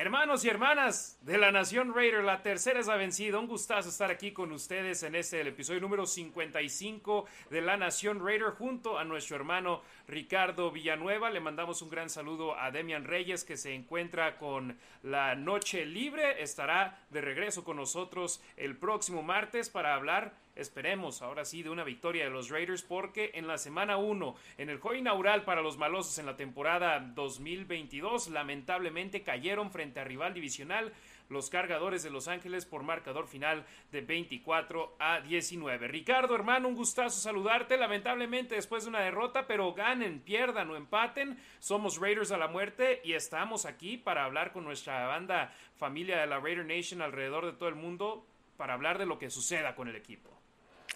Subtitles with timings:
[0.00, 3.40] Hermanos y hermanas de la Nación Raider, la tercera es la vencida.
[3.40, 8.50] Un gustazo estar aquí con ustedes en este episodio número 55 de la Nación Raider
[8.50, 11.30] junto a nuestro hermano Ricardo Villanueva.
[11.30, 16.44] Le mandamos un gran saludo a Demian Reyes que se encuentra con la noche libre.
[16.44, 21.84] Estará de regreso con nosotros el próximo martes para hablar Esperemos ahora sí de una
[21.84, 25.78] victoria de los Raiders porque en la semana 1, en el juego inaugural para los
[25.78, 30.92] malosos en la temporada 2022, lamentablemente cayeron frente a rival divisional
[31.28, 35.86] los cargadores de Los Ángeles por marcador final de 24 a 19.
[35.86, 37.76] Ricardo, hermano, un gustazo saludarte.
[37.76, 43.00] Lamentablemente después de una derrota, pero ganen, pierdan o empaten, somos Raiders a la muerte
[43.04, 47.52] y estamos aquí para hablar con nuestra banda familia de la Raider Nation alrededor de
[47.52, 50.37] todo el mundo para hablar de lo que suceda con el equipo.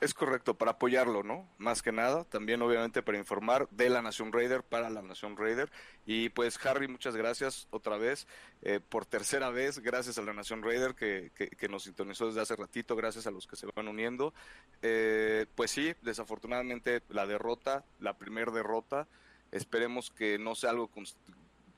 [0.03, 1.49] Es correcto, para apoyarlo, ¿no?
[1.59, 5.71] Más que nada, también obviamente para informar de la Nación Raider para la Nación Raider.
[6.07, 8.27] Y pues Harry, muchas gracias otra vez,
[8.63, 12.57] eh, por tercera vez, gracias a la Nación Raider que, que, nos sintonizó desde hace
[12.57, 14.35] ratito, gracias a los que se van uniendo.
[14.83, 19.07] Eh, pues sí, desafortunadamente la derrota, la primera derrota,
[19.53, 20.91] esperemos que no sea algo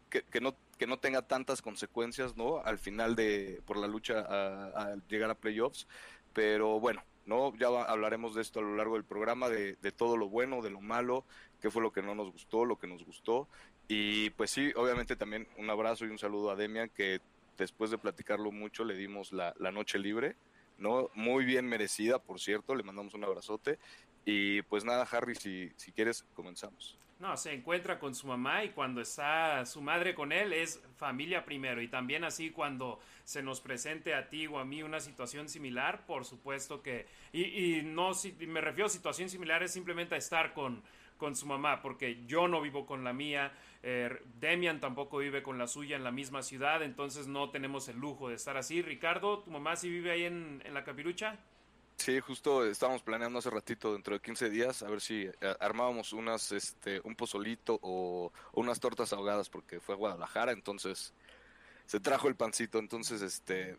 [0.09, 2.61] que, que, no que no tenga tantas consecuencias, ¿no?
[2.65, 5.87] Al final de por la lucha a, a llegar a playoffs,
[6.33, 7.55] pero bueno, ¿no?
[7.57, 10.81] Ya hablaremos de esto a lo largo del programa, de, todo lo bueno, de lo
[10.81, 11.25] malo,
[11.61, 13.49] qué fue lo que no nos gustó, lo que nos gustó.
[13.89, 17.21] Y pues sí, obviamente también un abrazo y un saludo a Demian, que
[17.57, 20.37] después de platicarlo mucho le dimos la, la noche libre,
[20.79, 21.11] ¿no?
[21.15, 23.79] Muy bien merecida, por cierto, le mandamos un abrazote.
[24.25, 26.99] Y pues nada, Harry, si, si quieres, comenzamos.
[27.25, 31.43] No, se encuentra con su mamá y cuando está su madre con él es familia
[31.43, 31.81] primero.
[31.81, 36.05] Y también así cuando se nos presente a ti o a mí una situación similar,
[36.05, 37.07] por supuesto que...
[37.33, 40.83] Y, y no, si, me refiero a situación similar es simplemente a estar con,
[41.17, 45.57] con su mamá, porque yo no vivo con la mía, eh, Demian tampoco vive con
[45.57, 48.83] la suya en la misma ciudad, entonces no tenemos el lujo de estar así.
[48.83, 51.39] Ricardo, ¿tu mamá sí vive ahí en, en la capirucha?
[51.97, 56.13] Sí, justo estábamos planeando hace ratito, dentro de 15 días, a ver si eh, armábamos
[56.13, 61.15] unas, este, un pozolito o, unas tortas ahogadas, porque fue a Guadalajara, entonces
[61.87, 63.79] se trajo el pancito, entonces, este,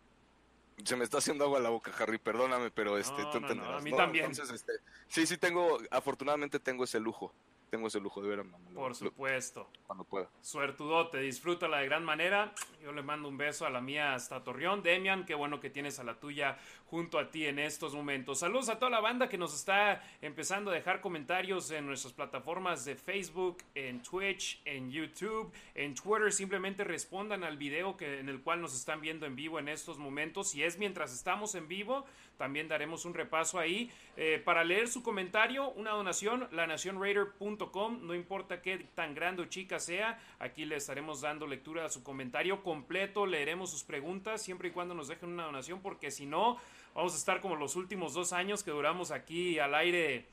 [0.84, 4.26] se me está haciendo agua la boca, Harry, perdóname, pero este, tú a mí también.
[4.26, 4.72] Entonces, este,
[5.08, 7.32] sí, sí tengo, afortunadamente tengo ese lujo
[7.70, 8.64] tengo ese lujo de ver a mamá.
[8.74, 9.68] Por supuesto.
[9.86, 10.28] cuando pueda.
[10.40, 12.54] Suertudote, disfrútala de gran manera.
[12.82, 14.82] Yo le mando un beso a la mía hasta Torreón.
[14.82, 18.38] Demian, qué bueno que tienes a la tuya junto a ti en estos momentos.
[18.38, 22.84] Saludos a toda la banda que nos está empezando a dejar comentarios en nuestras plataformas
[22.84, 26.32] de Facebook, en Twitch, en YouTube, en Twitter.
[26.32, 29.98] Simplemente respondan al video que, en el cual nos están viendo en vivo en estos
[29.98, 30.50] momentos.
[30.50, 32.04] Si es mientras estamos en vivo,
[32.36, 33.90] también daremos un repaso ahí.
[34.16, 39.78] Eh, para leer su comentario, una donación, lanacionraider.com, no importa qué tan grande o chica
[39.78, 44.70] sea, aquí le estaremos dando lectura a su comentario completo, leeremos sus preguntas siempre y
[44.72, 46.58] cuando nos dejen una donación, porque si no,
[46.94, 50.26] vamos a estar como los últimos dos años que duramos aquí al aire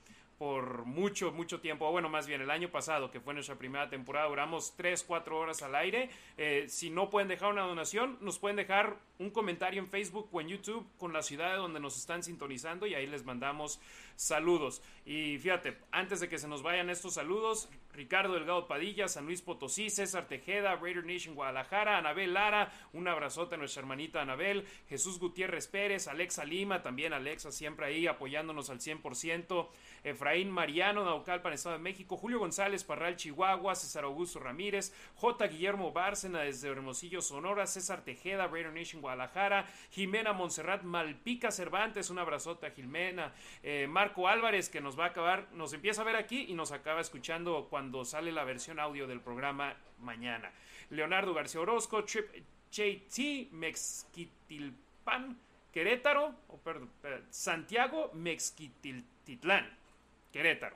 [0.43, 4.27] por mucho, mucho tiempo, bueno, más bien el año pasado, que fue nuestra primera temporada,
[4.27, 6.09] duramos 3, 4 horas al aire.
[6.35, 10.41] Eh, si no pueden dejar una donación, nos pueden dejar un comentario en Facebook o
[10.41, 13.79] en YouTube con la ciudad de donde nos están sintonizando y ahí les mandamos
[14.17, 14.81] saludos.
[15.05, 19.41] Y fíjate, antes de que se nos vayan estos saludos, Ricardo Delgado Padilla, San Luis
[19.41, 25.19] Potosí, César Tejeda, Raider Nation Guadalajara, Anabel Lara, un abrazote a nuestra hermanita Anabel, Jesús
[25.19, 29.69] Gutiérrez Pérez, Alexa Lima, también Alexa siempre ahí apoyándonos al 100%,
[30.03, 35.47] Efraín Mariano, Naucalpan, Estado de México, Julio González, Parral, Chihuahua, César Augusto Ramírez, J.
[35.47, 42.19] Guillermo Bárcena desde Hermosillo, Sonora, César Tejeda, Raider Nation Guadalajara, Jimena Montserrat Malpica Cervantes, un
[42.19, 46.15] abrazote a Jimena, eh, Marco Álvarez que nos va a acabar, nos empieza a ver
[46.15, 50.51] aquí y nos acaba escuchando cuando sale la versión audio del programa mañana.
[50.89, 52.27] Leonardo García Orozco, Trip
[52.71, 55.37] JT, Mexquitilpan,
[55.71, 56.89] Querétaro, o perdón,
[57.29, 59.82] Santiago, Mexquitiltitlán,
[60.33, 60.75] Querétaro.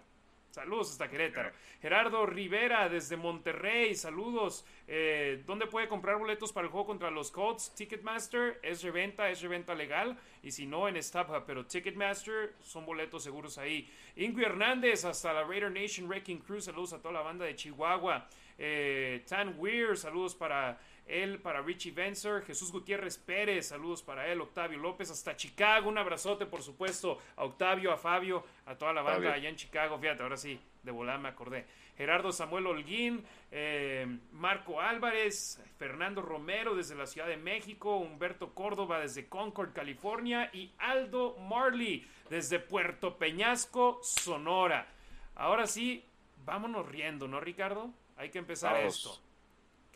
[0.52, 1.52] Saludos hasta Querétaro.
[1.82, 4.66] Gerardo Rivera desde Monterrey, saludos.
[4.88, 7.76] Eh, ¿Dónde puede comprar boletos para el juego contra los Colts?
[7.76, 10.18] Ticketmaster es reventa, es reventa legal.
[10.42, 11.44] Y si no, en StubHub.
[11.46, 13.92] Pero Ticketmaster son boletos seguros ahí.
[14.16, 16.62] Ingui Hernández hasta la Raider Nation Wrecking Crew.
[16.62, 18.28] Saludos a toda la banda de Chihuahua.
[18.58, 24.42] Eh, Tan Weir, saludos para él, para Richie Vencer, Jesús Gutiérrez Pérez, saludos para él,
[24.42, 29.02] Octavio López, hasta Chicago, un abrazote por supuesto a Octavio, a Fabio, a toda la
[29.02, 31.66] banda allá en Chicago, fíjate, ahora sí, de volar me acordé.
[31.98, 39.00] Gerardo Samuel Holguín, eh, Marco Álvarez, Fernando Romero desde la Ciudad de México, Humberto Córdoba
[39.00, 44.88] desde Concord, California y Aldo Marley desde Puerto Peñasco, Sonora.
[45.36, 46.06] Ahora sí,
[46.46, 47.92] vámonos riendo, ¿no, Ricardo?
[48.16, 49.20] Hay que empezar esto.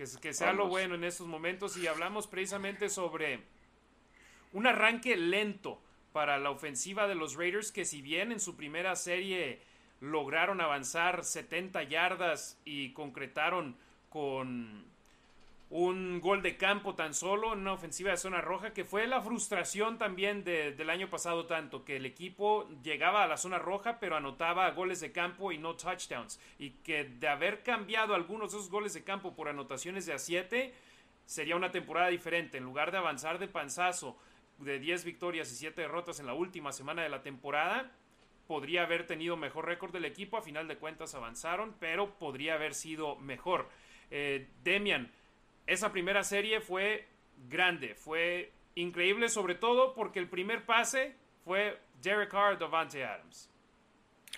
[0.01, 3.42] Que, que sea lo bueno en estos momentos y hablamos precisamente sobre
[4.51, 5.80] un arranque lento
[6.12, 9.62] para la ofensiva de los Raiders que si bien en su primera serie
[10.00, 13.77] lograron avanzar 70 yardas y concretaron
[14.09, 14.90] con
[15.71, 19.21] un gol de campo tan solo en una ofensiva de zona roja, que fue la
[19.21, 24.18] frustración también del año pasado tanto, que el equipo llegaba a la zona roja pero
[24.18, 28.69] anotaba goles de campo y no touchdowns, y que de haber cambiado algunos de esos
[28.69, 30.73] goles de campo por anotaciones de a 7,
[31.25, 34.18] sería una temporada diferente, en lugar de avanzar de panzazo
[34.57, 37.89] de 10 victorias y 7 derrotas en la última semana de la temporada,
[38.45, 42.73] podría haber tenido mejor récord del equipo, a final de cuentas avanzaron, pero podría haber
[42.73, 43.69] sido mejor.
[44.09, 45.09] Eh, Demian,
[45.71, 47.07] esa primera serie fue
[47.50, 53.50] grande, fue increíble, sobre todo porque el primer pase fue Derek Carr, Davante Adams.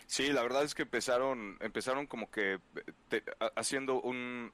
[0.06, 2.60] Sí, la verdad es que empezaron, empezaron como que
[3.56, 4.52] haciendo un,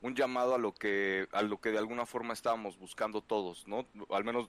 [0.00, 3.86] un, llamado a lo que, a lo que de alguna forma estábamos buscando todos, ¿no?
[4.10, 4.48] Al menos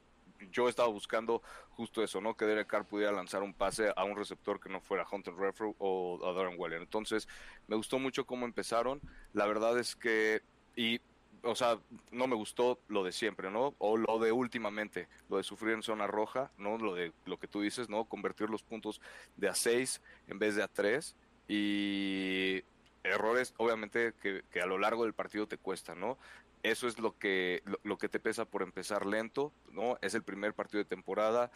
[0.51, 1.41] yo estaba buscando
[1.71, 2.35] justo eso, ¿no?
[2.35, 5.75] Que Derek Carr pudiera lanzar un pase a un receptor que no fuera Hunter Renfrew
[5.79, 6.81] o a Darren Waller.
[6.81, 7.27] Entonces,
[7.67, 9.01] me gustó mucho cómo empezaron.
[9.33, 10.41] La verdad es que,
[10.75, 11.01] y
[11.43, 11.77] o sea,
[12.11, 13.75] no me gustó lo de siempre, ¿no?
[13.77, 16.77] O lo de últimamente, lo de sufrir en zona roja, ¿no?
[16.77, 18.05] Lo de lo que tú dices, ¿no?
[18.05, 19.01] Convertir los puntos
[19.35, 21.15] de a 6 en vez de a 3
[21.47, 22.63] y
[23.03, 26.17] errores, obviamente, que, que, a lo largo del partido te cuestan, ¿no?
[26.63, 29.97] Eso es lo que, lo, que te pesa por empezar lento, ¿no?
[30.01, 31.51] Es el primer partido de temporada.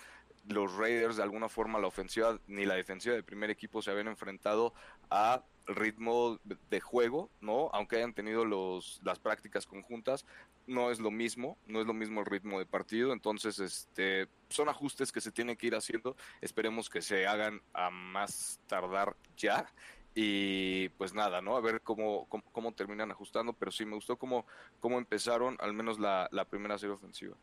[0.48, 4.08] Los Raiders, de alguna forma, la ofensiva ni la defensiva del primer equipo se habían
[4.08, 4.74] enfrentado
[5.10, 6.40] a ritmo
[6.70, 7.70] de juego, ¿no?
[7.74, 10.26] Aunque hayan tenido los, las prácticas conjuntas,
[10.66, 14.70] no es lo mismo, no es lo mismo el ritmo de partido, entonces este son
[14.70, 19.72] ajustes que se tienen que ir haciendo, esperemos que se hagan a más tardar ya
[20.16, 21.58] y pues nada, ¿no?
[21.58, 24.46] A ver cómo, cómo, terminan ajustando, pero sí me gustó cómo,
[24.80, 27.36] cómo empezaron al menos la, la primera serie ofensiva.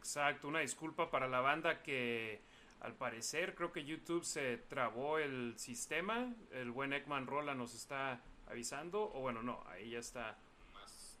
[0.00, 2.40] Exacto, una disculpa para la banda que
[2.80, 6.34] al parecer, creo que YouTube se trabó el sistema.
[6.52, 9.02] El buen Ekman Rola nos está avisando.
[9.12, 10.38] O bueno, no, ahí ya está.
[10.72, 11.18] Más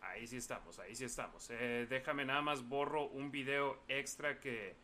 [0.00, 1.50] Ahí sí estamos, ahí sí estamos.
[1.50, 4.74] Eh, déjame nada más borro un video extra que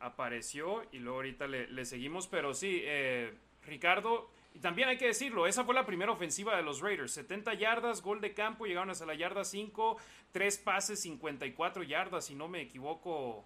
[0.00, 2.28] apareció y luego ahorita le, seguimos.
[2.28, 3.32] Pero sí, eh,
[3.64, 7.12] Ricardo, y también hay que decirlo, esa fue la primera ofensiva de los Raiders.
[7.12, 9.96] 70 yardas, gol de campo, llegaron hasta la yarda 5,
[10.30, 13.44] tres pases, 54 yardas, si no me equivoco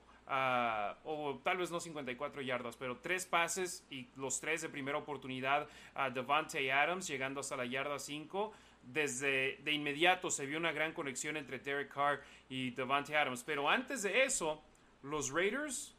[1.04, 5.66] o tal vez no 54 yardas, pero tres pases y los tres de primera oportunidad
[5.94, 8.52] a Devante Adams, llegando hasta la yarda 5.
[8.82, 12.20] Desde de inmediato se vio una gran conexión entre Derek Carr
[12.50, 13.42] y Devante Adams.
[13.42, 14.62] Pero antes de eso,
[15.02, 15.94] los Raiders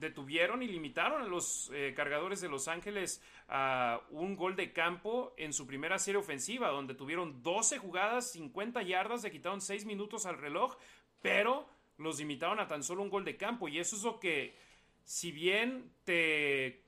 [0.00, 5.34] detuvieron y limitaron a los eh, cargadores de Los Ángeles a un gol de campo
[5.36, 10.26] en su primera serie ofensiva, donde tuvieron 12 jugadas, 50 yardas, le quitaron 6 minutos
[10.26, 10.76] al reloj,
[11.20, 11.68] pero
[11.98, 13.68] los limitaron a tan solo un gol de campo.
[13.68, 14.56] Y eso es lo que,
[15.04, 16.82] si bien te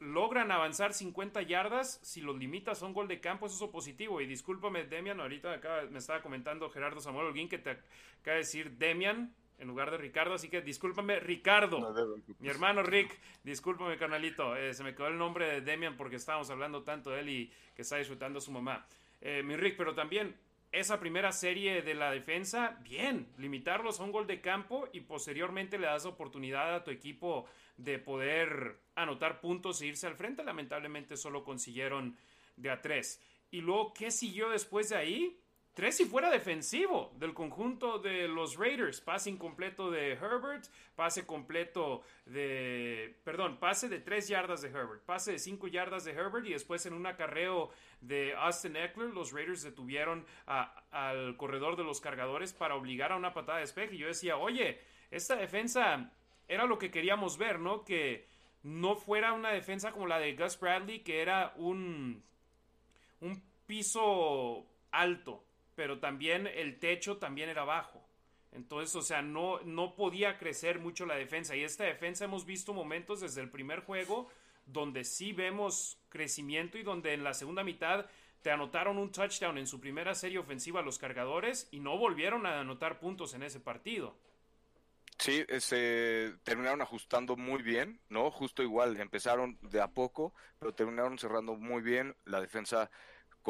[0.00, 4.20] logran avanzar 50 yardas, si los limitas a un gol de campo, eso es positivo.
[4.20, 8.72] Y discúlpame, Demian, ahorita me estaba comentando Gerardo Samuel Holguín que te acaba de decir
[8.78, 11.94] Demian en lugar de Ricardo, así que discúlpame, Ricardo,
[12.40, 16.50] mi hermano Rick, discúlpame, carnalito, eh, se me quedó el nombre de Demian porque estábamos
[16.50, 18.86] hablando tanto de él y que está disfrutando su mamá.
[19.20, 20.34] Eh, mi Rick, pero también
[20.74, 25.78] esa primera serie de la defensa, bien, limitarlos a un gol de campo y posteriormente
[25.78, 30.42] le das oportunidad a tu equipo de poder anotar puntos e irse al frente.
[30.42, 32.16] Lamentablemente solo consiguieron
[32.56, 33.22] de a tres.
[33.52, 35.38] Y luego, ¿qué siguió después de ahí?
[35.74, 39.00] Tres y fuera defensivo del conjunto de los Raiders.
[39.00, 43.16] Pase incompleto de Herbert, pase completo de.
[43.24, 46.86] Perdón, pase de tres yardas de Herbert, pase de cinco yardas de Herbert y después
[46.86, 52.76] en un acarreo de Austin Eckler, los Raiders detuvieron al corredor de los cargadores para
[52.76, 53.94] obligar a una patada de espejo.
[53.94, 56.12] Y yo decía, oye, esta defensa
[56.46, 57.84] era lo que queríamos ver, ¿no?
[57.84, 58.28] Que
[58.62, 62.22] no fuera una defensa como la de Gus Bradley, que era un,
[63.20, 68.06] un piso alto pero también el techo también era bajo.
[68.52, 71.56] Entonces, o sea, no, no podía crecer mucho la defensa.
[71.56, 74.28] Y esta defensa hemos visto momentos desde el primer juego
[74.66, 78.06] donde sí vemos crecimiento y donde en la segunda mitad
[78.42, 82.60] te anotaron un touchdown en su primera serie ofensiva los cargadores y no volvieron a
[82.60, 84.16] anotar puntos en ese partido.
[85.18, 88.30] Sí, se terminaron ajustando muy bien, ¿no?
[88.30, 92.14] Justo igual, empezaron de a poco, pero terminaron cerrando muy bien.
[92.24, 92.90] La defensa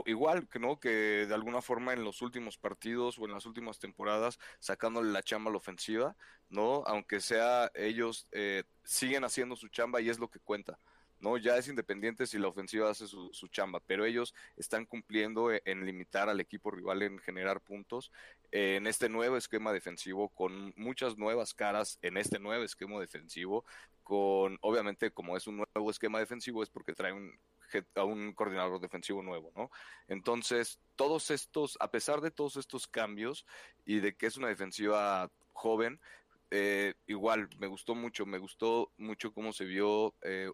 [0.06, 4.38] igual no que de alguna forma en los últimos partidos o en las últimas temporadas
[4.58, 6.16] sacándole la chamba a la ofensiva
[6.48, 10.78] no aunque sea ellos eh, siguen haciendo su chamba y es lo que cuenta
[11.24, 11.38] ¿no?
[11.38, 15.86] Ya es independiente si la ofensiva hace su, chamba, pero ellos están cumpliendo e, en,
[15.86, 18.12] limitar al equipo rival en generar puntos
[18.52, 23.64] en este nuevo esquema defensivo, con muchas nuevas caras en este nuevo esquema defensivo,
[24.02, 27.32] con, obviamente, como es un nuevo esquema defensivo, es porque trae un
[27.94, 29.70] a un coordinador defensivo nuevo, ¿no?
[30.08, 33.46] Entonces, todos estos, a pesar de todos estos cambios
[33.84, 36.00] y de que es una defensiva joven,
[36.50, 40.50] eh, igual me gustó mucho, me gustó mucho cómo se vio eh,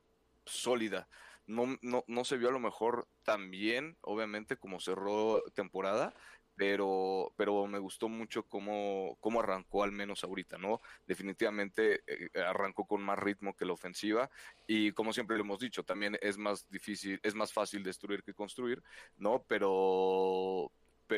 [0.46, 1.08] sólida.
[1.46, 6.14] No, no, no se vio a lo mejor tan bien, obviamente, como cerró temporada,
[6.60, 10.82] pero, pero me gustó mucho cómo, cómo arrancó al menos ahorita, ¿no?
[11.06, 14.28] Definitivamente eh, arrancó con más ritmo que la ofensiva
[14.66, 18.34] y como siempre lo hemos dicho, también es más difícil, es más fácil destruir que
[18.34, 18.82] construir,
[19.16, 19.42] ¿no?
[19.48, 20.70] Pero,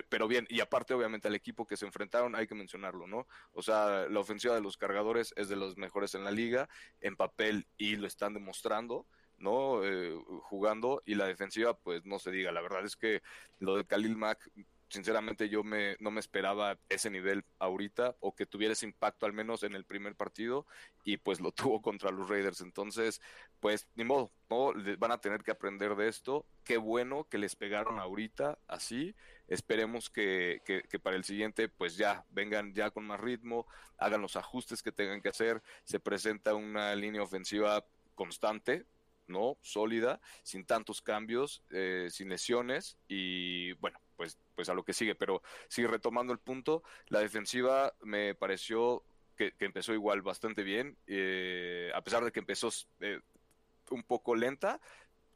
[0.08, 3.26] pero bien, y aparte obviamente al equipo que se enfrentaron hay que mencionarlo, ¿no?
[3.52, 6.68] O sea, la ofensiva de los cargadores es de los mejores en la liga,
[7.00, 9.06] en papel y lo están demostrando.
[9.38, 9.84] ¿no?
[9.84, 12.52] Eh, jugando y la defensiva, pues no se diga.
[12.52, 13.22] La verdad es que
[13.58, 14.48] lo de Khalil Mack
[14.92, 19.32] sinceramente yo me, no me esperaba ese nivel ahorita o que tuviera ese impacto al
[19.32, 20.66] menos en el primer partido
[21.02, 22.60] y pues lo tuvo contra los Raiders.
[22.60, 23.22] Entonces,
[23.58, 24.72] pues ni modo, ¿no?
[24.98, 26.44] Van a tener que aprender de esto.
[26.62, 29.14] Qué bueno que les pegaron ahorita así.
[29.48, 34.20] Esperemos que, que, que para el siguiente pues ya vengan ya con más ritmo, hagan
[34.20, 35.62] los ajustes que tengan que hacer.
[35.84, 37.82] Se presenta una línea ofensiva
[38.14, 38.84] constante,
[39.26, 39.58] ¿no?
[39.62, 45.14] Sólida, sin tantos cambios, eh, sin lesiones y bueno, pues, pues a lo que sigue.
[45.14, 49.04] Pero sí, retomando el punto, la defensiva me pareció
[49.36, 53.20] que, empezó igual bastante bien, eh, a pesar de que empezó eh,
[53.90, 54.80] un poco lenta,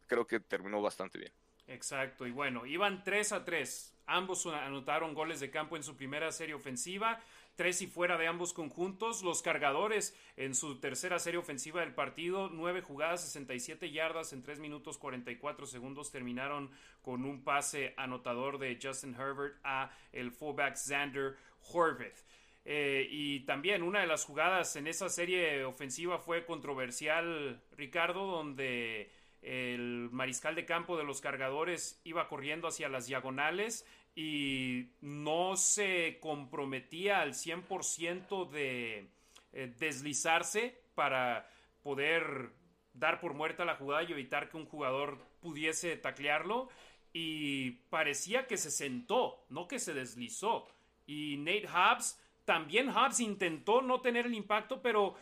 [0.07, 1.33] creo que terminó bastante bien.
[1.67, 3.93] Exacto, y bueno, iban 3 a 3.
[4.07, 7.21] Ambos anotaron goles de campo en su primera serie ofensiva
[7.57, 9.23] tres y fuera de ambos conjuntos.
[9.23, 14.61] Los cargadores en su tercera serie ofensiva del partido, nueve jugadas, 67 yardas en 3
[14.61, 16.71] minutos 44 segundos, terminaron
[17.03, 21.37] con un pase anotador de Justin Herbert a el fullback Xander
[21.73, 22.25] Horvath.
[22.65, 29.11] Eh, y también una de las jugadas en esa serie ofensiva fue controversial, Ricardo, donde
[29.43, 33.87] el mariscal de campo de los cargadores iba corriendo hacia las diagonales
[34.17, 39.11] y no se comprometía al 100% de
[39.53, 41.49] eh, deslizarse para
[41.83, 42.51] poder
[42.95, 46.71] dar por muerta la jugada y evitar que un jugador pudiese taclearlo
[47.13, 50.67] y parecía que se sentó, no que se deslizó.
[51.07, 55.15] Y Nate Hobbs, también Hobbs intentó no tener el impacto, pero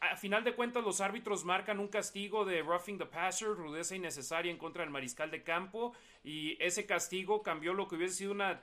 [0.00, 4.50] a final de cuentas los árbitros marcan un castigo de roughing the passer, rudeza innecesaria
[4.50, 8.62] en contra del mariscal de campo y ese castigo cambió lo que hubiese sido una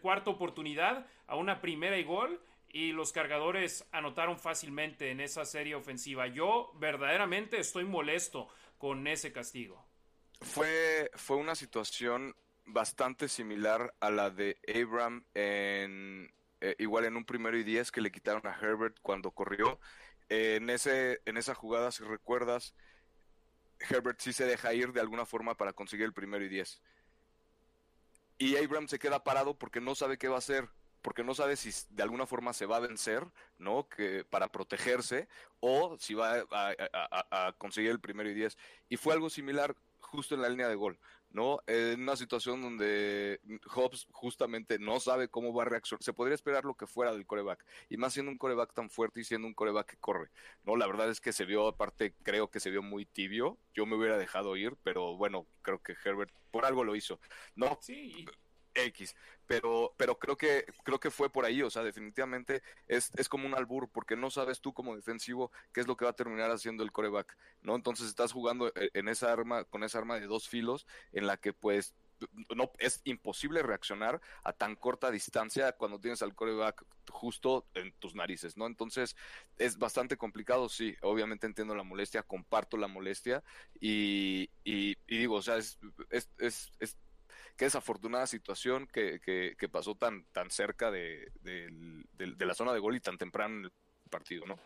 [0.00, 5.74] cuarta oportunidad a una primera y gol y los cargadores anotaron fácilmente en esa serie
[5.74, 6.26] ofensiva.
[6.28, 9.84] Yo verdaderamente estoy molesto con ese castigo.
[10.40, 12.34] Fue, fue una situación
[12.64, 18.00] bastante similar a la de Abram en eh, igual en un primero y diez que
[18.00, 19.78] le quitaron a Herbert cuando corrió
[20.28, 22.74] en, ese, en esa jugada, si recuerdas,
[23.78, 26.80] Herbert sí se deja ir de alguna forma para conseguir el primero y diez.
[28.38, 30.68] Y Abrams se queda parado porque no sabe qué va a hacer,
[31.02, 33.24] porque no sabe si de alguna forma se va a vencer,
[33.58, 33.88] ¿no?
[33.88, 35.28] Que, para protegerse,
[35.60, 38.56] o si va a, a conseguir el primero y diez.
[38.88, 40.98] Y fue algo similar justo en la línea de gol.
[41.34, 41.58] ¿No?
[41.66, 46.02] En una situación donde Hobbs justamente no sabe cómo va a reaccionar.
[46.02, 49.20] Se podría esperar lo que fuera del coreback, y más siendo un coreback tan fuerte
[49.20, 50.30] y siendo un coreback que corre,
[50.62, 50.76] ¿no?
[50.76, 53.58] La verdad es que se vio, aparte, creo que se vio muy tibio.
[53.74, 57.18] Yo me hubiera dejado ir, pero bueno, creo que Herbert por algo lo hizo,
[57.56, 57.78] ¿no?
[57.82, 58.24] Sí.
[58.74, 59.14] X,
[59.46, 63.46] pero, pero creo que, creo que fue por ahí, o sea, definitivamente es, es como
[63.46, 66.50] un albur, porque no sabes tú como defensivo qué es lo que va a terminar
[66.50, 67.76] haciendo el coreback, ¿no?
[67.76, 71.36] Entonces estás jugando e, en esa arma, con esa arma de dos filos, en la
[71.36, 71.94] que pues
[72.54, 78.14] no es imposible reaccionar a tan corta distancia cuando tienes al coreback justo en tus
[78.14, 78.66] narices, ¿no?
[78.66, 79.16] Entonces
[79.58, 83.42] es bastante complicado, sí, obviamente entiendo la molestia, comparto la molestia
[83.80, 85.78] y, y, digo, o sea, es
[87.56, 92.96] qué desafortunada situación que, que, pasó tan, tan cerca de, de, la zona de gol
[92.96, 93.72] y tan temprano en el
[94.10, 94.58] partido, ¿no?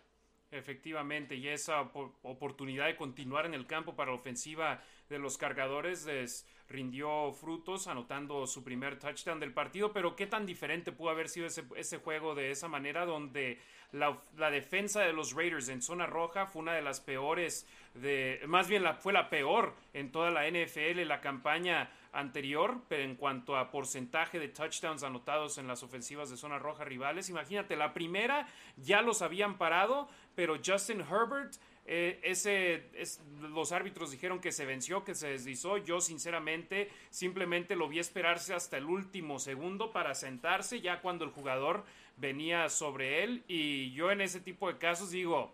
[0.51, 6.07] Efectivamente, y esa oportunidad de continuar en el campo para la ofensiva de los cargadores
[6.07, 11.29] les rindió frutos, anotando su primer touchdown del partido, pero qué tan diferente pudo haber
[11.29, 13.59] sido ese, ese juego de esa manera, donde
[13.93, 18.41] la, la, defensa de los Raiders en zona roja fue una de las peores, de,
[18.47, 23.17] más bien la, fue la peor en toda la NFL, la campaña anterior, pero en
[23.17, 27.93] cuanto a porcentaje de touchdowns anotados en las ofensivas de zona roja rivales, imagínate, la
[27.93, 28.47] primera
[28.77, 31.55] ya los habían parado, pero Justin Herbert
[31.91, 35.79] eh, ese, es, los árbitros dijeron que se venció, que se deslizó.
[35.79, 41.31] Yo sinceramente simplemente lo vi esperarse hasta el último segundo para sentarse ya cuando el
[41.31, 41.85] jugador
[42.19, 43.43] venía sobre él.
[43.49, 45.51] Y yo en ese tipo de casos digo,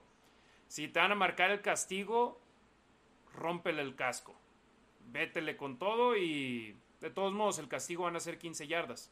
[0.67, 2.41] si te van a marcar el castigo,
[3.37, 4.35] rómpele el casco.
[5.07, 9.11] Vétele con todo y de todos modos el castigo van a ser 15 yardas.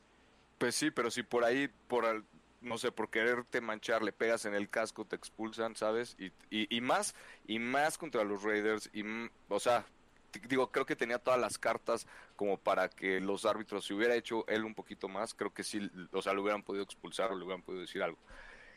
[0.59, 2.25] Pues sí, pero si por ahí, por
[2.63, 6.17] no sé, por quererte manchar, le pegas en el casco, te expulsan, ¿sabes?
[6.19, 7.15] Y, y, más,
[7.47, 9.03] y más contra los Raiders, y,
[9.49, 9.85] o sea,
[10.49, 12.07] digo, creo que tenía todas las cartas
[12.37, 15.91] como para que los árbitros, si hubiera hecho él un poquito más, creo que sí,
[16.13, 18.19] o sea, lo hubieran podido expulsar o le hubieran podido decir algo.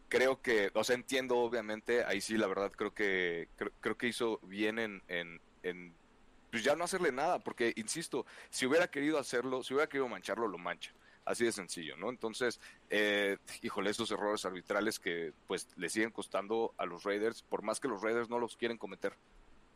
[0.10, 3.48] Creo que, o sea, entiendo obviamente, ahí sí, la verdad, creo que,
[3.82, 5.94] creo, que hizo bien en, en, en,
[6.56, 10.48] pues ya no hacerle nada, porque, insisto, si hubiera querido hacerlo, si hubiera querido mancharlo,
[10.48, 10.94] lo mancha.
[11.26, 12.10] Así de sencillo, ¿no?
[12.10, 17.62] Entonces, eh, híjole, esos errores arbitrales que pues le siguen costando a los Raiders, por
[17.62, 19.18] más que los Raiders no los quieren cometer.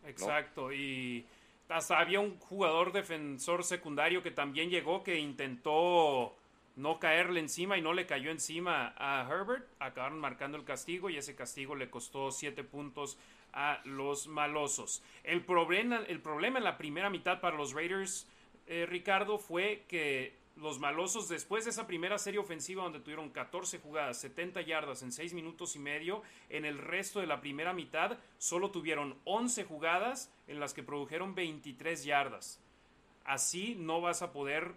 [0.05, 1.25] Exacto, y
[1.67, 6.33] hasta había un jugador defensor secundario que también llegó que intentó
[6.77, 9.67] no caerle encima y no le cayó encima a Herbert.
[9.79, 13.17] Acabaron marcando el castigo y ese castigo le costó siete puntos
[13.53, 15.03] a los malosos.
[15.23, 18.27] El problema, el problema en la primera mitad para los Raiders,
[18.67, 23.79] eh, Ricardo, fue que los malosos, después de esa primera serie ofensiva donde tuvieron 14
[23.79, 28.17] jugadas, 70 yardas en 6 minutos y medio, en el resto de la primera mitad
[28.37, 32.61] solo tuvieron 11 jugadas en las que produjeron 23 yardas.
[33.23, 34.73] Así no vas a poder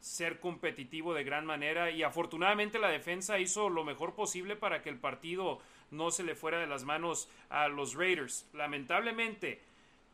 [0.00, 4.88] ser competitivo de gran manera y afortunadamente la defensa hizo lo mejor posible para que
[4.88, 8.48] el partido no se le fuera de las manos a los Raiders.
[8.52, 9.60] Lamentablemente,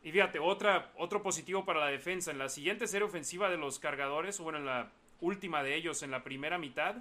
[0.03, 2.31] y fíjate, otra, otro positivo para la defensa.
[2.31, 4.91] En la siguiente serie ofensiva de los cargadores, bueno, en la
[5.21, 6.97] última de ellos, en la primera mitad,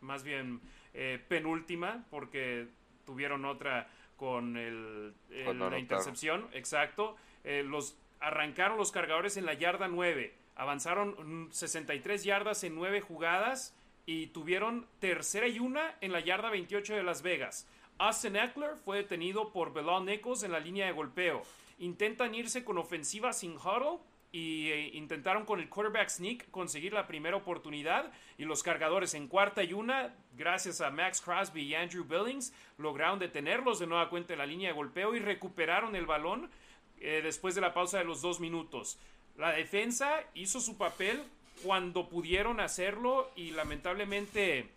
[0.00, 0.60] más bien
[0.94, 2.66] eh, penúltima, porque
[3.04, 7.16] tuvieron otra con el, la intercepción, exacto.
[7.44, 13.74] Eh, los arrancaron los cargadores en la yarda 9, avanzaron 63 yardas en 9 jugadas
[14.06, 17.68] y tuvieron tercera y una en la yarda 28 de Las Vegas.
[17.98, 21.42] Austin Eckler fue detenido por Belon Nichols en la línea de golpeo
[21.78, 23.98] intentan irse con ofensiva sin huddle
[24.32, 29.28] y eh, intentaron con el quarterback sneak conseguir la primera oportunidad y los cargadores en
[29.28, 34.32] cuarta y una, gracias a Max Crosby y Andrew Billings, lograron detenerlos de nueva cuenta
[34.32, 36.50] en la línea de golpeo y recuperaron el balón
[36.98, 38.98] eh, después de la pausa de los dos minutos.
[39.38, 41.22] La defensa hizo su papel
[41.62, 44.68] cuando pudieron hacerlo y lamentablemente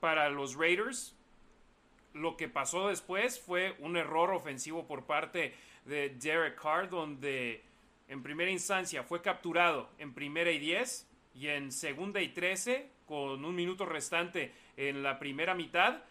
[0.00, 1.14] para los Raiders
[2.14, 7.62] lo que pasó después fue un error ofensivo por parte de Derek Carr, donde
[8.08, 13.44] en primera instancia fue capturado en primera y 10 y en segunda y 13, con
[13.44, 16.02] un minuto restante en la primera mitad.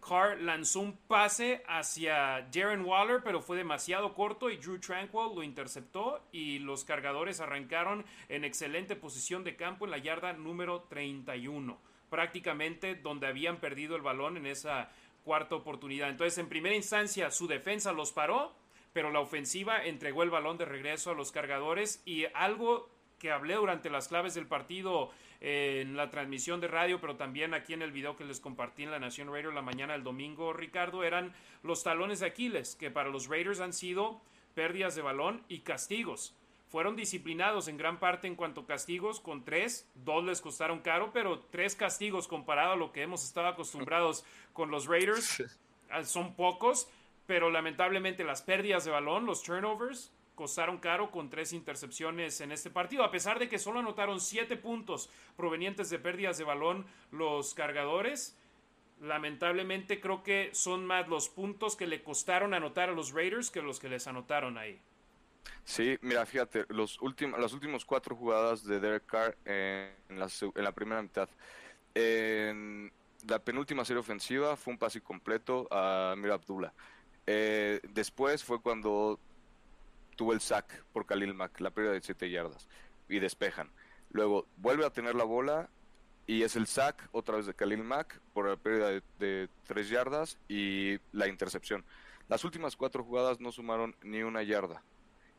[0.00, 5.42] Carr lanzó un pase hacia Darren Waller, pero fue demasiado corto y Drew Tranquil lo
[5.42, 11.78] interceptó y los cargadores arrancaron en excelente posición de campo en la yarda número 31,
[12.10, 14.90] prácticamente donde habían perdido el balón en esa
[15.24, 16.08] cuarta oportunidad.
[16.08, 18.54] Entonces, en primera instancia, su defensa los paró
[18.92, 23.54] pero la ofensiva entregó el balón de regreso a los cargadores y algo que hablé
[23.54, 27.92] durante las claves del partido en la transmisión de radio, pero también aquí en el
[27.92, 31.82] video que les compartí en la Nación Radio la mañana del domingo, Ricardo, eran los
[31.82, 34.20] talones de Aquiles, que para los Raiders han sido
[34.54, 36.34] pérdidas de balón y castigos.
[36.68, 41.12] Fueron disciplinados en gran parte en cuanto a castigos, con tres, dos les costaron caro,
[41.12, 45.42] pero tres castigos comparado a lo que hemos estado acostumbrados con los Raiders
[45.90, 46.88] ah, son pocos
[47.28, 52.70] pero lamentablemente las pérdidas de balón, los turnovers, costaron caro con tres intercepciones en este
[52.70, 57.54] partido, a pesar de que solo anotaron siete puntos provenientes de pérdidas de balón los
[57.54, 58.36] cargadores.
[59.00, 63.62] Lamentablemente creo que son más los puntos que le costaron anotar a los Raiders que
[63.62, 64.78] los que les anotaron ahí.
[65.64, 67.00] Sí, mira, fíjate, los
[67.36, 71.28] las últimas cuatro jugadas de Derek Carr en la, en la primera mitad.
[71.96, 72.92] En
[73.26, 76.72] la penúltima serie ofensiva fue un pase completo a Mira Abdullah.
[77.26, 79.18] Eh, después fue cuando
[80.18, 82.68] tuvo el sack por Khalil Mack, la pérdida de 7 yardas,
[83.08, 83.70] y despejan.
[84.10, 85.70] Luego vuelve a tener la bola
[86.26, 90.36] y es el sack otra vez de Khalil Mack por la pérdida de, 3 yardas
[90.48, 91.84] y la intercepción.
[92.28, 94.82] Las últimas cuatro jugadas no sumaron ni una yarda,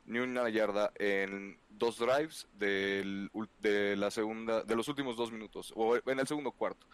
[0.06, 5.98] ni una yarda en dos drives de la segunda, de los últimos dos minutos o
[5.98, 6.88] en el segundo cuarto.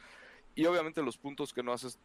[0.56, 2.00] Y obviamente los puntos que no haces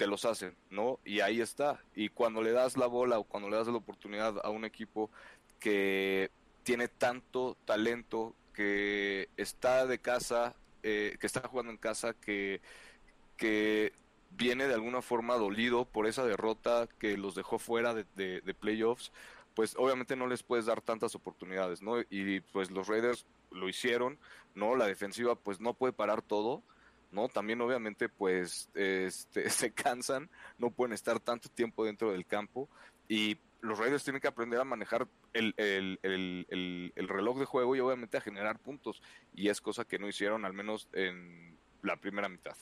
[0.00, 0.98] te los hacen, ¿no?
[1.04, 1.84] Y ahí está.
[1.94, 5.10] Y cuando le das la bola o cuando le das la oportunidad a un equipo
[5.58, 6.30] que
[6.62, 12.62] tiene tanto talento, que está de casa, eh, que está jugando en casa, que,
[13.36, 13.92] que
[14.30, 19.12] viene de alguna forma dolido por esa derrota que los dejó fuera de, de, playoffs,
[19.54, 22.00] pues obviamente no les puedes dar tantas oportunidades, ¿no?
[22.08, 24.18] Y pues los Raiders lo hicieron,
[24.54, 24.76] ¿no?
[24.76, 26.62] La defensiva pues no puede parar todo,
[27.12, 27.28] ¿no?
[27.28, 32.68] También obviamente pues este, se cansan, no pueden estar tanto tiempo dentro del campo
[33.08, 37.76] y los Raiders tienen que aprender a manejar el, el, el, el, reloj de juego
[37.76, 39.02] y obviamente a generar puntos
[39.34, 42.56] y es cosa que no hicieron al menos en la primera mitad.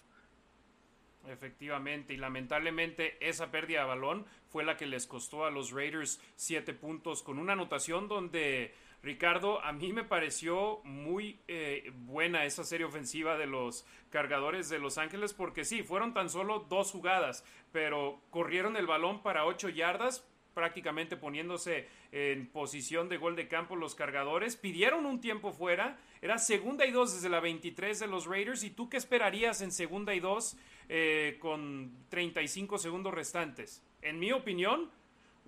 [1.26, 6.20] Efectivamente, y lamentablemente esa pérdida de balón fue la que les costó a los Raiders
[6.36, 12.64] siete puntos con una anotación donde Ricardo, a mí me pareció muy eh, buena esa
[12.64, 17.44] serie ofensiva de los cargadores de Los Ángeles porque sí, fueron tan solo dos jugadas,
[17.70, 23.76] pero corrieron el balón para ocho yardas, prácticamente poniéndose en posición de gol de campo
[23.76, 28.26] los cargadores, pidieron un tiempo fuera, era segunda y dos desde la 23 de los
[28.26, 30.56] Raiders, ¿y tú qué esperarías en segunda y dos
[30.88, 33.84] eh, con 35 segundos restantes?
[34.02, 34.90] En mi opinión,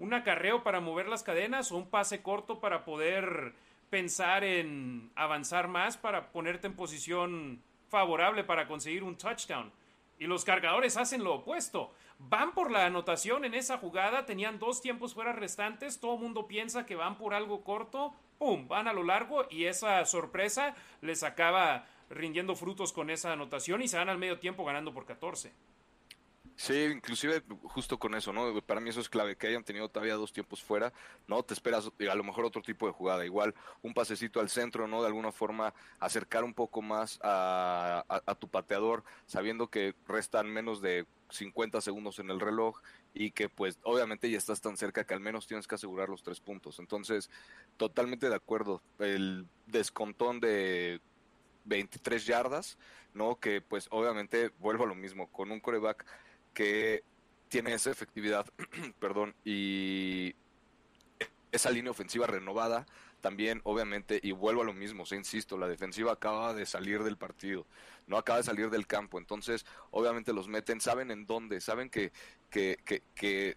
[0.00, 3.52] un acarreo para mover las cadenas o un pase corto para poder
[3.90, 9.70] pensar en avanzar más para ponerte en posición favorable para conseguir un touchdown.
[10.18, 11.92] Y los cargadores hacen lo opuesto.
[12.18, 16.46] Van por la anotación en esa jugada, tenían dos tiempos fuera restantes, todo el mundo
[16.46, 18.68] piensa que van por algo corto, ¡pum!
[18.68, 23.88] Van a lo largo y esa sorpresa les acaba rindiendo frutos con esa anotación y
[23.88, 25.52] se van al medio tiempo ganando por 14.
[26.60, 28.60] Sí, inclusive justo con eso, ¿no?
[28.60, 30.92] Para mí eso es clave, que hayan tenido todavía dos tiempos fuera,
[31.26, 31.42] ¿no?
[31.42, 35.00] Te esperas a lo mejor otro tipo de jugada, igual un pasecito al centro, ¿no?
[35.00, 38.04] De alguna forma acercar un poco más a,
[38.38, 42.78] tu pateador, sabiendo que restan menos de 50 segundos en el reloj
[43.14, 46.22] y que pues obviamente ya estás tan cerca que al menos tienes que asegurar los
[46.22, 46.78] tres puntos.
[46.78, 47.30] Entonces,
[47.78, 48.82] totalmente de acuerdo.
[48.98, 51.00] El descontón de
[51.64, 52.76] 23 yardas,
[53.14, 53.40] ¿no?
[53.40, 56.04] Que pues obviamente vuelvo a lo mismo, con un coreback
[56.54, 57.02] que
[57.48, 58.46] tiene esa efectividad,
[59.00, 60.34] perdón, y
[61.52, 62.86] esa línea ofensiva renovada
[63.20, 67.16] también, obviamente, y vuelvo a lo mismo, se insisto, la defensiva acaba de salir del
[67.16, 67.66] partido,
[68.06, 72.12] no acaba de salir del campo, entonces, obviamente los meten, saben en dónde, saben que,
[72.50, 73.56] que, que, que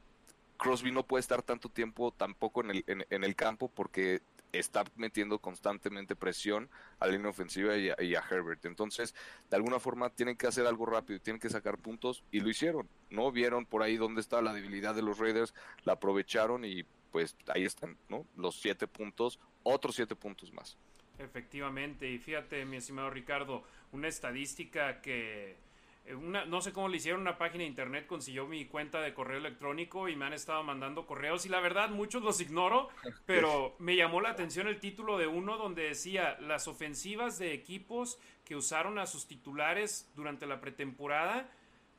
[0.57, 4.21] Crosby no puede estar tanto tiempo tampoco en el, en el campo porque
[4.53, 8.65] está metiendo constantemente presión a la línea ofensiva y a, Herbert.
[8.65, 9.13] Entonces,
[9.49, 12.87] de alguna forma tienen que hacer algo rápido, tienen que sacar puntos y lo hicieron.
[13.09, 17.35] No vieron por ahí dónde está la debilidad de los Raiders, la aprovecharon y pues
[17.47, 18.25] ahí están, ¿no?
[18.37, 20.77] Los siete puntos, otros siete puntos más.
[21.19, 25.57] Efectivamente, y fíjate, mi estimado Ricardo, una estadística que
[26.05, 29.37] eh, no sé cómo le hicieron una página de internet, consiguió mi cuenta de correo
[29.37, 32.89] electrónico y me han estado mandando correos y la verdad muchos los ignoro,
[33.25, 38.19] pero me llamó la atención el título de uno donde decía las ofensivas de equipos
[38.43, 41.49] que usaron a sus titulares durante la pretemporada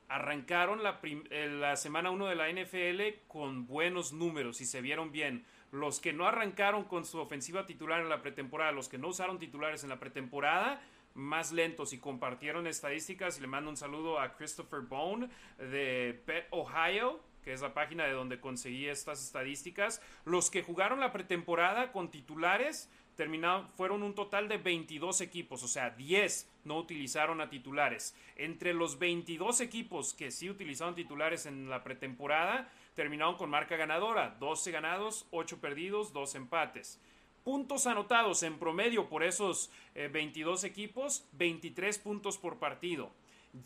[0.08, 5.12] arrancaron la, eh, la semana 1 de la NFL con buenos números y se vieron
[5.12, 5.44] bien.
[5.72, 9.38] Los que no arrancaron con su ofensiva titular en la pretemporada, los que no usaron
[9.38, 10.80] titulares en la pretemporada,
[11.14, 13.38] más lentos y compartieron estadísticas.
[13.38, 18.04] Y le mando un saludo a Christopher Bone de Bet Ohio, que es la página
[18.04, 20.02] de donde conseguí estas estadísticas.
[20.24, 25.68] Los que jugaron la pretemporada con titulares terminaron, fueron un total de 22 equipos, o
[25.68, 28.16] sea, 10 no utilizaron a titulares.
[28.36, 34.36] Entre los 22 equipos que sí utilizaron titulares en la pretemporada, terminaron con marca ganadora,
[34.40, 37.00] 12 ganados, 8 perdidos, 2 empates.
[37.44, 43.12] Puntos anotados en promedio por esos 22 eh, equipos, 23 puntos por partido.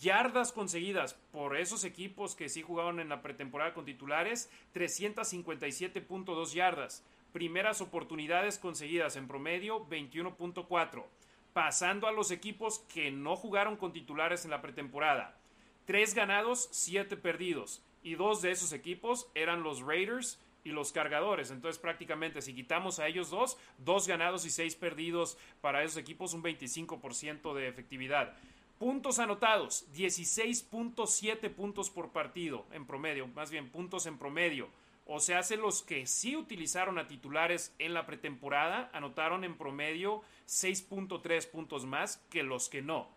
[0.00, 7.04] Yardas conseguidas por esos equipos que sí jugaron en la pretemporada con titulares, 357.2 yardas.
[7.32, 11.04] Primeras oportunidades conseguidas en promedio, 21.4.
[11.52, 15.38] Pasando a los equipos que no jugaron con titulares en la pretemporada.
[15.84, 17.80] 3 ganados, 7 perdidos.
[18.02, 21.50] Y dos de esos equipos eran los Raiders y los cargadores.
[21.50, 26.34] Entonces prácticamente si quitamos a ellos dos, dos ganados y seis perdidos para esos equipos,
[26.34, 28.36] un 25% de efectividad.
[28.78, 34.68] Puntos anotados, 16.7 puntos por partido en promedio, más bien puntos en promedio.
[35.06, 40.22] O sea, hace los que sí utilizaron a titulares en la pretemporada, anotaron en promedio
[40.46, 43.08] 6.3 puntos más que los que no.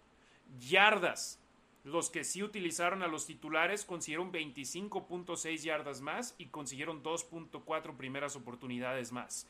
[0.58, 1.41] Yardas,
[1.84, 8.36] los que sí utilizaron a los titulares consiguieron 25.6 yardas más y consiguieron 2.4 primeras
[8.36, 9.48] oportunidades más.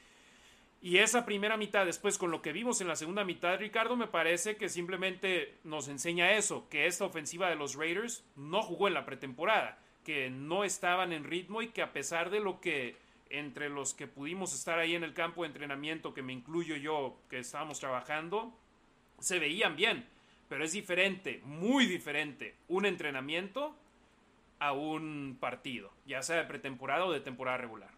[0.84, 4.08] Y esa primera mitad, después con lo que vimos en la segunda mitad, Ricardo, me
[4.08, 8.96] parece que simplemente nos enseña eso, que esta ofensiva de los Raiders no jugó en
[8.96, 12.98] la pretemporada, que no estaban en ritmo y que a pesar de lo que
[13.30, 17.22] entre los que pudimos estar ahí en el campo de entrenamiento, que me incluyo yo,
[17.30, 18.52] que estábamos trabajando,
[19.20, 20.06] se veían bien
[20.52, 23.74] pero es diferente, muy diferente, un entrenamiento
[24.60, 27.90] a un partido, ya sea de pretemporada o de temporada regular.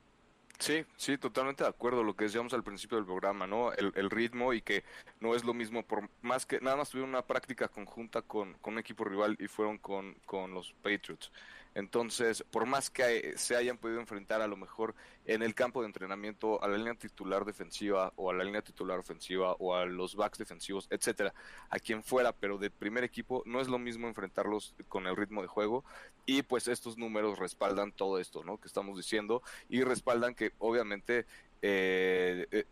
[0.60, 2.04] Sí, sí, totalmente de acuerdo.
[2.04, 3.74] Lo que decíamos al principio del programa, ¿no?
[3.74, 4.84] El, ritmo y que
[5.20, 8.74] no es lo mismo, por más que nada más tuvieron una práctica conjunta con, con
[8.76, 11.32] un equipo rival y fueron con, con los Patriots.
[11.76, 14.94] Entonces, por más que se hayan podido enfrentar a lo mejor
[15.26, 19.00] en el campo de entrenamiento a la línea titular defensiva o a la línea titular
[19.00, 21.34] ofensiva o a los backs defensivos, etcétera,
[21.70, 25.42] a quien fuera, pero de primer equipo, no es lo mismo enfrentarlos con el ritmo
[25.42, 25.84] de juego
[26.26, 28.60] y pues estos números respaldan todo esto, ¿no?
[28.60, 31.26] Que estamos diciendo y respaldan que obviamente
[31.62, 32.66] eh, eh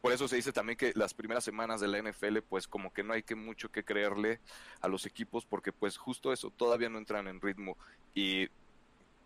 [0.00, 3.02] por eso se dice también que las primeras semanas de la NFL, pues como que
[3.02, 4.40] no hay que mucho que creerle
[4.80, 7.76] a los equipos, porque pues justo eso, todavía no entran en ritmo.
[8.14, 8.48] Y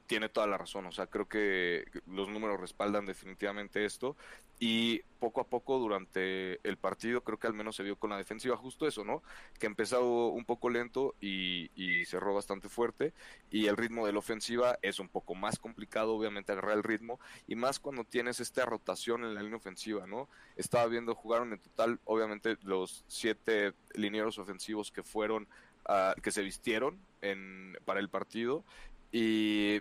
[0.07, 4.17] tiene toda la razón, o sea, creo que los números respaldan definitivamente esto
[4.59, 8.17] y poco a poco durante el partido creo que al menos se vio con la
[8.17, 9.23] defensiva justo eso, ¿no?
[9.59, 11.71] Que empezó un poco lento y,
[12.07, 13.12] cerró bastante fuerte
[13.51, 17.19] y el ritmo de la ofensiva es un poco más complicado obviamente agarrar el ritmo
[17.49, 20.29] y más cuando tienes esta rotación en la línea ofensiva, ¿no?
[20.57, 25.49] Estaba viendo, jugaron en total obviamente los siete linieros ofensivos que fueron,
[25.88, 28.65] uh, que se vistieron en, para el partido
[29.12, 29.81] y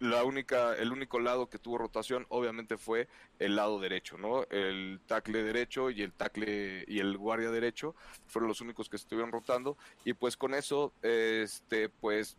[0.00, 3.08] la única, el único lado que tuvo rotación obviamente fue
[3.38, 4.44] el lado derecho, ¿no?
[4.50, 7.94] El tackle derecho y el tackle y el guardia derecho
[8.26, 12.36] fueron los únicos que estuvieron rotando y pues con eso, este, pues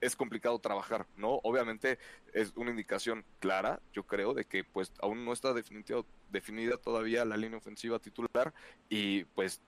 [0.00, 1.40] es complicado trabajar, ¿no?
[1.42, 1.98] Obviamente
[2.32, 7.36] es una indicación clara, yo creo, de que pues aún no está definida todavía la
[7.36, 8.52] línea ofensiva titular
[8.88, 9.60] y pues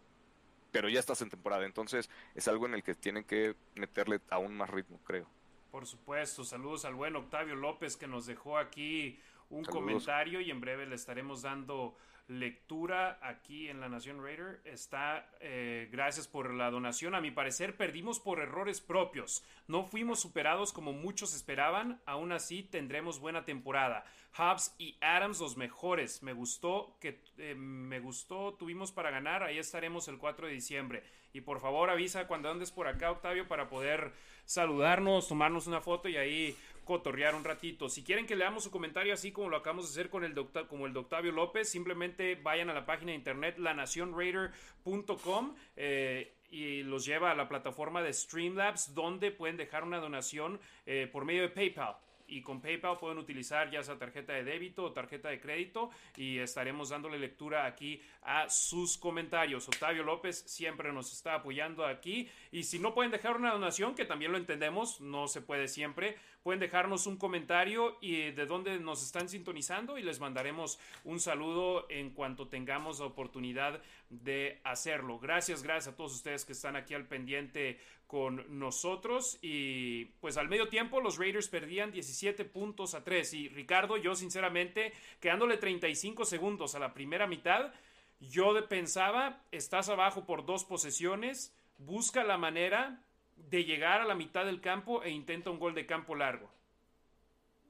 [0.70, 4.56] pero ya estás en temporada, entonces es algo en el que tienen que meterle aún
[4.56, 5.28] más ritmo, creo.
[5.72, 10.60] Por supuesto, saludos al buen Octavio López que nos dejó aquí un comentario y en
[10.60, 11.96] breve le estaremos dando
[12.28, 14.60] lectura aquí en La Nación Raider.
[14.66, 17.14] Está, eh, gracias por la donación.
[17.14, 19.42] A mi parecer perdimos por errores propios.
[19.66, 22.02] No fuimos superados como muchos esperaban.
[22.04, 24.04] Aún así tendremos buena temporada.
[24.38, 26.22] Hubs y Adams los mejores.
[26.22, 28.54] Me gustó que eh, me gustó.
[28.58, 29.42] Tuvimos para ganar.
[29.42, 31.02] Ahí estaremos el 4 de diciembre.
[31.32, 34.12] Y por favor avisa cuando andes por acá, Octavio, para poder
[34.44, 37.88] saludarnos, tomarnos una foto y ahí cotorrear un ratito.
[37.88, 40.66] Si quieren que leamos su comentario así como lo acabamos de hacer con el doctor,
[40.66, 46.82] como el de Octavio López, simplemente vayan a la página de internet lanacionraider.com eh, y
[46.82, 51.42] los lleva a la plataforma de Streamlabs donde pueden dejar una donación eh, por medio
[51.42, 51.96] de PayPal
[52.32, 56.38] y con PayPal pueden utilizar ya sea tarjeta de débito o tarjeta de crédito y
[56.38, 59.68] estaremos dándole lectura aquí a sus comentarios.
[59.68, 64.06] Octavio López siempre nos está apoyando aquí y si no pueden dejar una donación, que
[64.06, 69.02] también lo entendemos, no se puede siempre, pueden dejarnos un comentario y de dónde nos
[69.02, 75.18] están sintonizando y les mandaremos un saludo en cuanto tengamos la oportunidad de hacerlo.
[75.18, 77.78] Gracias, gracias a todos ustedes que están aquí al pendiente
[78.12, 83.48] con nosotros y pues al medio tiempo los Raiders perdían 17 puntos a 3 y
[83.48, 87.72] Ricardo, yo sinceramente, quedándole 35 segundos a la primera mitad,
[88.20, 93.02] yo pensaba, estás abajo por dos posesiones, busca la manera
[93.36, 96.50] de llegar a la mitad del campo e intenta un gol de campo largo.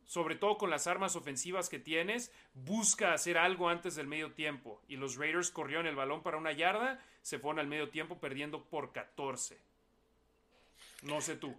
[0.07, 4.83] Sobre todo con las armas ofensivas que tienes, busca hacer algo antes del medio tiempo.
[4.89, 8.65] Y los Raiders corrieron el balón para una yarda, se fueron al medio tiempo perdiendo
[8.65, 9.71] por 14.
[11.03, 11.55] No sé tú.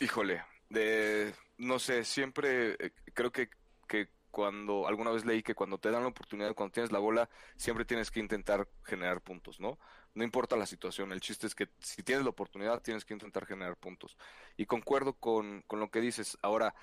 [0.00, 3.50] Híjole, de, no sé, siempre eh, creo que,
[3.86, 7.28] que cuando alguna vez leí que cuando te dan la oportunidad, cuando tienes la bola,
[7.56, 9.78] siempre tienes que intentar generar puntos, ¿no?
[10.14, 13.46] No importa la situación, el chiste es que si tienes la oportunidad, tienes que intentar
[13.46, 14.16] generar puntos.
[14.56, 16.38] Y concuerdo con, con lo que dices.
[16.42, 16.74] Ahora,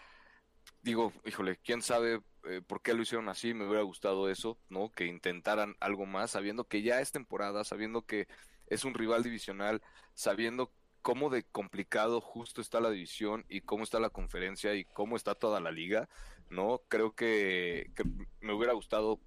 [0.81, 4.91] digo, híjole, quién sabe eh, por qué lo hicieron así, me hubiera gustado eso, ¿no?
[4.91, 8.27] Que intentaran algo más, sabiendo que ya es temporada, sabiendo que
[8.67, 9.82] es un rival divisional,
[10.13, 15.15] sabiendo cómo de complicado justo está la división y cómo está la conferencia y cómo
[15.15, 16.10] está toda la liga,
[16.49, 16.82] ¿no?
[16.89, 17.91] Creo que,
[18.41, 19.21] me hubiera gustado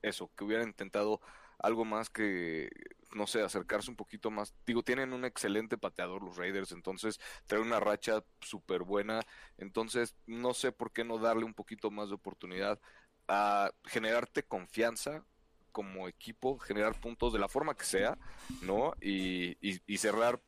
[0.00, 1.20] eso, que hubieran intentado
[1.58, 2.70] algo más que,
[3.14, 4.54] no sé, acercarse un poquito más.
[4.66, 9.20] Digo, tienen un excelente pateador los Raiders, entonces trae una racha súper buena,
[9.58, 12.80] entonces no sé por qué no darle un poquito más de oportunidad
[13.28, 15.24] a generarte confianza
[15.72, 18.18] como equipo, generar puntos de la forma que sea,
[18.62, 18.94] ¿no?
[19.00, 20.40] Y, y cerrar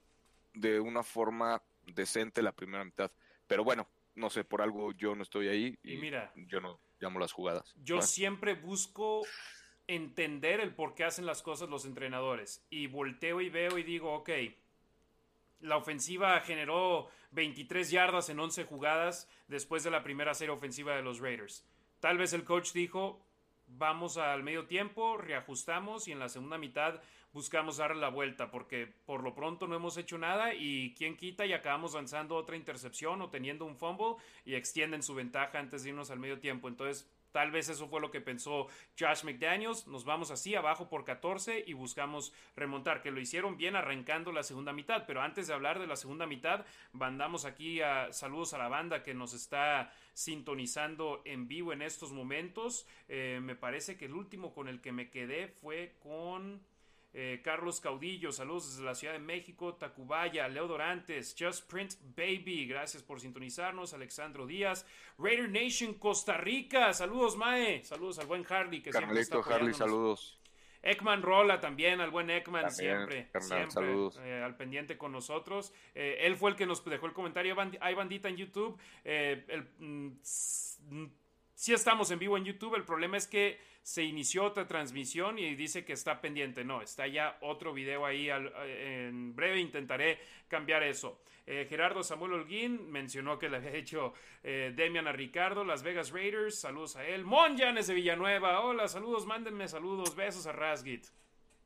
[0.52, 3.10] de una forma decente la primera mitad.
[3.46, 7.18] Pero bueno, no sé, por algo yo no estoy ahí y, mira, yo no llamo
[7.18, 7.74] las jugadas.
[7.82, 9.22] Yo siempre busco
[9.86, 14.14] entender el por qué hacen las cosas los entrenadores y volteo y veo y digo,
[14.14, 14.30] ok,
[15.60, 21.02] la ofensiva generó 23 yardas en 11 jugadas después de la primera serie ofensiva de
[21.02, 21.66] los Raiders.
[22.00, 23.23] Tal vez el coach dijo,
[23.76, 27.00] vamos al medio tiempo, reajustamos y en la segunda mitad
[27.32, 31.44] buscamos darle la vuelta, porque por lo pronto no hemos hecho nada y quien quita
[31.44, 35.90] y acabamos lanzando otra intercepción o teniendo un fumble y extienden su ventaja antes de
[35.90, 36.68] irnos al medio tiempo.
[36.68, 39.88] Entonces, Tal vez eso fue lo que pensó Josh McDaniels.
[39.88, 44.44] Nos vamos así abajo por 14 y buscamos remontar, que lo hicieron bien arrancando la
[44.44, 45.02] segunda mitad.
[45.04, 49.02] Pero antes de hablar de la segunda mitad, mandamos aquí a, saludos a la banda
[49.02, 52.86] que nos está sintonizando en vivo en estos momentos.
[53.08, 56.62] Eh, me parece que el último con el que me quedé fue con...
[57.16, 62.66] Eh, Carlos Caudillo, saludos desde la Ciudad de México, Tacubaya, Leo Dorantes, Just Print Baby,
[62.66, 64.84] gracias por sintonizarnos, Alexandro Díaz,
[65.16, 70.40] Raider Nation Costa Rica, saludos Mae, saludos al buen Harley que siempre está Harley, saludos.
[70.82, 75.72] Ekman Rola también, al buen Ekman, siempre, siempre eh, al pendiente con nosotros.
[75.94, 78.76] Eh, él fue el que nos dejó el comentario, hay bandita en YouTube.
[79.04, 81.06] el, mm,
[81.54, 85.54] sí estamos en vivo en YouTube, el problema es que se inició otra transmisión y
[85.54, 86.64] dice que está pendiente.
[86.64, 88.30] No, está ya otro video ahí.
[88.30, 91.20] en breve intentaré cambiar eso.
[91.46, 96.10] Eh, Gerardo Samuel Holguín mencionó que le había hecho eh, Demian a Ricardo, Las Vegas
[96.10, 96.58] Raiders.
[96.58, 97.24] Saludos a él.
[97.24, 98.60] Monjanes de Villanueva.
[98.60, 100.16] Hola, saludos, mándenme saludos.
[100.16, 101.06] Besos a Rasgit.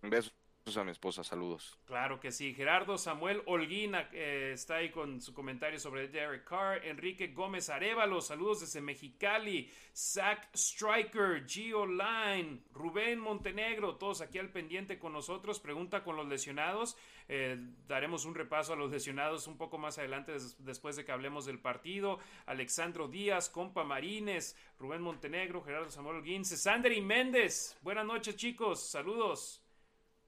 [0.03, 0.38] Besos
[0.77, 1.79] a mi esposa, saludos.
[1.87, 2.55] Claro que sí.
[2.55, 6.85] Gerardo Samuel Holguín eh, está ahí con su comentario sobre Derek Carr.
[6.85, 9.71] Enrique Gómez Arevalo, saludos desde Mexicali.
[9.95, 15.59] Zach Striker, Gio Line, Rubén Montenegro, todos aquí al pendiente con nosotros.
[15.61, 16.97] Pregunta con los lesionados.
[17.29, 21.47] Eh, daremos un repaso a los lesionados un poco más adelante después de que hablemos
[21.47, 22.19] del partido.
[22.47, 27.77] Alexandro Díaz, Compa Marines, Rubén Montenegro, Gerardo Samuel Holguín, y Méndez.
[27.83, 29.63] Buenas noches chicos, saludos.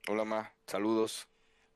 [0.07, 0.51] Hola, Ma.
[0.65, 1.27] Saludos.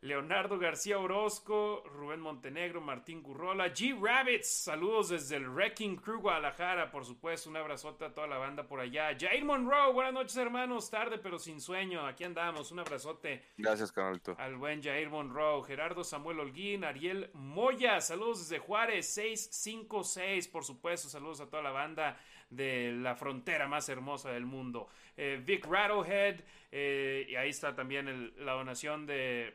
[0.01, 6.91] Leonardo García Orozco, Rubén Montenegro, Martín Currola, G Rabbits, saludos desde el Wrecking Crew Guadalajara,
[6.91, 9.17] por supuesto, un abrazote a toda la banda por allá.
[9.19, 13.43] Jair Monroe, buenas noches hermanos, tarde pero sin sueño, aquí andamos, un abrazote.
[13.57, 14.35] Gracias, canalito.
[14.37, 21.09] Al buen Jair Monroe, Gerardo Samuel Holguín, Ariel Moya, saludos desde Juárez, 656, por supuesto,
[21.09, 22.19] saludos a toda la banda
[22.55, 24.87] de la frontera más hermosa del mundo.
[25.17, 26.41] Eh, Vic Rattlehead,
[26.71, 29.53] eh, y ahí está también la donación de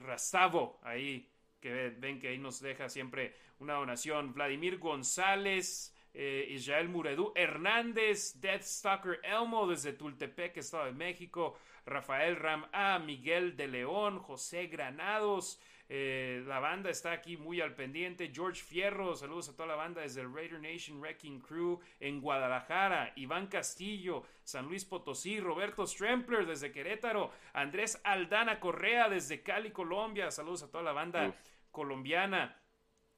[0.00, 1.28] Rastavo, ahí
[1.60, 4.32] que ven que ahí nos deja siempre una donación.
[4.32, 12.36] Vladimir González, eh, Israel Muredú Hernández, Death Stalker Elmo desde Tultepec, Estado de México, Rafael
[12.36, 15.60] Ram A, Miguel de León, José Granados,
[15.92, 18.30] eh, la banda está aquí muy al pendiente.
[18.32, 23.12] George Fierro, saludos a toda la banda desde el Raider Nation Wrecking Crew en Guadalajara.
[23.16, 25.40] Iván Castillo, San Luis Potosí.
[25.40, 27.32] Roberto Strempler desde Querétaro.
[27.54, 30.30] Andrés Aldana Correa desde Cali, Colombia.
[30.30, 31.34] Saludos a toda la banda
[31.72, 32.56] colombiana.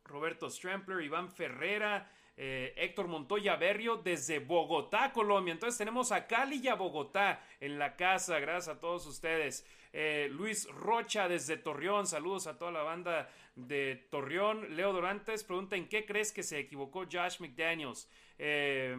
[0.05, 2.11] Roberto Strempler, Iván Ferrera.
[2.39, 5.53] Eh, Héctor Montoya Berrio desde Bogotá, Colombia.
[5.53, 8.41] Entonces tenemos a Cali y a Bogotá en la casa.
[8.41, 9.67] Gracias a todos ustedes.
[9.93, 14.75] Eh, Luis Rocha desde Torreón, saludos a toda la banda de Torreón.
[14.75, 18.09] Leo Dorantes pregunta, ¿en qué crees que se equivocó Josh McDaniels?
[18.39, 18.97] Eh,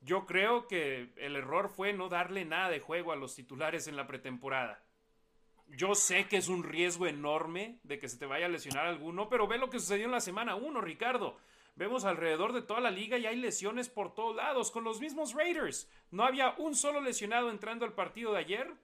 [0.00, 3.96] yo creo que el error fue no darle nada de juego a los titulares en
[3.96, 4.82] la pretemporada.
[5.68, 9.28] Yo sé que es un riesgo enorme de que se te vaya a lesionar alguno,
[9.28, 11.38] pero ve lo que sucedió en la semana 1, Ricardo.
[11.76, 15.32] Vemos alrededor de toda la liga y hay lesiones por todos lados, con los mismos
[15.32, 15.88] Raiders.
[16.10, 18.74] No había un solo lesionado entrando al partido de ayer.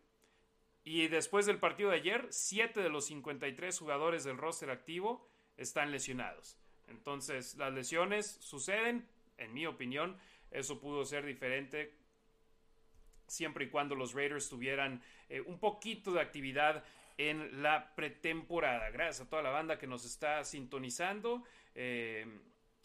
[0.89, 5.93] Y después del partido de ayer, 7 de los 53 jugadores del roster activo están
[5.93, 6.57] lesionados.
[6.87, 10.17] Entonces, las lesiones suceden, en mi opinión,
[10.51, 11.95] eso pudo ser diferente
[13.27, 16.83] siempre y cuando los Raiders tuvieran eh, un poquito de actividad
[17.19, 18.89] en la pretemporada.
[18.89, 21.45] Gracias a toda la banda que nos está sintonizando.
[21.75, 22.27] Eh,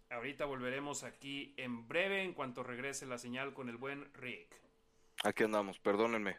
[0.10, 4.54] ahorita volveremos aquí en breve en cuanto regrese la señal con el buen Rick.
[5.24, 6.36] Aquí andamos, perdónenme.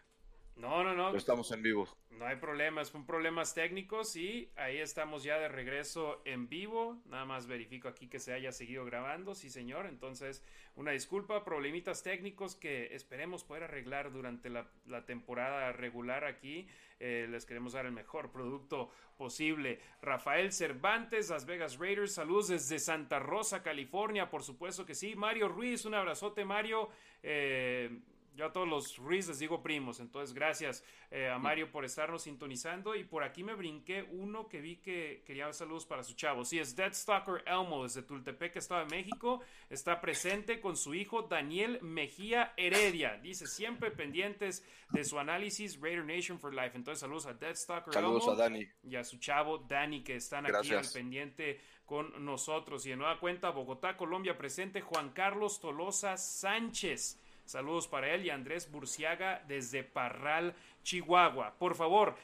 [0.57, 1.17] No, no, no.
[1.17, 1.89] Estamos en vivo.
[2.11, 7.03] No hay problemas, son problemas técnicos y ahí estamos ya de regreso en vivo.
[7.07, 9.87] Nada más verifico aquí que se haya seguido grabando, sí señor.
[9.87, 10.45] Entonces,
[10.77, 14.67] una disculpa, problemitas técnicos que esperemos poder arreglar durante la,
[15.07, 16.69] temporada regular aquí.
[17.01, 19.81] Eh, les queremos dar el mejor producto posible.
[20.01, 25.17] Rafael Cervantes, Las Vegas Raiders, saludos desde Santa Rosa, California, por supuesto que sí.
[25.17, 26.91] Mario Ruiz, un abrazote Mario.
[27.25, 27.91] Eh,
[28.35, 32.23] yo a todos los Ruiz les digo primos, entonces gracias eh, a Mario por estarnos
[32.23, 36.45] sintonizando y por aquí me brinqué uno que vi que quería saludos para su chavo.
[36.45, 41.79] Sí, es Deadstalker Elmo desde Tultepec, Estado de México, está presente con su hijo Daniel
[41.83, 43.19] Mejía Heredia.
[43.19, 46.73] Dice siempre pendientes de su análisis Raider Nation for Life.
[46.75, 48.67] Entonces saludos a Deadstalker saludos a Dani.
[48.83, 52.85] y a su chavo Dani que están aquí al pendiente con nosotros.
[52.87, 57.21] Y de nueva cuenta, Bogotá, Colombia presente Juan Carlos Tolosa Sánchez.
[57.45, 61.55] Saludos para él y Andrés Burciaga desde Parral, Chihuahua.
[61.59, 62.17] Por favor,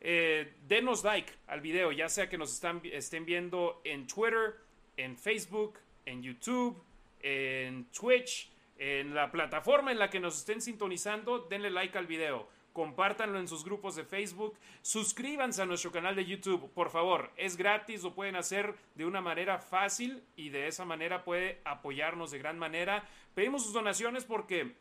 [0.00, 4.54] eh, denos like al video, ya sea que nos están, estén viendo en Twitter,
[4.96, 6.82] en Facebook, en YouTube,
[7.20, 12.48] en Twitch, en la plataforma en la que nos estén sintonizando, denle like al video.
[12.76, 14.54] Compártanlo en sus grupos de Facebook.
[14.82, 17.30] Suscríbanse a nuestro canal de YouTube, por favor.
[17.38, 22.32] Es gratis, lo pueden hacer de una manera fácil y de esa manera puede apoyarnos
[22.32, 23.08] de gran manera.
[23.34, 24.74] Pedimos sus donaciones porque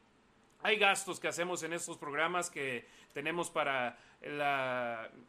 [0.62, 2.86] hay gastos que hacemos en estos programas que
[3.16, 3.98] tenemos para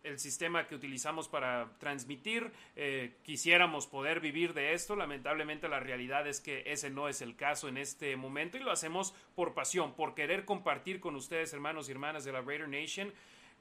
[0.02, 2.50] el sistema que utilizamos para transmitir.
[2.74, 4.96] Eh, quisiéramos poder vivir de esto.
[4.96, 8.72] Lamentablemente la realidad es que ese no es el caso en este momento y lo
[8.72, 13.12] hacemos por pasión, por querer compartir con ustedes, hermanos y hermanas de la Raider Nation,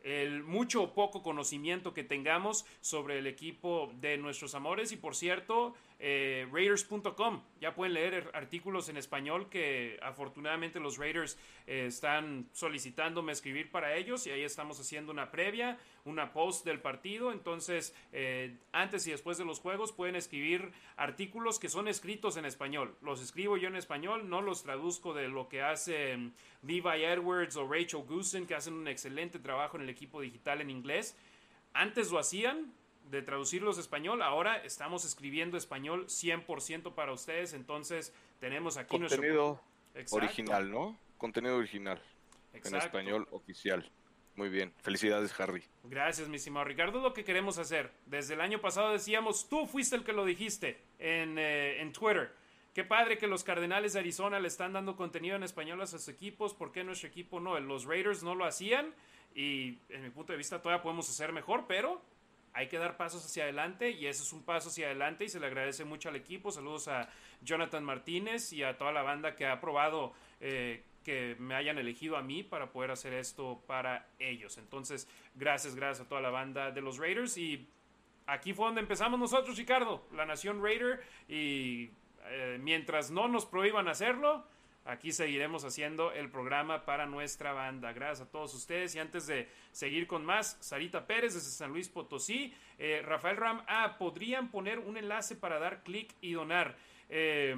[0.03, 4.91] el mucho o poco conocimiento que tengamos sobre el equipo de nuestros amores.
[4.91, 11.37] Y por cierto, eh, Raiders.com, ya pueden leer artículos en español que afortunadamente los Raiders
[11.67, 16.81] eh, están solicitándome escribir para ellos y ahí estamos haciendo una previa, una post del
[16.81, 17.31] partido.
[17.31, 22.45] Entonces, eh, antes y después de los juegos pueden escribir artículos que son escritos en
[22.45, 22.95] español.
[23.01, 26.33] Los escribo yo en español, no los traduzco de lo que hace mm,
[26.63, 30.69] Levi Edwards o Rachel Goosen, que hacen un excelente trabajo en el equipo digital en
[30.69, 31.17] inglés.
[31.73, 32.73] Antes lo hacían,
[33.09, 39.61] de traducirlos a español, ahora estamos escribiendo español 100% para ustedes, entonces tenemos aquí Contenido
[40.11, 40.97] original, ¿no?
[41.17, 42.01] Contenido original
[42.53, 43.89] en español oficial.
[44.35, 45.63] Muy bien, felicidades Harry.
[45.83, 46.99] Gracias, mi estimado Ricardo.
[46.99, 47.91] lo que queremos hacer.
[48.05, 52.33] Desde el año pasado decíamos, tú fuiste el que lo dijiste en, eh, en Twitter.
[52.73, 56.09] Qué padre que los Cardenales de Arizona le están dando contenido en español a sus
[56.09, 56.53] equipos.
[56.53, 57.57] ¿Por qué nuestro equipo no?
[57.61, 58.93] Los Raiders no lo hacían
[59.33, 62.01] y en mi punto de vista todavía podemos hacer mejor, pero
[62.55, 65.41] hay que dar pasos hacia adelante y eso es un paso hacia adelante y se
[65.41, 66.51] le agradece mucho al equipo.
[66.51, 67.09] Saludos a
[67.41, 72.15] Jonathan Martínez y a toda la banda que ha aprobado eh, que me hayan elegido
[72.15, 74.57] a mí para poder hacer esto para ellos.
[74.57, 77.67] Entonces, gracias, gracias a toda la banda de los Raiders y
[78.25, 81.91] aquí fue donde empezamos nosotros, Ricardo, la Nación Raider y
[82.27, 84.47] eh, mientras no nos prohíban hacerlo,
[84.85, 87.91] Aquí seguiremos haciendo el programa para nuestra banda.
[87.91, 88.93] Gracias a todos ustedes.
[88.93, 93.63] Y antes de seguir con más, Sarita Pérez desde San Luis Potosí, eh, Rafael Ram,
[93.67, 96.75] ah, podrían poner un enlace para dar clic y donar.
[97.09, 97.55] Eh,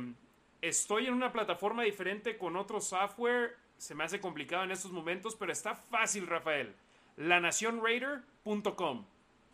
[0.61, 3.57] estoy en una plataforma diferente con otro software.
[3.77, 6.73] Se me hace complicado en estos momentos, pero está fácil, Rafael.
[7.17, 9.05] LaNacionRaider.com.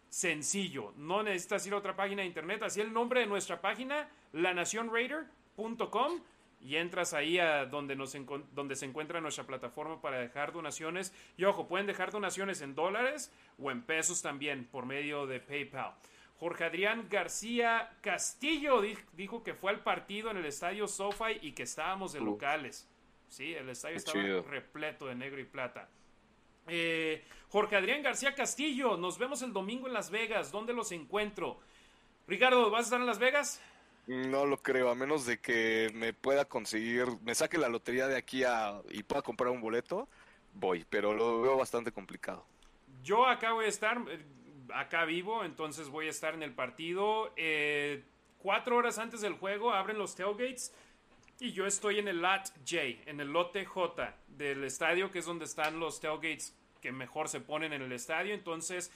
[0.09, 0.93] Sencillo.
[0.95, 2.61] No necesitas ir a otra página de internet.
[2.61, 6.21] Así el nombre de nuestra página, lanacionraider.com
[6.63, 8.15] y entras ahí a donde, nos
[8.53, 11.13] donde se encuentra nuestra plataforma para dejar donaciones.
[11.37, 15.93] Y ojo, pueden dejar donaciones en dólares o en pesos también por medio de PayPal.
[16.39, 18.81] Jorge Adrián García Castillo
[19.13, 22.89] dijo que fue al partido en el estadio SoFi y que estábamos de locales.
[23.27, 25.89] Sí, el estadio estaba repleto de negro y plata.
[26.67, 30.51] Eh, Jorge Adrián García Castillo, nos vemos el domingo en Las Vegas.
[30.51, 31.59] ¿Dónde los encuentro?
[32.27, 33.61] Ricardo, ¿vas a estar en Las Vegas?
[34.07, 38.17] No lo creo, a menos de que me pueda conseguir, me saque la lotería de
[38.17, 40.09] aquí a, y pueda comprar un boleto,
[40.53, 42.45] voy, pero lo veo bastante complicado.
[43.01, 44.19] Yo acá voy a estar, eh,
[44.73, 47.31] acá vivo, entonces voy a estar en el partido.
[47.37, 48.03] Eh,
[48.39, 50.73] cuatro horas antes del juego abren los tailgates
[51.39, 55.25] y yo estoy en el lot J, en el lote J del estadio, que es
[55.25, 58.33] donde están los tailgates que mejor se ponen en el estadio.
[58.33, 58.91] Entonces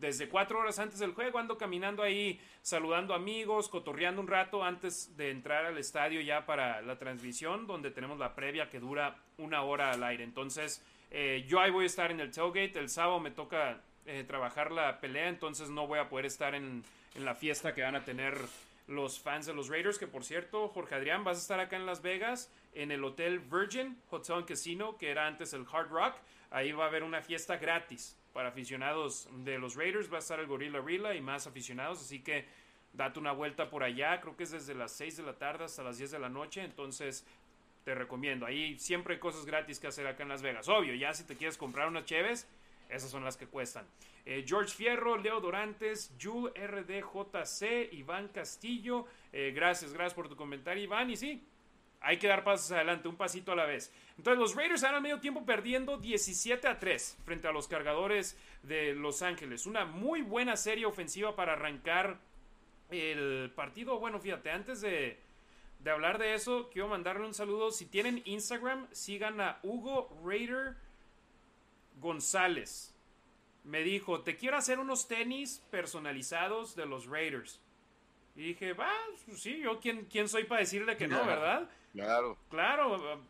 [0.00, 5.16] desde cuatro horas antes del juego ando caminando ahí, saludando amigos, cotorreando un rato antes
[5.16, 9.62] de entrar al estadio ya para la transmisión, donde tenemos la previa que dura una
[9.62, 10.24] hora al aire.
[10.24, 12.78] Entonces, eh, yo ahí voy a estar en el tailgate.
[12.78, 16.84] El sábado me toca eh, trabajar la pelea, entonces no voy a poder estar en,
[17.14, 18.38] en la fiesta que van a tener
[18.86, 21.84] los fans de los Raiders, que por cierto, Jorge Adrián, vas a estar acá en
[21.84, 26.14] Las Vegas, en el Hotel Virgin Hotel and Casino, que era antes el Hard Rock.
[26.50, 30.12] Ahí va a haber una fiesta gratis para aficionados de los Raiders.
[30.12, 32.00] Va a estar el Gorilla Rila y más aficionados.
[32.00, 32.46] Así que
[32.92, 34.20] date una vuelta por allá.
[34.20, 36.62] Creo que es desde las 6 de la tarde hasta las 10 de la noche.
[36.62, 37.26] Entonces
[37.82, 38.46] te recomiendo.
[38.46, 40.68] Ahí siempre hay cosas gratis que hacer acá en Las Vegas.
[40.68, 42.46] Obvio, ya si te quieres comprar unas cheves,
[42.88, 43.88] esas son las que cuestan.
[44.24, 49.06] Eh, George Fierro, Leo Dorantes, Jul RDJC, Iván Castillo.
[49.32, 51.10] Eh, gracias, gracias por tu comentario, Iván.
[51.10, 51.44] Y sí,
[52.00, 53.92] hay que dar pasos adelante, un pasito a la vez.
[54.16, 58.94] Entonces los Raiders han medio tiempo perdiendo 17 a 3 frente a los cargadores de
[58.94, 59.66] Los Ángeles.
[59.66, 62.18] Una muy buena serie ofensiva para arrancar
[62.90, 63.98] el partido.
[63.98, 65.18] Bueno, fíjate, antes de,
[65.80, 67.70] de hablar de eso, quiero mandarle un saludo.
[67.70, 70.76] Si tienen Instagram, sigan a Hugo Raider
[72.00, 72.94] González.
[73.64, 77.60] Me dijo, te quiero hacer unos tenis personalizados de los Raiders.
[78.34, 78.92] Y dije, va,
[79.26, 81.68] pues sí, yo quién, quién soy para decirle que no, ¿verdad?
[82.04, 82.38] Claro.
[82.48, 83.20] Claro,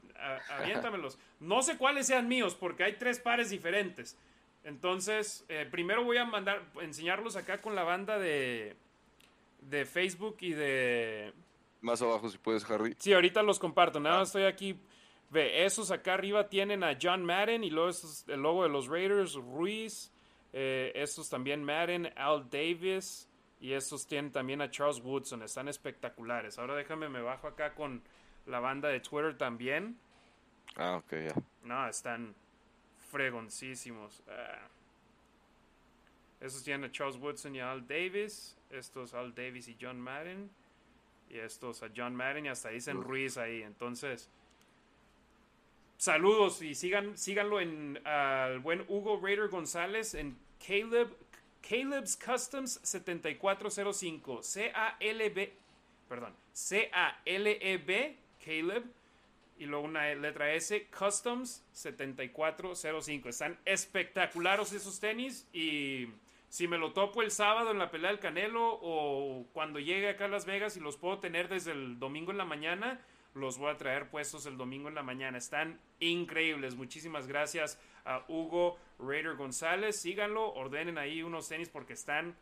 [0.50, 1.18] aviéntamelos.
[1.40, 4.16] No sé cuáles sean míos, porque hay tres pares diferentes.
[4.64, 8.76] Entonces, eh, primero voy a mandar, enseñarlos acá con la banda de,
[9.62, 11.32] de Facebook y de...
[11.80, 12.94] Más abajo si puedes, Harry.
[12.98, 14.00] Sí, ahorita los comparto.
[14.00, 14.78] Nada más estoy aquí.
[15.30, 17.90] Ve, esos acá arriba tienen a John Madden y luego
[18.26, 20.12] el logo de los Raiders, Ruiz.
[20.52, 23.28] Eh, estos también Madden, Al Davis.
[23.60, 25.42] Y estos tienen también a Charles Woodson.
[25.42, 26.58] Están espectaculares.
[26.58, 28.02] Ahora déjame, me bajo acá con
[28.48, 29.96] la banda de Twitter también.
[30.76, 31.34] Ah, ok, ya.
[31.64, 32.34] No, están
[33.10, 34.22] fregoncísimos.
[34.28, 34.68] Ah.
[36.40, 38.56] Estos tienen a Charles Woodson y a Al Davis.
[38.70, 40.50] Estos Al Davis y John Madden.
[41.30, 43.62] Y estos a John Madden y hasta dicen Ruiz ahí.
[43.62, 44.30] Entonces,
[45.98, 51.14] saludos y sigan, síganlo en al buen Hugo Raider González en Caleb,
[51.60, 54.42] Caleb's Customs 7405.
[54.42, 55.52] C-A-L-B,
[56.08, 58.16] perdón, C-A-L-E-B,
[58.48, 58.84] Caleb
[59.58, 63.28] y luego una letra S, Customs 7405.
[63.28, 66.08] Están espectaculares esos tenis y
[66.48, 70.24] si me lo topo el sábado en la pelea del Canelo o cuando llegue acá
[70.24, 73.00] a Las Vegas y los puedo tener desde el domingo en la mañana,
[73.34, 75.36] los voy a traer puestos el domingo en la mañana.
[75.36, 76.74] Están increíbles.
[76.74, 79.96] Muchísimas gracias a Hugo Raider González.
[79.96, 82.34] Síganlo, ordenen ahí unos tenis porque están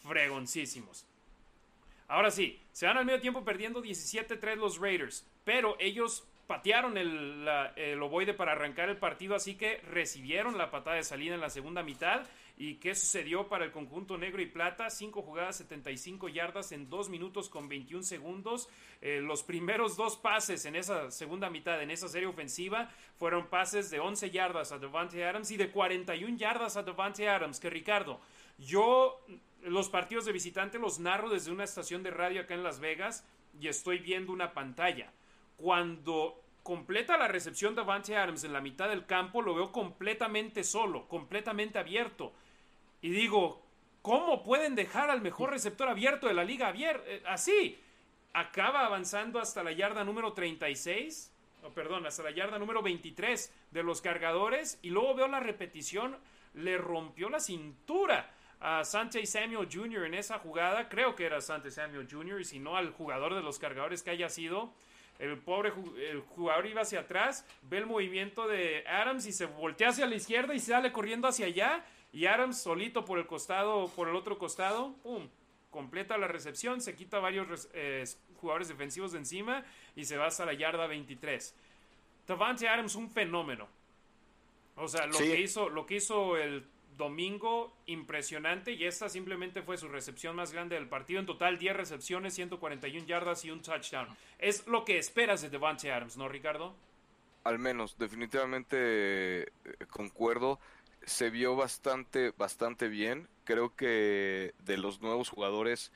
[0.00, 1.06] fregoncísimos.
[2.08, 7.48] Ahora sí, se van al medio tiempo perdiendo 17-3 los Raiders, pero ellos patearon el,
[7.76, 11.50] el ovoide para arrancar el partido, así que recibieron la patada de salida en la
[11.50, 12.26] segunda mitad
[12.56, 14.90] ¿Y qué sucedió para el conjunto negro y plata?
[14.90, 18.68] Cinco jugadas, 75 yardas en dos minutos con 21 segundos.
[19.00, 23.90] Eh, los primeros dos pases en esa segunda mitad, en esa serie ofensiva, fueron pases
[23.90, 27.58] de 11 yardas a Devante Adams y de 41 yardas a Devante Adams.
[27.58, 28.20] Que Ricardo,
[28.58, 29.24] yo
[29.62, 33.26] los partidos de visitante los narro desde una estación de radio acá en Las Vegas
[33.60, 35.12] y estoy viendo una pantalla.
[35.56, 40.64] Cuando completa la recepción de Devante Adams en la mitad del campo, lo veo completamente
[40.64, 42.32] solo, completamente abierto.
[43.00, 43.62] Y digo,
[44.00, 47.04] ¿cómo pueden dejar al mejor receptor abierto de la liga abierto?
[47.06, 47.78] Eh, así.
[48.34, 51.30] Acaba avanzando hasta la yarda número 36,
[51.64, 54.78] o perdón, hasta la yarda número 23 de los cargadores.
[54.80, 56.16] Y luego veo la repetición,
[56.54, 58.30] le rompió la cintura
[58.62, 60.04] a Sante Samuel Jr.
[60.06, 60.88] en esa jugada.
[60.88, 62.40] Creo que era Sante Samuel Jr.
[62.40, 64.72] y si no al jugador de los cargadores que haya sido.
[65.18, 65.72] El pobre
[66.10, 70.14] el jugador iba hacia atrás, ve el movimiento de Adams y se voltea hacia la
[70.14, 74.38] izquierda y sale corriendo hacia allá y Adams solito por el costado, por el otro
[74.38, 75.28] costado, ¡pum!
[75.70, 78.04] Completa la recepción, se quita varios eh,
[78.40, 79.64] jugadores defensivos de encima
[79.96, 81.54] y se va hasta la yarda 23.
[82.26, 83.68] Tavante Adams, un fenómeno.
[84.76, 86.64] O sea, lo, que hizo, lo que hizo el
[86.96, 88.72] domingo, impresionante.
[88.72, 91.20] Y esta simplemente fue su recepción más grande del partido.
[91.20, 94.08] En total, 10 recepciones, 141 yardas y un touchdown.
[94.38, 96.74] Es lo que esperas de Devante Adams, ¿no, Ricardo?
[97.44, 99.46] Al menos, definitivamente eh,
[99.90, 100.60] concuerdo
[101.04, 103.28] se vio bastante, bastante bien.
[103.44, 105.92] Creo que de los nuevos jugadores,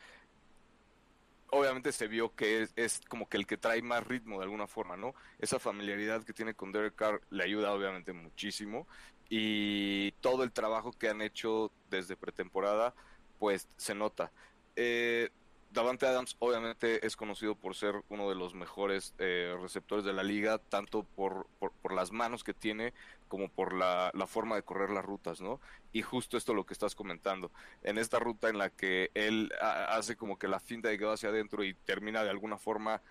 [1.51, 4.97] obviamente se vio que es, como que el que trae más ritmo de alguna forma,
[4.97, 5.15] ¿no?
[5.39, 8.87] Esa familiaridad que tiene con Derek Carr le ayuda obviamente muchísimo.
[9.29, 12.95] Y todo el trabajo que han hecho desde pretemporada,
[13.39, 14.31] pues se nota.
[14.77, 15.31] Eh,
[15.73, 20.23] Davante Adams obviamente es conocido por ser uno de los mejores eh, receptores de la
[20.23, 22.95] liga, tanto por, por, las manos que tiene
[23.29, 25.61] como por la, forma de correr las rutas, ¿no?
[25.93, 27.51] Y justo esto lo que estás comentando,
[27.83, 31.15] en esta ruta en la que él hace como que la finta de que va
[31.15, 33.03] hacia adentro y termina de alguna forma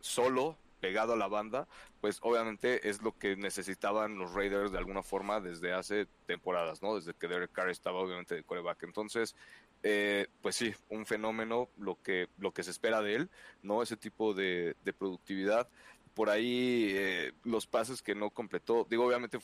[0.00, 1.68] solo, pegado a la banda,
[2.00, 6.96] pues obviamente es lo que necesitaban los Raiders de alguna forma desde hace temporadas, ¿no?
[6.96, 8.82] Desde que Derek Carr estaba obviamente de coreback.
[8.82, 9.36] Entonces,
[9.82, 13.30] eh, pues sí, un fenómeno lo que, lo que se espera de él,
[13.62, 13.82] ¿no?
[13.82, 15.68] Ese tipo de, productividad.
[16.14, 19.38] Por ahí eh, los pases que no completó, digo, obviamente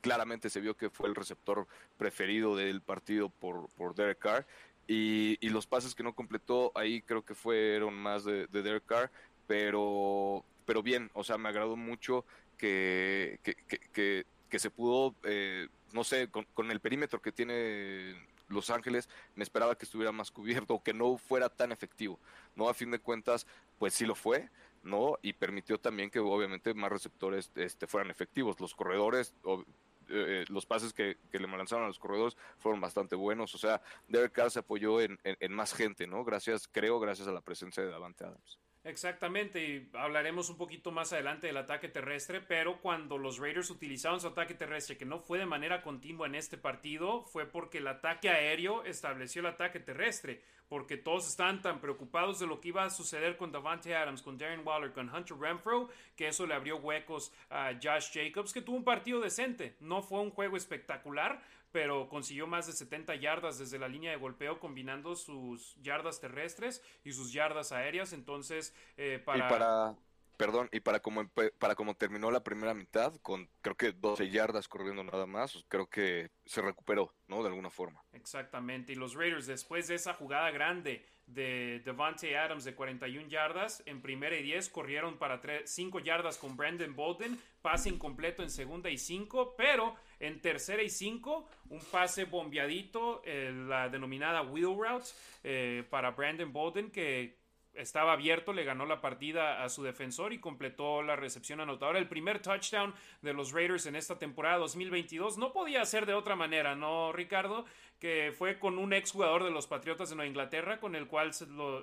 [0.00, 1.66] claramente se vio que fue el receptor
[1.98, 4.46] preferido del partido por, por Derek Carr.
[4.86, 9.10] Y, los pases que no completó, ahí creo que fueron más de, Derek Carr,
[9.46, 12.24] pero, pero bien, o sea, me agradó mucho
[12.56, 18.14] que, que, que, se pudo, eh, no sé, con, con, el perímetro que tiene
[18.48, 22.18] los Ángeles me esperaba que estuviera más cubierto que no fuera tan efectivo,
[22.54, 22.68] ¿no?
[22.68, 23.46] A fin de cuentas,
[23.78, 24.48] pues sí lo fue,
[24.82, 25.18] ¿no?
[25.22, 28.60] Y permitió también que obviamente más receptores este, fueran efectivos.
[28.60, 29.64] Los corredores, o,
[30.08, 33.54] eh, los pases que, le lanzaron a los corredores fueron bastante buenos.
[33.54, 35.18] O sea, Derek Carr se apoyó en,
[35.50, 36.24] más gente, ¿no?
[36.24, 38.58] Gracias, creo, gracias a la presencia de Davante Adams.
[38.86, 44.20] Exactamente, y hablaremos un poquito más adelante del ataque terrestre, pero cuando los Raiders utilizaron
[44.20, 47.86] su ataque terrestre, que no fue de manera continua en este partido, fue porque el
[47.86, 52.84] ataque aéreo estableció el ataque terrestre, porque todos estaban tan preocupados de lo que iba
[52.84, 56.76] a suceder con Davante Adams, con Darren Waller, con Hunter Renfro, que eso le abrió
[56.76, 61.40] huecos a Josh Jacobs, que tuvo un partido decente, no fue un juego espectacular,
[61.74, 66.80] pero consiguió más de 70 yardas desde la línea de golpeo combinando sus yardas terrestres
[67.02, 68.12] y sus yardas aéreas.
[68.12, 69.38] Entonces, eh, para...
[69.38, 69.96] Y para,
[70.36, 74.68] perdón, y para como, para como terminó la primera mitad, con creo que 12 yardas
[74.68, 77.42] corriendo nada más, creo que se recuperó, ¿no?
[77.42, 78.04] De alguna forma.
[78.12, 83.82] Exactamente, y los Raiders después de esa jugada grande de Devante Adams de 41 yardas.
[83.86, 87.40] En primera y 10 corrieron para 5 yardas con Brandon Bolden.
[87.62, 93.52] Pase incompleto en segunda y 5, pero en tercera y 5 un pase bombeadito, eh,
[93.52, 95.06] la denominada wheel route
[95.42, 97.42] eh, para Brandon Bolden que
[97.74, 101.98] estaba abierto, le ganó la partida a su defensor y completó la recepción anotadora.
[101.98, 106.36] El primer touchdown de los Raiders en esta temporada 2022 no podía ser de otra
[106.36, 107.64] manera, ¿no, Ricardo?
[107.98, 111.32] Que fue con un exjugador de los Patriotas de Nueva Inglaterra, con el cual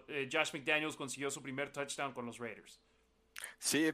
[0.08, 2.80] eh, Josh McDaniels consiguió su primer touchdown con los Raiders.
[3.58, 3.92] Sí,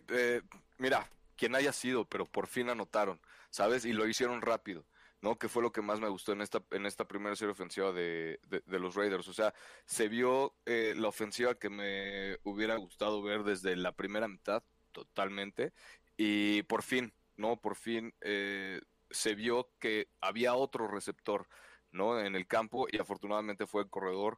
[0.78, 3.20] mira, quien haya sido, pero por fin anotaron,
[3.50, 3.86] ¿sabes?
[3.86, 4.86] Y lo hicieron rápido.
[5.22, 5.38] ¿no?
[5.38, 8.40] Que fue lo que más me gustó en esta, en esta primera serie ofensiva de,
[8.68, 9.28] los Raiders.
[9.28, 9.54] O sea,
[9.86, 15.74] se vio eh, la ofensiva que me hubiera gustado ver desde la primera mitad, totalmente.
[16.18, 17.58] Y por fin, ¿no?
[17.58, 21.48] Por fin eh, se vio que había otro receptor,
[21.92, 22.20] ¿no?
[22.20, 24.38] En el campo y afortunadamente fue el corredor.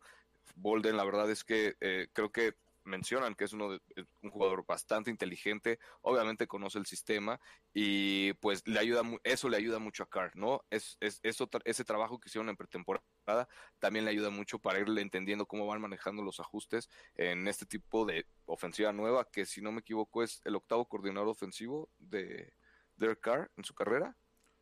[0.56, 2.56] Bolden, la verdad es que eh, creo que
[2.90, 3.80] mencionan que es uno de,
[4.22, 7.40] un jugador bastante inteligente, obviamente conoce el sistema
[7.74, 10.66] y pues le ayuda eso le ayuda mucho a Carr, ¿no?
[10.70, 13.48] Es, es, ese trabajo que hicieron en pretemporada
[13.80, 18.06] también le ayuda mucho para irle entendiendo cómo van manejando los ajustes en este tipo
[18.06, 22.54] de ofensiva nueva que si no me equivoco es el octavo coordinador ofensivo de
[22.96, 24.18] Derek Carr en su carrera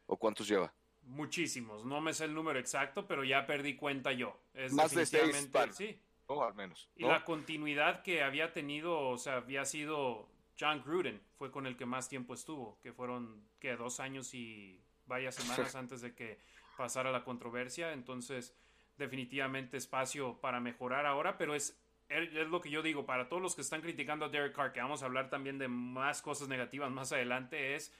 [0.06, 0.74] o cuántos lleva?
[1.02, 4.38] Muchísimos, no me sé el número exacto, pero ya perdí cuenta yo.
[4.54, 6.90] Es Más de seis, sí al menos.
[6.96, 11.78] Y la continuidad que había tenido, o sea, había sido John Gruden, fue con el
[11.78, 16.40] que más tiempo estuvo, que fueron, que dos años y varias semanas antes de que
[16.78, 17.94] pasara la controversia.
[17.94, 18.56] Entonces,
[18.98, 23.56] definitivamente espacio para mejorar ahora, pero es, es lo que yo digo, para todos los
[23.56, 26.92] que están criticando a Derek Carr, que vamos a hablar también de más cosas negativas
[26.92, 27.94] más adelante, es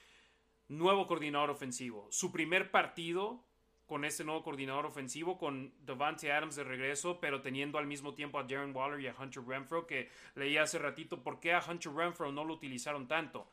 [0.68, 2.08] nuevo coordinador ofensivo.
[2.10, 3.44] Su primer partido
[3.88, 8.38] con este nuevo coordinador ofensivo, con Devante Adams de regreso, pero teniendo al mismo tiempo
[8.38, 11.92] a Darren Waller y a Hunter Renfro, que leía hace ratito por qué a Hunter
[11.92, 13.48] Renfro no lo utilizaron tanto.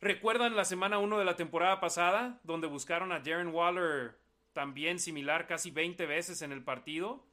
[0.00, 4.16] ¿Recuerdan la semana 1 de la temporada pasada, donde buscaron a Darren Waller
[4.52, 7.24] también similar casi 20 veces en el partido?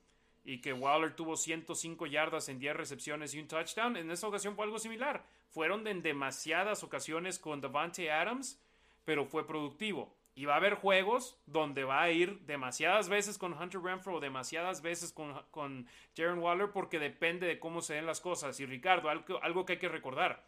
[0.43, 3.95] Y que Waller tuvo 105 yardas en 10 recepciones y un touchdown.
[3.95, 5.23] En esta ocasión fue algo similar.
[5.51, 8.59] Fueron en demasiadas ocasiones con Devante Adams,
[9.05, 10.11] pero fue productivo.
[10.35, 14.19] Y va a haber juegos donde va a ir demasiadas veces con Hunter Renfro o
[14.19, 18.59] demasiadas veces con, con Jaron Waller porque depende de cómo se den las cosas.
[18.59, 20.43] Y Ricardo, algo, algo que hay que recordar.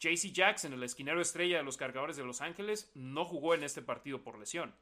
[0.00, 3.82] JC Jackson, el esquinero estrella de los cargadores de Los Ángeles, no jugó en este
[3.82, 4.74] partido por lesión.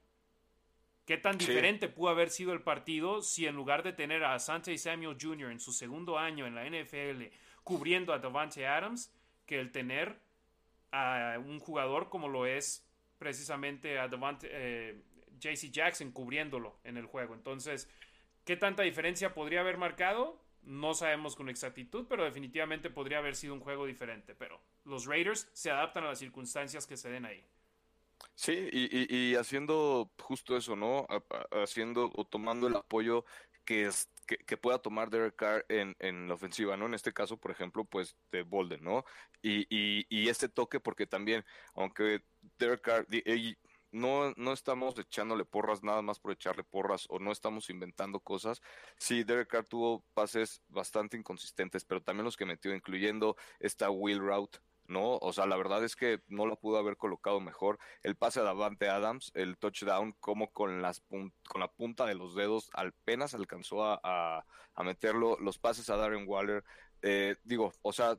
[1.07, 4.77] ¿Qué tan diferente pudo haber sido el partido si en lugar de tener a Asante
[4.77, 5.53] Samuel Jr.
[5.53, 7.33] en su segundo año en la NFL
[7.63, 9.13] cubriendo a Davante Adams,
[9.45, 10.21] que el tener
[10.93, 12.86] a un jugador como lo es
[13.19, 14.09] precisamente a
[14.43, 15.03] eh,
[15.39, 17.35] JC Jackson cubriéndolo en el juego.
[17.35, 17.89] Entonces,
[18.45, 20.41] ¿qué tanta diferencia podría haber marcado?
[20.63, 24.35] No sabemos con exactitud, pero definitivamente podría haber sido un juego diferente.
[24.35, 27.45] Pero los Raiders se adaptan a las circunstancias que se den ahí.
[28.35, 31.07] Sí, y, haciendo justo eso, ¿no?
[31.51, 33.25] Haciendo o tomando el apoyo
[33.65, 36.87] que, es, que, pueda tomar Derek Carr en, en, la ofensiva, ¿no?
[36.87, 39.05] En este caso, por ejemplo, pues de Bolden, ¿no?
[39.43, 42.23] Y, y, y este toque, porque también, aunque
[42.59, 43.07] Derek Carr,
[43.93, 48.61] no, no estamos echándole porras nada más por echarle porras o no estamos inventando cosas.
[48.99, 54.19] Sí, Derek Carr tuvo pases bastante inconsistentes, pero también los que metió, incluyendo esta wheel
[54.19, 54.59] route,
[54.89, 55.19] ¿no?
[55.19, 57.79] O sea, la verdad es que no lo pudo haber colocado mejor.
[58.03, 62.35] El pase a Davante Adams, el touchdown, como con, las con la punta de los
[62.35, 65.37] dedos apenas alcanzó a, a, meterlo.
[65.41, 66.65] Los pases a Darren Waller,
[67.03, 68.19] eh, digo, o sea,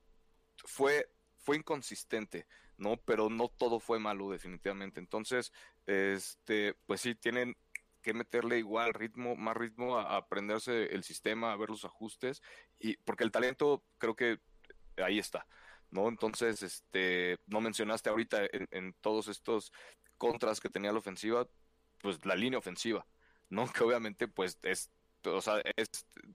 [0.66, 2.48] fue, fue inconsistente.
[2.78, 2.98] ¿no?
[2.98, 5.00] Pero no todo fue malo, definitivamente.
[5.00, 5.52] Entonces,
[5.88, 7.58] este, pues sí, tienen
[8.02, 12.42] que meterle igual ritmo, más ritmo a, aprenderse el sistema, a ver los ajustes,
[12.80, 14.40] y porque el talento creo que
[14.98, 15.46] ahí está.
[15.92, 16.08] ¿No?
[16.10, 19.72] Entonces, este, no mencionaste ahorita en, todos estos
[20.18, 21.48] contras que tenía la ofensiva,
[22.02, 23.06] pues la línea ofensiva,
[23.50, 23.66] ¿no?
[23.74, 24.92] Que obviamente, pues es
[25.26, 25.62] o sea,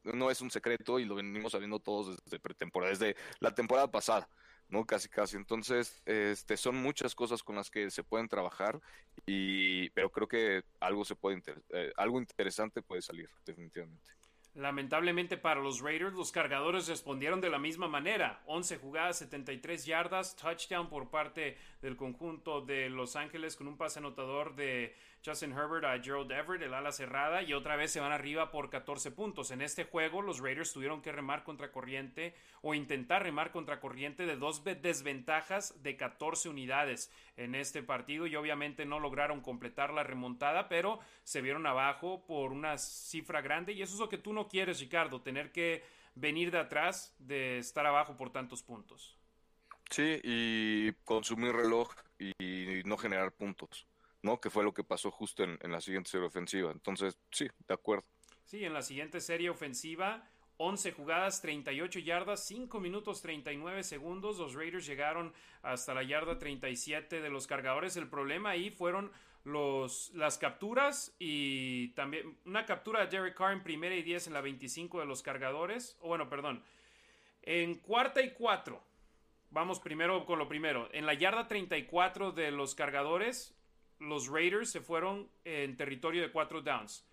[0.05, 4.29] no es un secreto y lo venimos sabiendo todos desde pretemporada, desde la temporada pasada.
[4.69, 4.87] ¿no?
[4.87, 5.37] Casi, casi.
[5.37, 8.81] Entonces, este, son muchas cosas con las que se pueden trabajar,
[9.27, 14.11] y, pero creo que algo, se puede eh, algo interesante puede salir, definitivamente.
[14.55, 18.43] Lamentablemente para los Raiders, los cargadores respondieron de la misma manera.
[18.45, 24.01] 11 jugadas, 73 yardas, touchdown por parte del conjunto de Los Ángeles con un pase
[24.01, 24.95] anotador de
[25.25, 28.71] Justin Herbert a Gerald Everett, el ala cerrada, y otra vez se van arriba por
[28.71, 29.53] 14 puntos.
[29.53, 34.27] En este juego, los Raiders tuvieron que remar contra corriente o intentar remar contra corriente
[34.27, 40.03] de dos desventajas de 14 unidades en este partido y obviamente no lograron completar la
[40.03, 44.33] remontada, pero se vieron abajo por una cifra grande y eso es lo que tú
[44.33, 45.85] no quieres, Ricardo, tener que
[46.17, 49.17] venir de atrás de estar abajo por tantos puntos.
[49.89, 53.87] Sí, y consumir reloj y no generar puntos.
[54.23, 54.41] ¿No?
[54.41, 56.71] Que fue lo que pasó justo en, la siguiente serie ofensiva.
[56.71, 58.05] Entonces, sí, de acuerdo.
[58.45, 64.39] Sí, en la siguiente serie ofensiva, 11 jugadas, 38 yardas, 5 minutos 39 segundos.
[64.39, 67.97] Los Raiders llegaron hasta la yarda 37 de los cargadores.
[67.97, 69.11] El problema ahí fueron
[69.45, 74.35] los, las capturas y también una captura de Derek Carr en primera y 10 en
[74.35, 75.97] la 25 de los cargadores.
[76.01, 76.63] O bueno, perdón.
[77.43, 78.83] En cuarta y cuatro.
[79.51, 80.89] Vamos primero con lo primero.
[80.93, 83.55] En la yarda 34 de los cargadores,
[84.03, 87.07] los Raiders se fueron en territorio de cuatro downs.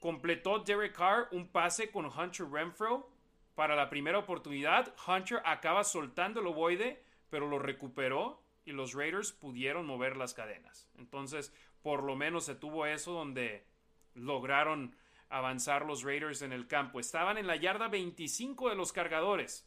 [0.00, 3.10] Completó Derek Carr un pase con Hunter Renfro
[3.54, 4.94] para la primera oportunidad.
[5.06, 10.88] Hunter acaba soltando el ovoide, pero lo recuperó y los Raiders pudieron mover las cadenas.
[10.98, 13.66] Entonces, por lo menos se tuvo eso donde
[14.14, 14.94] lograron
[15.30, 17.00] avanzar los Raiders en el campo.
[17.00, 19.66] Estaban en la yarda 25 de los cargadores.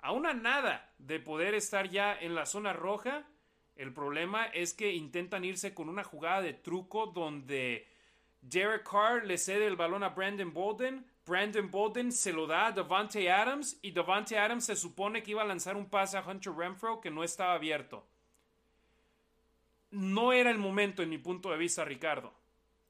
[0.00, 3.26] A una nada de poder estar ya en la zona roja
[3.78, 7.86] el problema es que intentan irse con una jugada de truco donde
[8.42, 11.06] Derek Carr le cede el balón a Brandon Bolden.
[11.24, 15.42] Brandon Bolden se lo da a Davante Adams y Davante Adams se supone que iba
[15.42, 18.04] a lanzar un pase a Hunter Renfro que no estaba abierto.
[19.92, 22.34] No era el momento en mi punto de vista, Ricardo,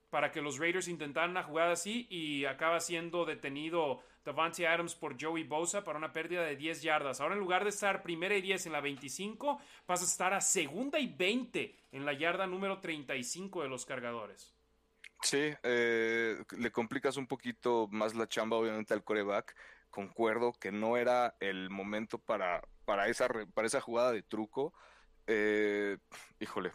[0.08, 5.16] para que los Raiders intentaran una jugada así y acaba siendo detenido Davante Adams por
[5.18, 7.18] Joey Bosa para una pérdida de 10 yardas.
[7.20, 10.42] Ahora en lugar de estar primera y 10 en la 25, vas a estar a
[10.42, 14.54] segunda y 20 en la yarda número 35 de los cargadores.
[15.22, 19.56] Sí, eh, le complicas un poquito más la chamba obviamente al coreback.
[19.88, 24.74] Concuerdo que no era el momento para, para, esa, para esa jugada de truco.
[25.26, 25.96] Eh,
[26.38, 26.72] híjole,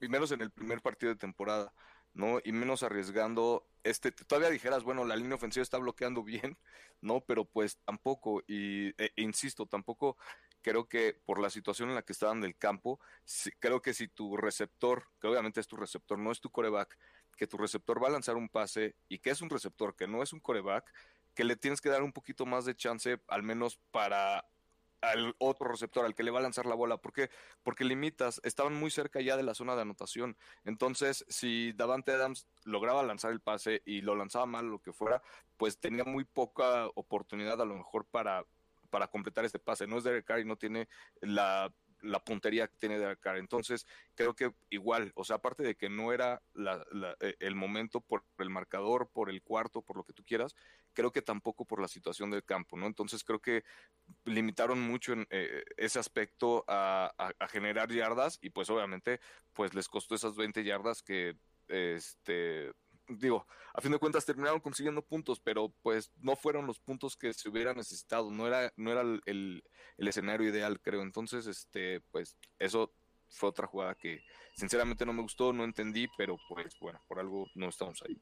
[0.00, 1.72] menos en el primer partido de temporada.
[2.14, 2.40] ¿no?
[2.44, 6.58] Y menos arriesgando, este, todavía dijeras, bueno, la línea ofensiva está bloqueando bien,
[7.00, 7.20] ¿no?
[7.20, 10.16] Pero pues tampoco, y e, insisto, tampoco
[10.62, 12.98] creo que por la situación en la que estaban del campo,
[13.60, 16.98] creo que si tu receptor, que obviamente es tu receptor, no es tu coreback,
[17.36, 20.22] que tu receptor va a lanzar un pase y que es un receptor, que no
[20.22, 20.90] es un coreback,
[21.34, 24.46] que le tienes que dar un poquito más de chance, al menos para
[25.00, 26.96] al otro receptor, al que le va a lanzar la bola.
[26.96, 27.30] ¿Por qué?
[27.62, 30.36] Porque limitas, estaban muy cerca ya de la zona de anotación.
[30.64, 35.22] Entonces, si Davante Adams lograba lanzar el pase y lo lanzaba mal, lo que fuera,
[35.56, 38.44] pues tenía muy poca oportunidad a lo mejor para,
[38.90, 39.86] para completar este pase.
[39.86, 40.88] No es Derek Carr y no tiene
[41.20, 41.72] la
[42.04, 43.38] la puntería que tiene Carr.
[43.38, 46.42] Entonces, creo que igual, o sea, aparte de que no era
[47.20, 50.54] eh, el momento por el marcador, por el cuarto, por lo que tú quieras,
[50.92, 52.86] creo que tampoco por la situación del campo, ¿no?
[52.86, 53.64] Entonces, creo que
[54.24, 59.20] limitaron mucho en eh, ese aspecto a, a, generar yardas y pues obviamente,
[59.52, 61.36] pues les costó esas 20 yardas que,
[61.68, 62.72] este,
[63.08, 67.32] digo, a fin de cuentas terminaron consiguiendo puntos, pero pues no fueron los puntos que
[67.32, 69.62] se hubieran necesitado, no era, no era el,
[69.98, 71.02] escenario ideal, creo.
[71.02, 72.92] Entonces, este, pues eso
[73.28, 74.22] fue otra jugada que
[74.54, 78.16] sinceramente no me gustó, no entendí, pero pues bueno, por algo no estamos ahí,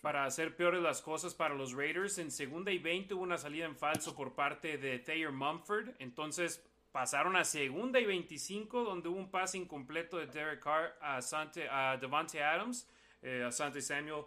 [0.00, 3.66] Para hacer peores las cosas para los Raiders, en segunda y 20 hubo una salida
[3.66, 9.18] en falso por parte de Thayer Mumford, entonces pasaron a segunda y 25 donde hubo
[9.18, 12.86] un pase incompleto de Derek Carr a, a Devante Adams
[13.22, 14.24] eh, Asante Samuel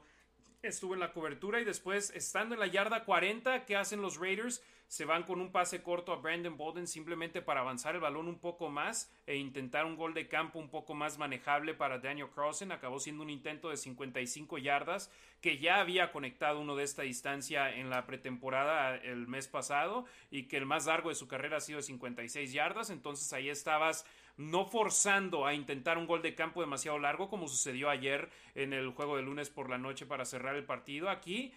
[0.68, 4.64] estuvo en la cobertura y después, estando en la yarda 40, ¿qué hacen los Raiders?
[4.88, 8.38] Se van con un pase corto a Brandon Bolden simplemente para avanzar el balón un
[8.38, 12.72] poco más e intentar un gol de campo un poco más manejable para Daniel Crossen.
[12.72, 17.76] Acabó siendo un intento de 55 yardas que ya había conectado uno de esta distancia
[17.76, 21.62] en la pretemporada el mes pasado y que el más largo de su carrera ha
[21.62, 22.91] sido 56 yardas.
[22.91, 24.06] Entonces ahí estabas
[24.38, 28.89] no forzando a intentar un gol de campo demasiado largo como sucedió ayer en el
[28.91, 31.09] juego de lunes por la noche para cerrar el partido.
[31.09, 31.53] Aquí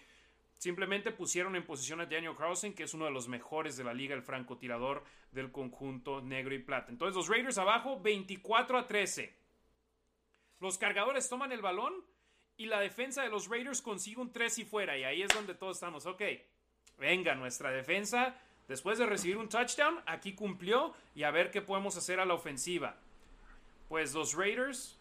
[0.57, 3.93] simplemente pusieron en posición a Daniel Krausen, que es uno de los mejores de la
[3.93, 6.91] liga, el francotirador del conjunto negro y plata.
[6.91, 9.33] Entonces los Raiders abajo 24 a 13.
[10.59, 11.93] Los cargadores toman el balón
[12.57, 14.97] y la defensa de los Raiders consigue un 3 y fuera.
[14.97, 16.21] Y ahí es donde todos estamos, ok,
[16.97, 18.37] venga, nuestra defensa,
[18.69, 22.35] después de recibir un touchdown, aquí cumplió y a ver qué podemos hacer a la
[22.35, 22.95] ofensiva.
[23.89, 24.99] Pues los Raiders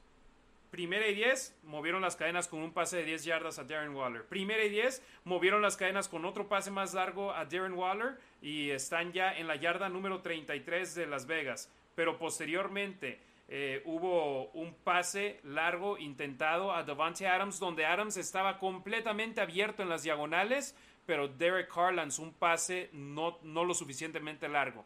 [0.70, 4.26] Primera y 10, movieron las cadenas con un pase de 10 yardas a Darren Waller.
[4.26, 8.68] Primera y 10, movieron las cadenas con otro pase más largo a Darren Waller y
[8.70, 11.72] están ya en la yarda número 33 de Las Vegas.
[11.94, 19.40] Pero posteriormente eh, hubo un pase largo intentado a Devante Adams, donde Adams estaba completamente
[19.40, 20.76] abierto en las diagonales,
[21.08, 24.84] pero Derek Carr lanzó un pase no, no lo suficientemente largo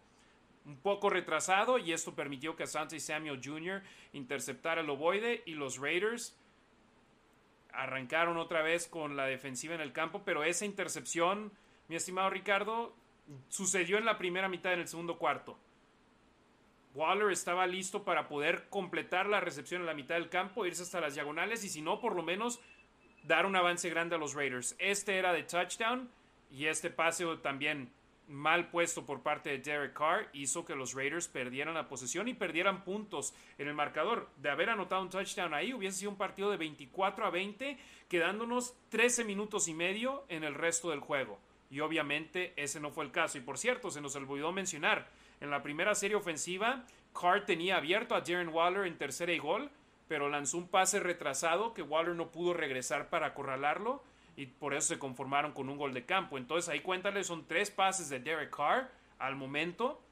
[0.65, 3.83] un poco retrasado y esto permitió que Asante Samuel Jr.
[4.13, 6.39] interceptara el ovoide y los Raiders
[7.73, 11.51] arrancaron otra vez con la defensiva en el campo, pero esa intercepción,
[11.89, 12.95] mi estimado Ricardo,
[13.49, 15.59] sucedió en la primera mitad en el segundo cuarto.
[16.95, 21.01] Waller estaba listo para poder completar la recepción en la mitad del campo, irse hasta
[21.01, 22.61] las diagonales y si no, por lo menos
[23.25, 24.75] dar un avance grande a los Raiders.
[24.79, 26.11] Este era de touchdown
[26.51, 27.91] y este pase también
[28.29, 32.35] mal puesto por parte de Derek Carr hizo que los Raiders perdieran la posesión y
[32.35, 34.29] perdieran puntos en el marcador.
[34.37, 38.75] De haber anotado un touchdown ahí, hubiese sido un partido de 24 a 20, quedándonos
[38.89, 41.39] 13 minutos y medio en el resto del juego.
[41.71, 43.39] Y obviamente ese no fue el caso.
[43.39, 45.09] Y por cierto, se nos olvidó mencionar,
[45.41, 46.85] en la primera serie ofensiva,
[47.19, 49.71] Carr tenía abierto a Darren Waller en tercera y gol,
[50.13, 54.05] pero lanzó un pase retrasado que Waller no pudo regresar para acorralarlo
[54.37, 56.37] y por eso se conformaron con un gol de campo.
[56.37, 60.03] Entonces ahí cuéntale, son tres pases de Derek Carr al momento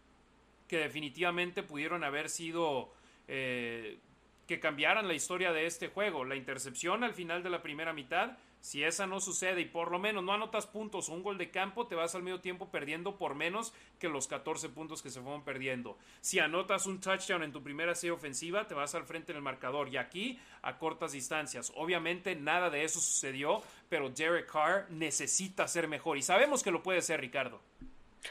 [0.68, 2.94] que definitivamente pudieron haber sido
[3.28, 3.98] eh,
[4.46, 6.24] que cambiaran la historia de este juego.
[6.24, 9.98] La intercepción al final de la primera mitad si esa no sucede y por lo
[9.98, 13.16] menos no anotas puntos o un gol de campo, te vas al medio tiempo perdiendo
[13.16, 15.96] por menos que los 14 puntos que se fueron perdiendo.
[16.20, 19.42] Si anotas un touchdown en tu primera serie ofensiva, te vas al frente en el
[19.42, 19.88] marcador.
[19.88, 21.72] Y aquí a cortas distancias.
[21.74, 26.18] Obviamente nada de eso sucedió, pero Derek Carr necesita ser mejor.
[26.18, 27.60] Y sabemos que lo puede ser, Ricardo.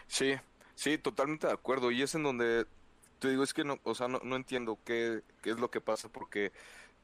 [0.08, 0.36] Sí,
[0.76, 1.92] sí, totalmente de acuerdo.
[1.92, 2.66] Y es en donde
[3.20, 5.82] te digo, es que no, o sea, no, no entiendo qué, qué es lo que
[5.82, 6.52] pasa porque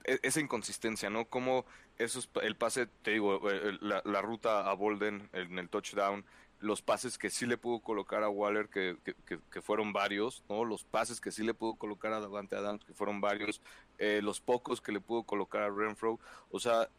[0.06, 1.26] esa inconsistencia, ¿no?
[1.26, 1.66] Como
[1.98, 6.26] esos, el pase, te digo, eh, la, la, ruta a Bolden en el touchdown,
[6.60, 10.66] los pases que sí le pudo colocar a Waller, que, que, fueron varios, ¿no?
[10.66, 13.62] Los pases que sí le pudo colocar a Davante Adams, que fueron varios,
[13.98, 16.20] eh, los pocos que le pudo colocar a Renfro,
[16.52, 16.90] o sea,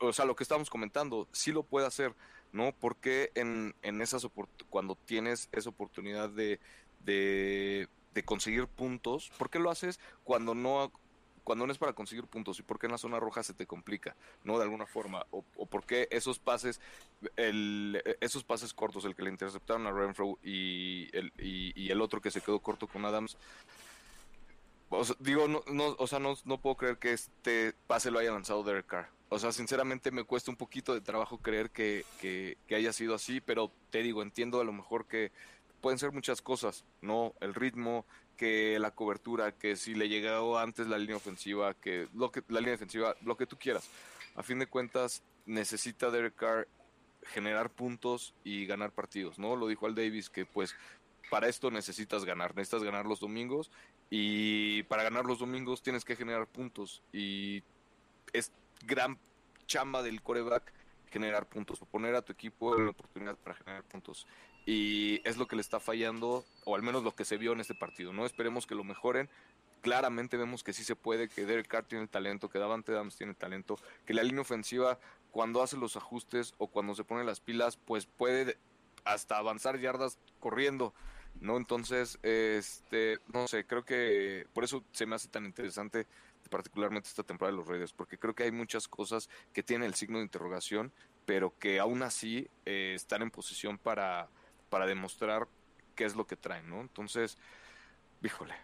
[0.00, 2.14] o sea, lo que estamos comentando, sí lo puede hacer,
[2.52, 2.72] ¿no?
[2.72, 4.26] Porque en, en esas
[4.70, 6.58] cuando tienes esa oportunidad de,
[7.04, 10.90] de, de conseguir puntos, ¿por qué lo haces cuando no
[11.44, 13.66] cuando no es para conseguir puntos y por qué en la zona roja se te
[13.66, 14.58] complica, ¿no?
[14.58, 16.80] De alguna forma, o, por qué esos pases,
[17.36, 22.20] el, esos pases cortos, el que le interceptaron a Renfro y el, y, el otro
[22.20, 23.36] que se quedó corto con Adams,
[25.18, 25.62] digo, no,
[25.98, 29.08] o sea, no, puedo creer que este pase lo haya lanzado Derek Carr.
[29.28, 32.04] O sea, sinceramente me cuesta un poquito de trabajo creer que,
[32.70, 35.32] haya sido así, pero te digo, entiendo a lo mejor que
[35.80, 37.34] pueden ser muchas cosas, ¿no?
[37.40, 42.30] El ritmo, que la cobertura, que si le llegó antes la línea ofensiva, que lo
[42.30, 43.88] que la línea defensiva, lo que tú quieras.
[44.36, 46.68] A fin de cuentas, necesita Derek Carr
[47.26, 49.56] generar puntos y ganar partidos, ¿no?
[49.56, 50.74] Lo dijo Al Davis que pues
[51.30, 53.70] para esto necesitas ganar, necesitas ganar los domingos
[54.10, 57.62] y para ganar los domingos tienes que generar puntos y
[58.32, 58.52] es
[58.86, 59.18] gran
[59.66, 60.72] chamba del coreback
[61.10, 64.26] generar puntos o poner a tu equipo en la oportunidad para generar puntos
[64.66, 67.60] y es lo que le está fallando, o al menos lo que se vio en
[67.60, 68.24] este partido, ¿no?
[68.24, 69.28] Esperemos que lo mejoren.
[69.82, 73.16] Claramente vemos que sí se puede, que Derek Carr tiene el talento, que Davante Adams
[73.16, 74.98] tiene el talento, que la línea ofensiva,
[75.30, 78.56] cuando hace los ajustes o cuando se pone las pilas, pues puede
[79.04, 80.94] hasta avanzar yardas corriendo,
[81.40, 81.58] ¿no?
[81.58, 86.06] Entonces, este, no sé, creo que por eso se me hace tan interesante
[86.48, 89.94] particularmente esta temporada de los Raiders, porque creo que hay muchas cosas que tienen el
[89.94, 90.92] signo de interrogación,
[91.26, 94.28] pero que aún así eh, están en posición para,
[94.74, 95.46] para demostrar
[95.94, 96.80] qué es lo que traen, ¿no?
[96.80, 97.38] Entonces,
[98.24, 98.56] híjole,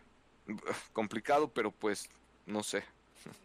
[0.93, 2.11] complicado, pero pues
[2.47, 2.83] no sé.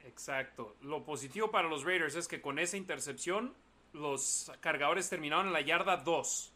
[0.03, 0.75] Exacto.
[0.81, 3.53] Lo positivo para los Raiders es que con esa intercepción
[3.93, 6.53] los cargadores terminaron en la yarda 2,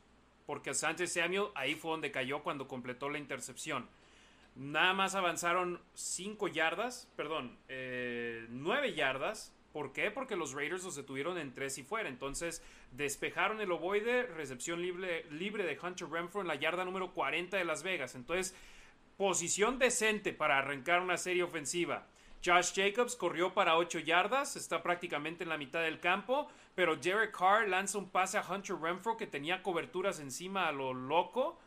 [0.47, 3.87] porque Sánchez Samuel ahí fue donde cayó cuando completó la intercepción.
[4.55, 10.09] Nada más avanzaron 5 yardas, perdón, 9 eh, yardas ¿Por qué?
[10.11, 12.09] Porque los Raiders los detuvieron en tres y fuera.
[12.09, 17.57] Entonces despejaron el ovoide, recepción libre, libre de Hunter Renfro en la yarda número 40
[17.57, 18.15] de Las Vegas.
[18.15, 18.55] Entonces,
[19.17, 22.07] posición decente para arrancar una serie ofensiva.
[22.43, 27.37] Josh Jacobs corrió para 8 yardas, está prácticamente en la mitad del campo, pero Derek
[27.37, 31.59] Carr lanza un pase a Hunter Renfro que tenía coberturas encima a lo loco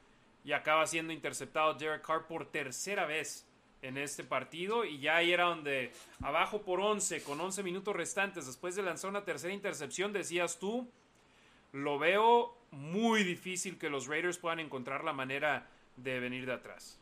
[0.45, 3.47] y acaba siendo interceptado Derek Carr por tercera vez
[3.83, 8.47] en este partido y ya ahí era donde abajo por 11 con 11 minutos restantes
[8.47, 10.89] después de lanzar una tercera intercepción decías tú
[11.73, 15.67] lo veo muy difícil que los Raiders puedan encontrar la manera
[15.97, 16.99] de venir de atrás.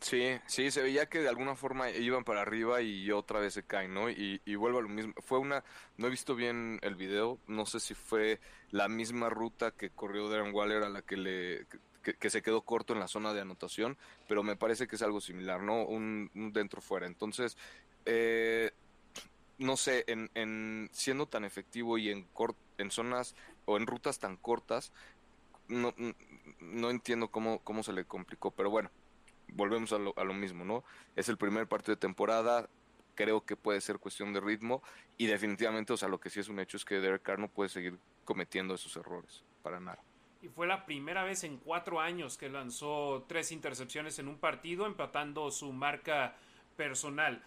[0.00, 3.62] Sí, sí, se veía que de alguna forma iban para arriba y otra vez se
[3.62, 4.10] caen, ¿no?
[4.10, 5.14] Y, y vuelvo a lo mismo.
[5.22, 5.64] Fue una,
[5.96, 8.38] no he visto bien el video, no sé si fue
[8.70, 11.66] la misma ruta que corrió Darren Waller a la que le,
[12.12, 13.96] que, se quedó corto en la zona de anotación,
[14.28, 15.84] pero me parece que es algo similar, ¿no?
[15.84, 17.06] Un, dentro-fuera.
[17.06, 17.56] Entonces,
[18.04, 18.70] eh,
[19.58, 22.26] no sé, en, en, siendo tan efectivo y en,
[22.78, 23.34] en zonas
[23.64, 24.92] o en rutas tan cortas,
[25.68, 25.94] no,
[26.60, 28.90] no entiendo cómo, cómo se le complicó, pero bueno,
[29.48, 30.84] volvemos a lo, a lo mismo, ¿no?
[31.16, 32.68] Es el primer partido de temporada,
[33.14, 34.82] creo que puede ser cuestión de ritmo
[35.16, 37.48] y definitivamente, o sea, lo que sí es un hecho es que Derek Carr no
[37.48, 40.02] puede seguir cometiendo esos errores, para nada.
[40.44, 44.84] Y fue la primera vez en cuatro años que lanzó tres intercepciones en un partido,
[44.84, 46.36] empatando su marca
[46.76, 47.42] personal.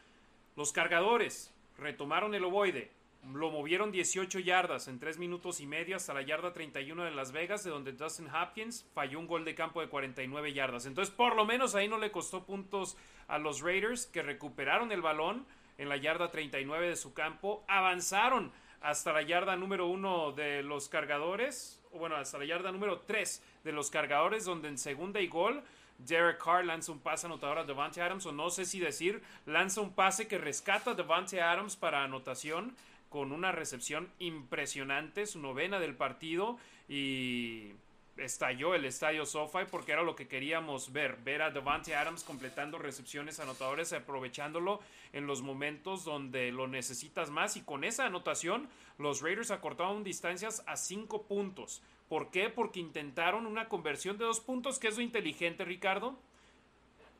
[0.55, 2.89] Los cargadores retomaron el ovoide,
[3.35, 7.31] lo movieron 18 yardas en 3 minutos y medio hasta la yarda 31 de Las
[7.33, 10.87] Vegas, de donde Dustin Hopkins falló un gol de campo de 49 yardas.
[10.87, 15.03] Entonces, por lo menos ahí no le costó puntos a los Raiders, que recuperaron el
[15.03, 15.45] balón
[15.77, 20.89] en la yarda 39 de su campo, avanzaron hasta la yarda número 1 de los
[20.89, 25.63] cargadores, bueno, hasta la yarda número 3 de los cargadores, donde en segunda y gol
[25.99, 29.81] Derek Carr lanza un pase anotador a Devante Adams, o no sé si decir, lanza
[29.81, 32.75] un pase que rescata a Devante Adams para anotación
[33.09, 36.57] con una recepción impresionante, su novena del partido
[36.87, 37.71] y
[38.17, 42.77] estalló el estadio SoFi porque era lo que queríamos ver, ver a Devante Adams completando
[42.77, 44.79] recepciones anotadores, aprovechándolo
[45.13, 50.63] en los momentos donde lo necesitas más y con esa anotación los Raiders acortaron distancias
[50.67, 51.81] a 5 puntos.
[52.09, 52.49] ¿Por qué?
[52.49, 56.17] Porque intentaron una conversión de dos puntos, que es lo inteligente, Ricardo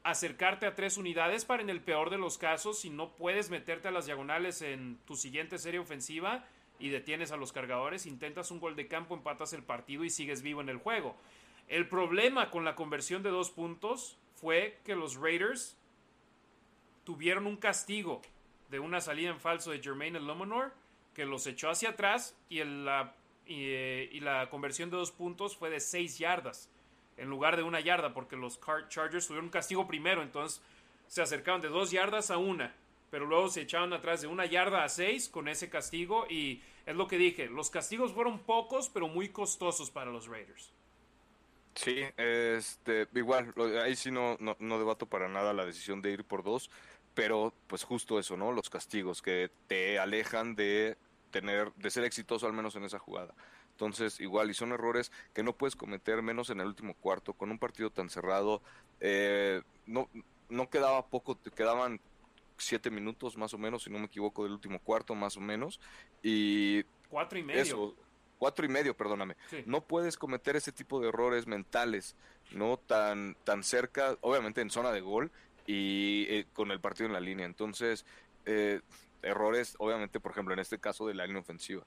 [0.04, 3.90] acercarte a tres unidades para en el peor de los casos, si no puedes meterte
[3.90, 6.46] a las diagonales en tu siguiente serie ofensiva
[6.80, 10.42] y detienes a los cargadores, intentas un gol de campo, empatas el partido y sigues
[10.42, 11.16] vivo en el juego.
[11.68, 15.78] El problema con la conversión de dos puntos fue que los Raiders
[17.04, 18.22] tuvieron un castigo
[18.70, 20.74] de una salida en falso de Jermaine Lomonor
[21.14, 23.14] que los echó hacia atrás y, la,
[23.48, 26.70] eh, y la conversión de dos puntos fue de seis yardas
[27.18, 28.60] en lugar de una yarda, porque los
[28.90, 30.62] Chargers tuvieron un castigo primero, entonces
[31.08, 32.76] se acercaron de dos yardas a una,
[33.10, 36.96] pero luego se echaron atrás de una yarda a seis con ese castigo y es
[36.96, 40.72] lo que dije, los castigos fueron pocos, pero muy costosos para los Raiders.
[41.76, 43.54] Sí, este, igual,
[43.84, 46.72] ahí sí no, no, no debato para nada la decisión de ir por dos,
[47.14, 48.52] pero pues justo eso, ¿no?
[48.52, 50.98] Los castigos que te alejan de
[51.30, 53.36] tener, de ser exitoso al menos en esa jugada.
[53.72, 57.52] Entonces, igual, y son errores que no puedes cometer menos en el último cuarto, con
[57.52, 58.64] un partido tan cerrado.
[59.00, 60.10] Eh, no,
[60.50, 62.00] no quedaba poco, te quedaban
[62.58, 65.80] siete minutos más o menos, si no me equivoco, del último cuarto, más o menos.
[66.22, 66.84] Y.
[67.10, 67.96] Cuatro y medio.
[68.38, 69.36] cuatro y medio, perdóname.
[69.66, 72.16] No puedes cometer ese tipo de errores mentales,
[72.52, 75.32] no tan, tan cerca, obviamente en zona de gol
[75.66, 77.46] y eh, con el partido en la línea.
[77.46, 78.06] Entonces,
[78.46, 78.82] eh,
[79.22, 81.84] errores, obviamente, por ejemplo, en este caso de la línea ofensiva.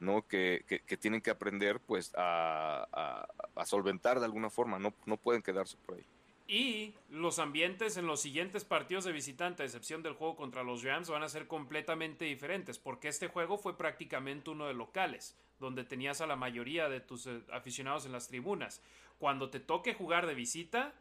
[0.00, 0.26] ¿no?
[0.28, 5.42] Que, que, tienen que aprender pues a, a, solventar de alguna forma, no, no pueden
[5.42, 6.04] quedarse por ahí.
[6.50, 10.82] Y los ambientes en los siguientes partidos de visitante, a excepción del juego contra los
[10.82, 15.84] Rams, van a ser completamente diferentes, porque este juego fue prácticamente uno de locales, donde
[15.84, 18.82] tenías a la mayoría de tus eh, aficionados en las tribunas.
[19.18, 20.94] Cuando te toque jugar de visita,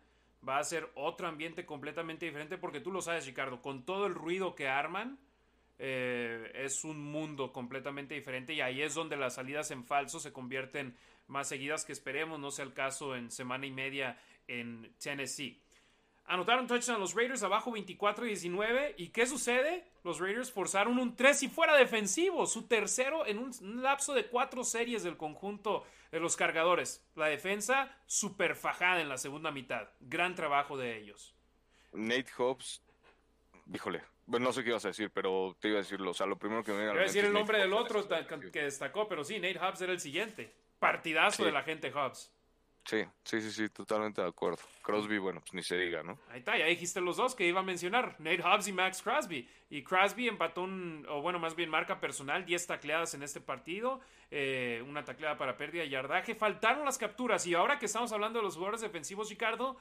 [0.48, 4.16] va a ser otro ambiente completamente diferente, porque tú lo sabes, Ricardo, con todo el
[4.16, 5.18] ruido que arman,
[5.80, 10.34] eh, es un mundo completamente diferente y ahí es donde las salidas en falso se
[10.34, 14.18] convierten más seguidas que esperemos no sea el caso en semana y media
[14.48, 15.62] en Tennessee.
[16.26, 19.86] Anotaron touchdown los Raiders abajo 24-19 y ¿qué sucede?
[20.04, 24.66] Los Raiders forzaron un 3 y fuera defensivo, su tercero en un lapso de cuatro
[24.66, 27.02] series del conjunto de los cargadores.
[27.16, 29.88] La defensa super fajada en la segunda mitad.
[30.02, 31.34] Gran trabajo de ellos.
[31.94, 32.82] Nate Hobbs,
[33.74, 36.12] híjole, bueno, no sé qué ibas a decir, pero te iba a decirlo.
[36.12, 38.06] O sea, lo primero que me viene a decir el nombre del otro
[38.52, 40.54] que destacó, pero sí, Nate Hobbs era el siguiente.
[40.78, 42.34] Partidazo de la gente Hobbs.
[42.88, 44.60] Sí, sí, sí, sí, totalmente de acuerdo.
[44.82, 46.18] Crosby, bueno, pues ni se diga, ¿no?
[46.30, 49.48] Ahí está, ya dijiste los dos que iba a mencionar, Nate Hobbs y Max Crosby.
[49.70, 54.00] Y Crosby empató un, o bueno, más bien marca personal, 10 tacleadas en este partido,
[54.32, 56.34] eh, una tacleada para pérdida de yardaje.
[56.34, 59.78] Faltaron las capturas y ahora que estamos hablando de los jugadores defensivos, Ricardo,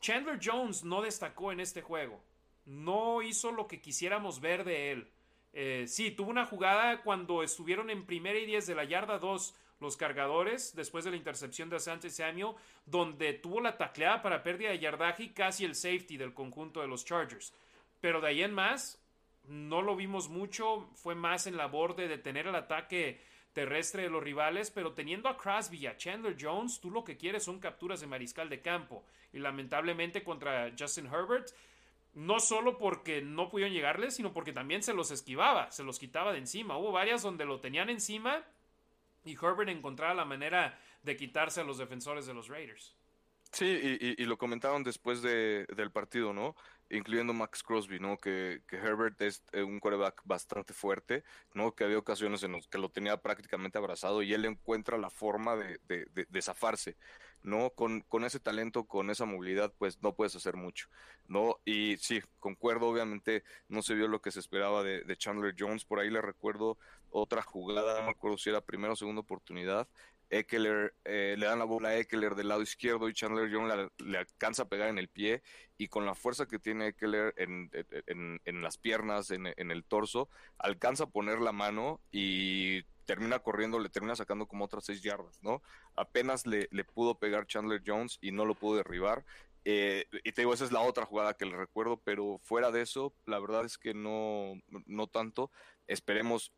[0.00, 2.22] Chandler Jones no destacó en este juego
[2.70, 5.08] no hizo lo que quisiéramos ver de él.
[5.52, 9.54] Eh, sí, tuvo una jugada cuando estuvieron en primera y diez de la yarda 2
[9.80, 12.54] los cargadores después de la intercepción de Asante Samuel,
[12.86, 16.86] donde tuvo la tacleada para pérdida de yardaje y casi el safety del conjunto de
[16.86, 17.54] los Chargers.
[18.00, 19.02] Pero de ahí en más,
[19.44, 23.20] no lo vimos mucho, fue más en la borde de detener el ataque
[23.52, 27.16] terrestre de los rivales, pero teniendo a Crosby y a Chandler Jones, tú lo que
[27.16, 29.04] quieres son capturas de mariscal de campo.
[29.32, 31.48] Y lamentablemente contra Justin Herbert,
[32.14, 36.32] no solo porque no pudieron llegarle, sino porque también se los esquivaba, se los quitaba
[36.32, 36.76] de encima.
[36.76, 38.44] Hubo varias donde lo tenían encima
[39.24, 42.96] y Herbert encontraba la manera de quitarse a los defensores de los Raiders.
[43.52, 43.66] Sí,
[44.00, 46.54] y, lo comentaron después de, del partido, ¿no?
[46.88, 48.16] Incluyendo Max Crosby, ¿no?
[48.16, 51.74] Que, Herbert es eh, un quarterback bastante fuerte, ¿no?
[51.74, 55.56] Que había ocasiones en las que lo tenía prácticamente abrazado y él encuentra la forma
[55.56, 56.96] de, de, zafarse,
[57.42, 57.70] ¿no?
[57.70, 60.88] Con, con, ese talento, con esa movilidad, pues no puedes hacer mucho,
[61.26, 61.58] ¿no?
[61.64, 66.00] Y sí, concuerdo, obviamente no se vio lo que se esperaba de, Chandler Jones, por
[66.00, 66.78] ahí le recuerdo
[67.10, 69.88] otra jugada, no me acuerdo si era primera o segunda oportunidad,
[70.30, 74.18] Eckler, eh, le dan la bola a Eckler del lado izquierdo y Chandler Jones le
[74.18, 75.42] alcanza a pegar en el pie
[75.76, 77.68] y con la fuerza que tiene Eckler en,
[78.44, 83.88] en, las piernas, en, el torso, alcanza a poner la mano y termina corriendo, le
[83.88, 85.62] termina sacando como otras seis yardas, ¿no?
[85.96, 89.24] Apenas le, pudo pegar Chandler Jones y no lo pudo derribar.
[89.64, 92.82] Eh, y te digo, esa es la otra jugada que le recuerdo, pero fuera de
[92.82, 95.50] eso, la verdad es que no, no tanto.
[95.88, 96.52] Esperemos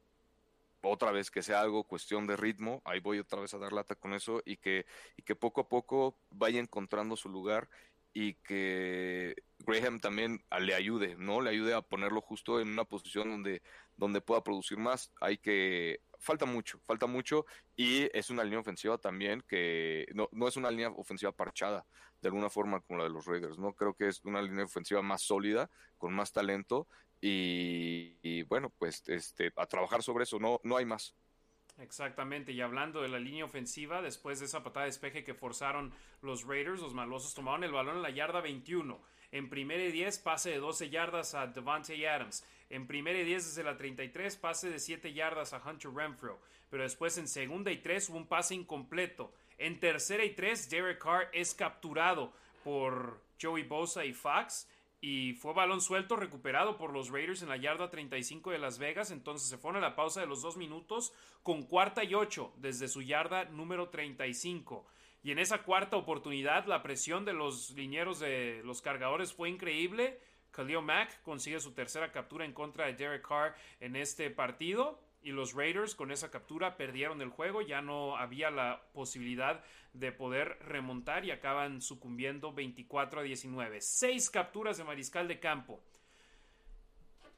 [0.82, 3.94] otra vez que sea algo cuestión de ritmo, ahí voy otra vez a dar lata
[3.94, 4.84] con eso y que,
[5.16, 7.66] y que poco a poco vaya encontrando su lugar
[8.12, 11.40] y que Graham también le ayude, ¿no?
[11.40, 13.62] Le ayude a ponerlo justo en una posición donde,
[13.96, 15.10] donde pueda producir más.
[15.20, 17.44] Hay que, falta mucho, falta mucho
[17.76, 21.84] y es una línea ofensiva también que no, no es una línea ofensiva parchada
[22.20, 23.74] de alguna forma como la de los Raiders, ¿no?
[23.74, 25.68] Creo que es una línea ofensiva más sólida,
[25.98, 26.86] con más talento
[27.20, 31.14] y, bueno, pues este, a trabajar sobre eso, no, no hay más.
[31.78, 35.92] Exactamente, y hablando de la línea ofensiva, después de esa patada de despeje que forzaron
[36.20, 39.00] los Raiders, los malosos tomaron el balón en la yarda 21.
[39.32, 42.46] En primera y 10, pase de 12 yardas a Devante Adams.
[42.68, 46.38] En primera y 10 desde la 33, pase de 7 yardas a Hunter Renfro.
[46.70, 49.32] Pero después en segunda y 3 hubo un pase incompleto.
[49.58, 54.68] En tercera y 3, Derek Carr es capturado por Joey Bosa y Fox
[55.04, 59.10] y fue balón suelto recuperado por los Raiders en la yarda 35 de Las Vegas.
[59.10, 62.86] Entonces se fueron a la pausa de los dos minutos con cuarta y ocho desde
[62.86, 64.86] su yarda número 35.
[65.24, 70.20] Y en esa cuarta oportunidad la presión de los linieros de los cargadores fue increíble.
[70.52, 75.30] Khalil Mack consigue su tercera captura en contra de Derek Carr en este partido y
[75.30, 79.62] los Raiders con esa captura perdieron el juego, ya no había la posibilidad
[79.92, 83.80] de poder remontar y acaban sucumbiendo 24 a 19.
[83.80, 85.80] Seis capturas de mariscal de campo.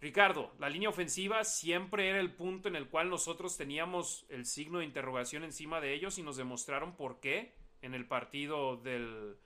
[0.00, 4.80] Ricardo, la línea ofensiva siempre era el punto en el cual nosotros teníamos el signo
[4.80, 9.36] de interrogación encima de ellos y nos demostraron por qué en el partido del,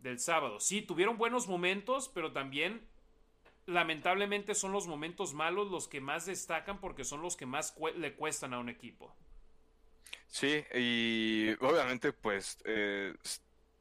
[0.00, 0.60] del sábado.
[0.60, 2.82] Sí, tuvieron buenos momentos, pero también
[3.66, 8.14] lamentablemente son los momentos malos los que más destacan porque son los que más le
[8.14, 9.14] cuestan a un equipo.
[10.28, 13.14] Sí, y obviamente pues eh,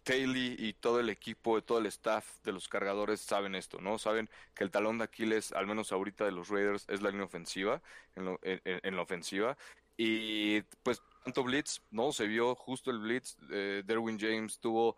[0.01, 3.97] Staley y todo el equipo, todo el staff de los cargadores saben esto, ¿no?
[3.97, 7.25] Saben que el talón de Aquiles, al menos ahorita de los Raiders, es la línea
[7.25, 7.81] ofensiva,
[8.15, 9.57] en, la ofensiva.
[9.97, 12.11] Y pues tanto blitz, ¿no?
[12.11, 14.97] Se vio justo el blitz, eh, Derwin James tuvo,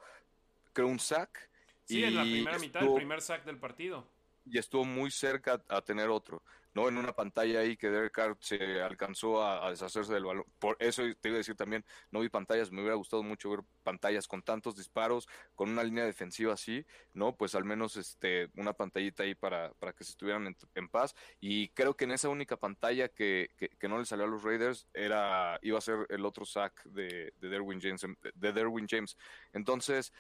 [0.72, 1.50] creo, un sack.
[1.86, 4.08] Sí, en la primera mitad, el primer sack del partido
[4.46, 6.88] y estuvo muy cerca a tener otro, ¿no?
[6.88, 10.46] En una pantalla ahí que Derek Carr se alcanzó a, deshacerse del balón.
[10.60, 13.60] Por eso te iba a decir también, no vi pantallas, me hubiera gustado mucho ver
[13.84, 17.36] pantallas con tantos disparos, con una línea defensiva así, ¿no?
[17.36, 21.16] Pues al menos este, una pantallita ahí para, para que se estuvieran en, paz.
[21.40, 24.88] Y creo que en esa única pantalla que, que, no le salió a los Raiders
[24.94, 29.18] era, iba a ser el otro sack de, de Derwin James, de Derwin James.
[29.54, 30.14] Entonces,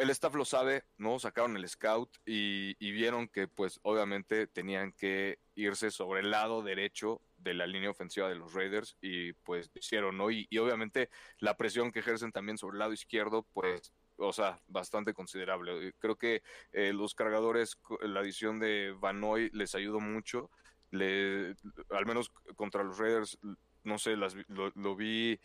[0.00, 1.18] el staff lo sabe, ¿no?
[1.18, 7.20] Sacaron el scout y, vieron que pues obviamente tenían que irse sobre el lado derecho
[7.36, 10.30] de la línea ofensiva de los Raiders y pues hicieron, ¿no?
[10.30, 15.12] Y, obviamente la presión que ejercen también sobre el lado izquierdo, pues, o sea, bastante
[15.14, 15.92] considerable.
[15.98, 16.42] Creo que
[16.72, 20.50] eh, los cargadores, la adición de Vanoy les ayudó mucho,
[20.90, 21.54] le,
[21.90, 23.38] al menos contra los Raiders,
[23.84, 25.40] no sé, las, lo vi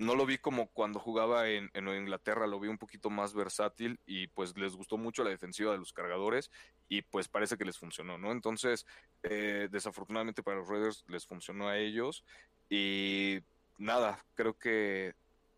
[0.00, 4.28] no lo vi como cuando jugaba en, Inglaterra, lo vi un poquito más versátil y
[4.28, 6.50] pues les gustó mucho la defensiva de los cargadores
[6.88, 8.32] y pues parece que les funcionó, ¿no?
[8.32, 8.86] Entonces,
[9.22, 12.24] eh, desafortunadamente para los Raiders les funcionó a ellos
[12.70, 13.40] y
[13.76, 15.14] nada, creo que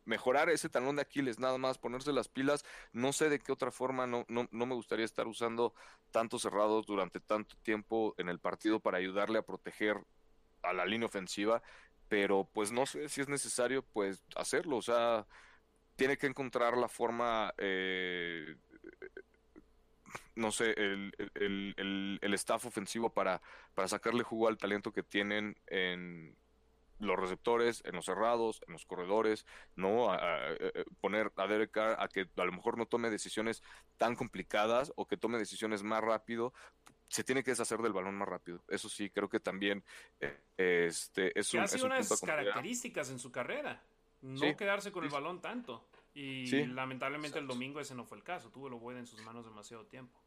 [0.06, 3.70] mejorar ese talón de Aquiles, nada más, ponerse las pilas, no sé de qué otra
[3.70, 5.72] forma, no, no, no me gustaría estar usando
[6.10, 10.02] tantos cerrados durante tanto tiempo en el partido para ayudarle a proteger
[10.62, 11.62] a la línea ofensiva
[12.12, 15.26] pero pues no sé si es necesario pues hacerlo, o sea,
[15.96, 18.54] tiene que encontrar la forma, eh,
[20.34, 23.40] no sé, el, el, el, staff ofensivo para,
[23.74, 26.36] para sacarle jugo al talento que tienen en
[26.98, 30.12] los receptores, en los cerrados, en los corredores, ¿no?
[30.12, 30.18] A,
[31.00, 33.62] poner a Derek Carr a que a lo mejor no tome decisiones
[33.96, 36.52] tan complicadas o que tome decisiones más rápido,
[37.12, 38.62] se tiene que deshacer del balón más rápido.
[38.68, 39.84] Eso sí, creo que también
[40.18, 40.34] eh,
[40.88, 43.82] este, es un, ha sido unas características en su carrera.
[44.22, 45.86] No quedarse con el balón tanto.
[46.14, 48.50] Y lamentablemente el domingo ese no fue el caso.
[48.50, 50.18] Tuvo lo bueno en sus manos demasiado tiempo.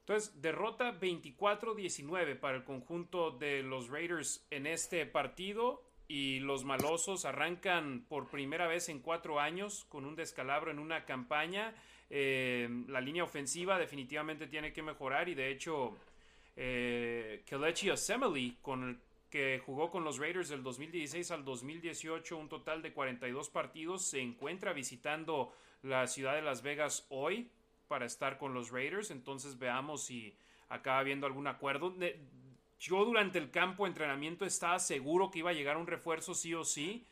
[0.00, 5.82] Entonces, derrota 24-19 para el conjunto de los Raiders en este partido.
[6.06, 11.04] Y los malosos arrancan por primera vez en cuatro años con un descalabro en una
[11.04, 11.74] campaña.
[12.14, 15.30] Eh, la línea ofensiva definitivamente tiene que mejorar.
[15.30, 15.96] Y de hecho,
[16.54, 18.98] eh, Kelechi Assembly, con el
[19.30, 24.20] que jugó con los Raiders del 2016 al 2018, un total de 42 partidos, se
[24.20, 27.48] encuentra visitando la ciudad de Las Vegas hoy
[27.88, 29.10] para estar con los Raiders.
[29.10, 30.36] Entonces veamos si
[30.68, 31.94] acaba habiendo algún acuerdo.
[32.78, 36.52] Yo durante el campo de entrenamiento estaba seguro que iba a llegar un refuerzo sí
[36.52, 37.06] o sí.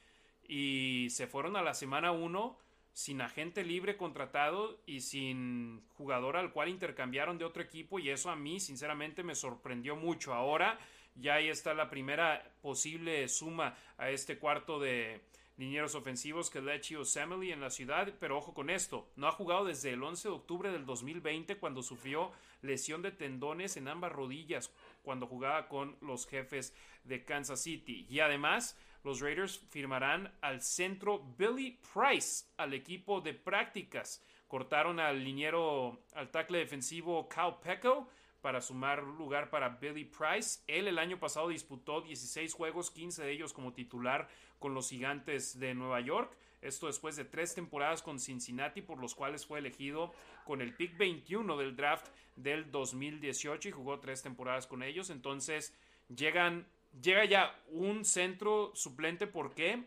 [0.46, 2.58] Y se fueron a la semana 1
[2.92, 7.98] sin agente libre contratado y sin jugador al cual intercambiaron de otro equipo.
[7.98, 10.34] Y eso a mí sinceramente me sorprendió mucho.
[10.34, 10.78] Ahora
[11.14, 15.20] ya ahí está la primera posible suma a este cuarto de,
[15.60, 19.66] linieros ofensivos que Lechi Osamely en la ciudad, pero ojo con esto, no ha jugado
[19.66, 24.72] desde el 11 de octubre del 2020 cuando sufrió lesión de tendones en ambas rodillas
[25.02, 28.06] cuando jugaba con los jefes de Kansas City.
[28.08, 34.22] Y además, los Raiders firmarán al centro Billy Price al equipo de prácticas.
[34.48, 38.08] Cortaron al liniero, al tackle defensivo Cal Pecco
[38.40, 40.60] para sumar lugar para Billy Price.
[40.66, 44.28] Él el año pasado disputó 16 juegos, 15 de ellos como titular
[44.58, 46.36] con los gigantes de Nueva York.
[46.60, 50.12] Esto después de tres temporadas con Cincinnati, por los cuales fue elegido
[50.44, 55.08] con el pick 21 del draft del 2018 y jugó tres temporadas con ellos.
[55.08, 55.74] Entonces
[56.14, 56.66] llegan,
[57.00, 59.26] llega ya un centro suplente.
[59.26, 59.84] ¿Por qué?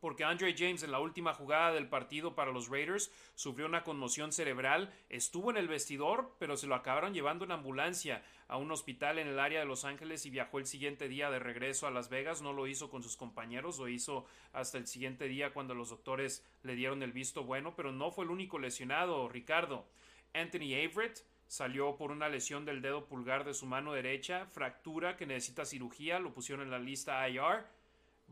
[0.00, 4.32] porque Andre James en la última jugada del partido para los Raiders sufrió una conmoción
[4.32, 9.18] cerebral, estuvo en el vestidor, pero se lo acabaron llevando en ambulancia a un hospital
[9.18, 12.08] en el área de Los Ángeles y viajó el siguiente día de regreso a Las
[12.08, 15.90] Vegas, no lo hizo con sus compañeros, lo hizo hasta el siguiente día cuando los
[15.90, 19.86] doctores le dieron el visto bueno, pero no fue el único lesionado, Ricardo.
[20.32, 25.26] Anthony Averett salió por una lesión del dedo pulgar de su mano derecha, fractura que
[25.26, 27.66] necesita cirugía, lo pusieron en la lista IR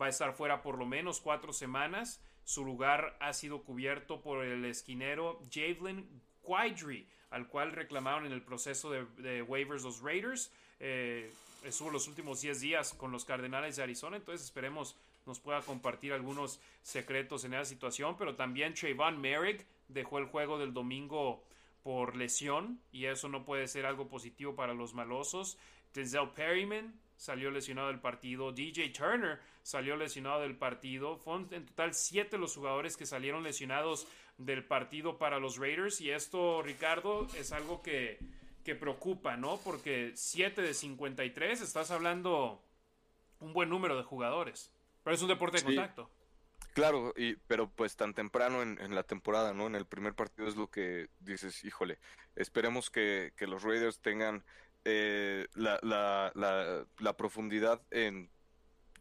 [0.00, 2.20] va a estar fuera por lo menos cuatro semanas.
[2.44, 6.08] Su lugar ha sido cubierto por el esquinero Javelin
[6.46, 10.52] Quidry, al cual reclamaron en el proceso de, waivers los Raiders.
[10.78, 11.32] Eh,
[11.64, 14.96] estuvo los últimos 10 días con los Cardenales de Arizona, entonces esperemos
[15.26, 20.56] nos pueda compartir algunos secretos en esa situación, pero también Trayvon Merrick dejó el juego
[20.56, 21.42] del domingo
[21.82, 25.58] por lesión y eso no puede ser algo positivo para los malosos.
[25.94, 28.52] Denzel Perryman salió lesionado del partido.
[28.52, 31.16] DJ Turner salió lesionado del partido.
[31.16, 34.06] Fueron en total siete los jugadores que salieron lesionados
[34.38, 36.00] del partido para los Raiders.
[36.00, 38.18] Y esto, Ricardo, es algo que,
[38.64, 39.58] que preocupa, ¿no?
[39.64, 42.62] Porque 7 de 53, estás hablando
[43.40, 44.72] un buen número de jugadores.
[45.02, 46.10] Pero es un deporte de contacto.
[46.74, 49.66] Claro, y, pero pues tan temprano en, la temporada, ¿no?
[49.66, 51.98] En el primer partido es lo que dices, híjole,
[52.36, 54.44] esperemos que, que los Raiders tengan
[54.84, 58.30] eh, la, la, la, profundidad en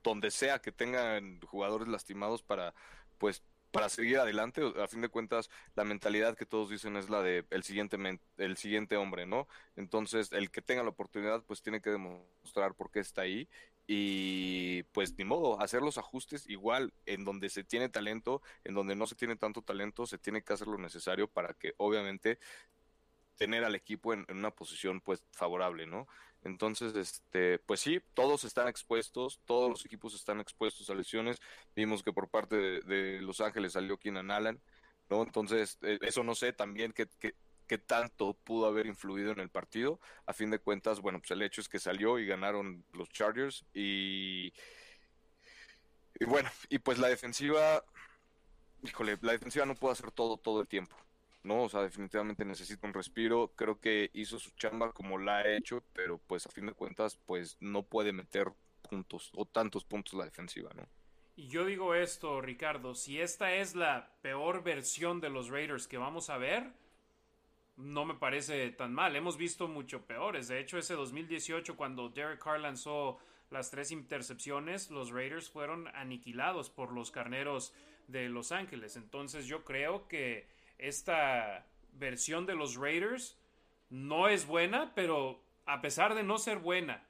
[0.03, 2.73] donde sea que tengan jugadores lastimados para
[3.19, 7.21] pues para seguir adelante, a fin de cuentas, la mentalidad que todos dicen es la
[7.21, 7.97] de el siguiente
[8.37, 9.47] el siguiente hombre, ¿no?
[9.75, 13.47] Entonces, el que tenga la oportunidad, pues tiene que demostrar por qué está ahí
[13.87, 18.95] y pues ni modo, hacer los ajustes igual en donde se tiene talento, en donde
[18.95, 22.37] no se tiene tanto talento, se tiene que hacer lo necesario para que obviamente
[23.37, 26.07] tener al equipo en, una posición pues favorable, ¿no?
[26.43, 31.39] Entonces, este, pues sí, todos están expuestos, todos los equipos están expuestos a lesiones.
[31.75, 34.61] Vimos que por parte de, Los Ángeles salió Keenan Allen,
[35.09, 35.23] ¿no?
[35.23, 37.35] Entonces, eh, eso no sé también qué, qué,
[37.77, 39.99] tanto pudo haber influido en el partido.
[40.25, 43.65] A fin de cuentas, bueno, pues el hecho es que salió y ganaron los Chargers
[43.73, 44.53] y,
[46.19, 47.83] y bueno, y pues la defensiva,
[48.83, 50.95] híjole, la defensiva no puede hacer todo todo el tiempo.
[51.43, 51.63] ¿no?
[51.63, 53.53] O sea, definitivamente necesita un respiro.
[53.55, 57.17] Creo que hizo su chamba como la ha hecho, pero pues a fin de cuentas,
[57.25, 58.51] pues no puede meter
[58.89, 60.87] puntos o tantos puntos la defensiva, ¿no?
[61.35, 65.97] Y yo digo esto, Ricardo, si esta es la peor versión de los Raiders que
[65.97, 66.73] vamos a ver,
[67.77, 69.15] no me parece tan mal.
[69.15, 70.47] Hemos visto mucho peores.
[70.47, 76.69] De hecho, ese 2018, cuando Derek Carr lanzó las tres intercepciones, los Raiders fueron aniquilados
[76.69, 77.73] por los carneros
[78.07, 78.95] de Los Ángeles.
[78.97, 80.47] Entonces yo creo que
[80.77, 83.37] esta versión de los Raiders
[83.89, 87.03] no es buena, pero a pesar de no ser buena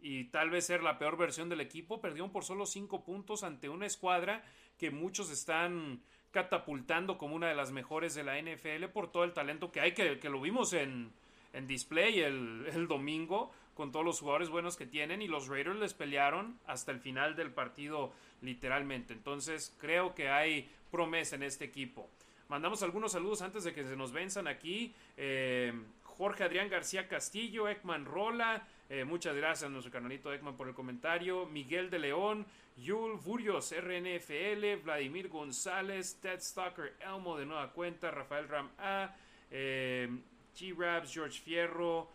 [0.00, 3.68] y tal vez ser la peor versión del equipo, perdieron por solo cinco puntos ante
[3.68, 4.44] una escuadra
[4.78, 6.02] que muchos están
[6.32, 9.92] catapultando como una de las mejores de la NFL por todo el talento que hay,
[9.92, 11.12] que, lo vimos en,
[11.52, 15.78] en display el, el, domingo con todos los jugadores buenos que tienen y los Raiders
[15.78, 19.12] les pelearon hasta el final del partido literalmente.
[19.12, 22.08] Entonces creo que hay promesa en este equipo.
[22.48, 24.92] Mandamos algunos saludos antes de que se nos venzan aquí.
[25.16, 25.72] Eh,
[26.02, 30.74] Jorge Adrián García Castillo, Ekman Rola, eh, muchas gracias a nuestro canalito Ekman por el
[30.74, 31.46] comentario.
[31.46, 32.44] Miguel de León,
[32.76, 39.16] Yul Furios, RNFL, Vladimir González, Ted Stalker, Elmo de nueva cuenta, Rafael Ram A,
[39.50, 40.10] eh,
[40.54, 42.10] G-Raps, George Fierro,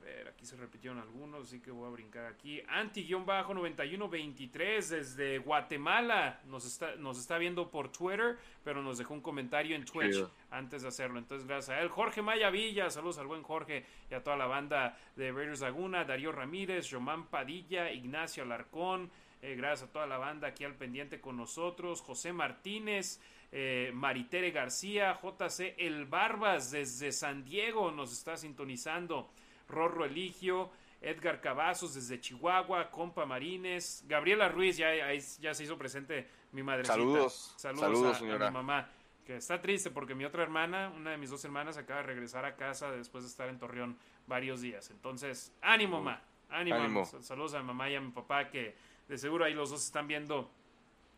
[0.00, 2.62] ver, aquí se repitieron algunos, así que voy a brincar aquí.
[2.68, 6.40] Anti-9123 desde Guatemala.
[6.46, 10.82] Nos está, nos está viendo por Twitter, pero nos dejó un comentario en Twitch antes
[10.82, 11.18] de hacerlo.
[11.18, 11.88] Entonces, gracias a él.
[11.88, 16.04] Jorge Maya Villa, saludos al buen Jorge y a toda la banda de Raiders Laguna.
[16.04, 19.10] Darío Ramírez, Román Padilla, Ignacio Alarcón.
[19.42, 22.00] Eh, gracias a toda la banda aquí al pendiente con nosotros.
[22.00, 23.20] José Martínez.
[23.52, 29.28] Eh, Maritere García, JC El Barbas desde San Diego nos está sintonizando.
[29.70, 30.70] Rorro Eligio,
[31.00, 36.84] Edgar Cavazos desde Chihuahua, Compa Marines, Gabriela Ruiz, ya, ya se hizo presente mi madre.
[36.84, 37.54] Saludos.
[37.56, 38.88] Saludos, a, mi mamá,
[39.24, 42.44] que está triste porque mi otra hermana, una de mis dos hermanas, acaba de regresar
[42.44, 44.90] a casa después de estar en Torreón varios días.
[44.90, 46.22] Entonces, ánimo, mamá.
[46.50, 47.04] Ánimo.
[47.04, 48.74] Saludos a mi mamá y a mi papá que
[49.08, 50.50] de seguro ahí los dos están viendo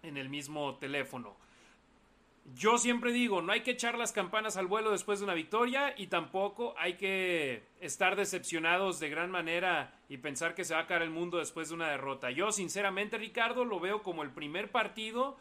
[0.02, 1.36] en el mismo teléfono.
[2.44, 5.94] Yo siempre digo, no hay que echar las campanas al vuelo después de una victoria
[5.96, 10.86] y tampoco hay que estar decepcionados de gran manera y pensar que se va a
[10.86, 12.30] caer el mundo después de una derrota.
[12.30, 15.36] Yo sinceramente, Ricardo, lo veo como el primer partido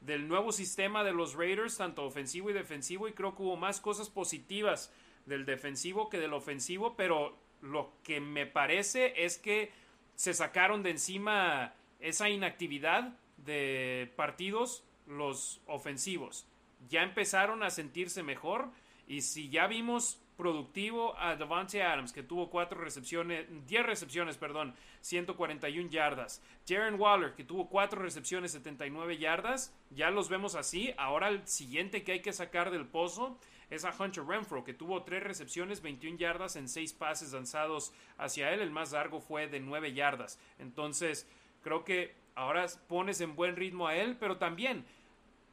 [0.00, 3.80] del nuevo sistema de los Raiders, tanto ofensivo y defensivo, y creo que hubo más
[3.80, 4.92] cosas positivas
[5.26, 9.72] del defensivo que del ofensivo, pero lo que me parece es que
[10.14, 16.46] se sacaron de encima esa inactividad de partidos los ofensivos.
[16.88, 18.70] Ya empezaron a sentirse mejor
[19.06, 24.74] y si ya vimos productivo a Devante Adams, que tuvo cuatro recepciones, 10 recepciones, perdón,
[25.00, 26.42] 141 yardas.
[26.68, 29.74] Jaren Waller, que tuvo cuatro recepciones, 79 yardas.
[29.90, 30.92] Ya los vemos así.
[30.98, 33.38] Ahora el siguiente que hay que sacar del pozo
[33.70, 38.52] es a Hunter Renfro, que tuvo tres recepciones, 21 yardas en seis pases lanzados hacia
[38.52, 38.60] él.
[38.60, 40.38] El más largo fue de 9 yardas.
[40.58, 41.26] Entonces,
[41.62, 44.84] creo que ahora pones en buen ritmo a él, pero también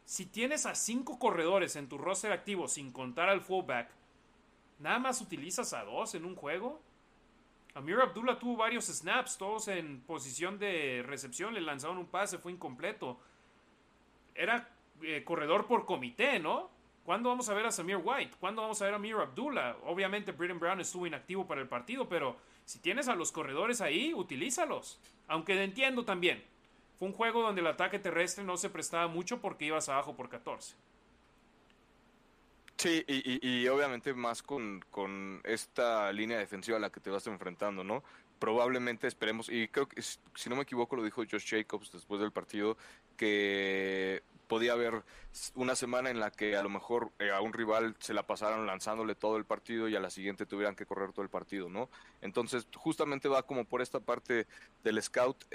[0.06, 3.90] si tienes a cinco corredores en tu roster activo sin contar al fullback,
[4.80, 6.82] nada más utilizas a dos en un juego.
[7.76, 12.52] Amir Abdullah tuvo varios snaps, todos en posición de recepción, le lanzaron un pase, fue
[12.52, 13.20] incompleto.
[14.36, 14.70] Era
[15.02, 16.70] eh, corredor por comité, ¿no?
[17.04, 18.38] ¿Cuándo vamos a ver a Samir White?
[18.40, 19.76] ¿Cuándo vamos a ver a Amir Abdullah?
[19.86, 24.14] Obviamente Britton Brown estuvo inactivo para el partido, pero si tienes a los corredores ahí,
[24.14, 25.00] utilízalos.
[25.28, 26.44] Aunque entiendo también,
[27.04, 30.76] un juego donde el ataque terrestre no se prestaba mucho porque ibas abajo por 14.
[32.78, 34.82] Sí, y, obviamente más con,
[35.44, 38.04] esta línea defensiva a la que te vas enfrentando, ¿no?
[38.40, 42.32] Probablemente esperemos, y creo que si no me equivoco lo dijo Josh Jacobs después del
[42.32, 42.78] partido,
[43.16, 45.04] que podía haber
[45.56, 48.68] una semana en la que a lo mejor eh, a un rival se la pasaron
[48.68, 51.90] lanzándole todo el partido y a la siguiente tuvieran que correr todo el partido, ¿no?
[52.22, 54.46] Entonces, justamente va como por esta parte
[54.84, 55.46] del scout.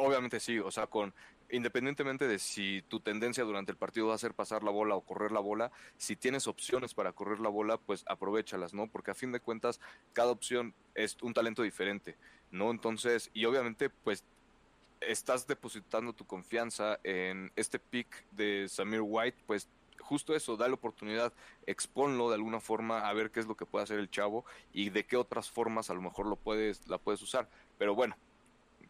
[0.00, 1.12] Obviamente sí, o sea, con
[1.50, 5.00] independientemente de si tu tendencia durante el partido va a ser pasar la bola o
[5.00, 8.86] correr la bola, si tienes opciones para correr la bola, pues aprovechalas, ¿no?
[8.86, 9.80] Porque a fin de cuentas
[10.12, 12.16] cada opción es un talento diferente,
[12.52, 12.70] ¿no?
[12.70, 14.24] Entonces, y obviamente pues
[15.00, 19.68] estás depositando tu confianza en este pick de Samir White, pues
[19.98, 21.32] justo eso, da la oportunidad,
[21.66, 24.90] exponlo de alguna forma a ver qué es lo que puede hacer el chavo y
[24.90, 27.48] de qué otras formas a lo mejor lo puedes la puedes usar.
[27.78, 28.16] Pero bueno,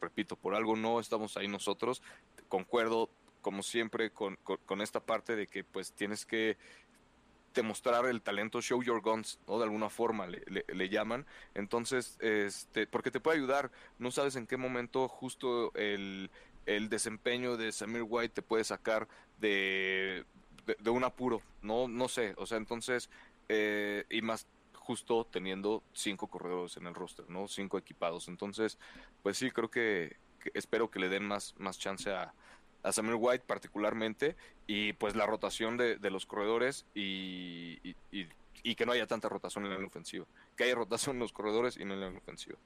[0.00, 2.02] repito, por algo no estamos ahí nosotros.
[2.48, 3.10] Concuerdo,
[3.40, 4.36] como siempre, con,
[4.80, 6.56] esta parte de que pues tienes que
[7.54, 9.58] demostrar el talento, show your guns, ¿no?
[9.58, 11.26] De alguna forma le, llaman.
[11.54, 16.30] Entonces, este, porque te puede ayudar, no sabes en qué momento justo el,
[16.66, 19.08] desempeño de Samir White te puede sacar
[19.38, 20.24] de,
[20.78, 23.08] de, un apuro, no, no sé, o sea, entonces,
[23.48, 24.46] eh, y más
[24.88, 27.46] justo teniendo cinco corredores en el roster, ¿no?
[27.46, 28.26] Cinco equipados.
[28.26, 28.78] Entonces,
[29.22, 30.16] pues sí, creo que,
[30.54, 32.32] espero que le den más, más chance a,
[32.90, 34.34] Samuel White particularmente
[34.66, 39.78] y pues la rotación de, los corredores y, y, que no haya tanta rotación en
[39.78, 40.24] la ofensiva.
[40.56, 42.56] Que haya rotación en los corredores y no en la ofensiva.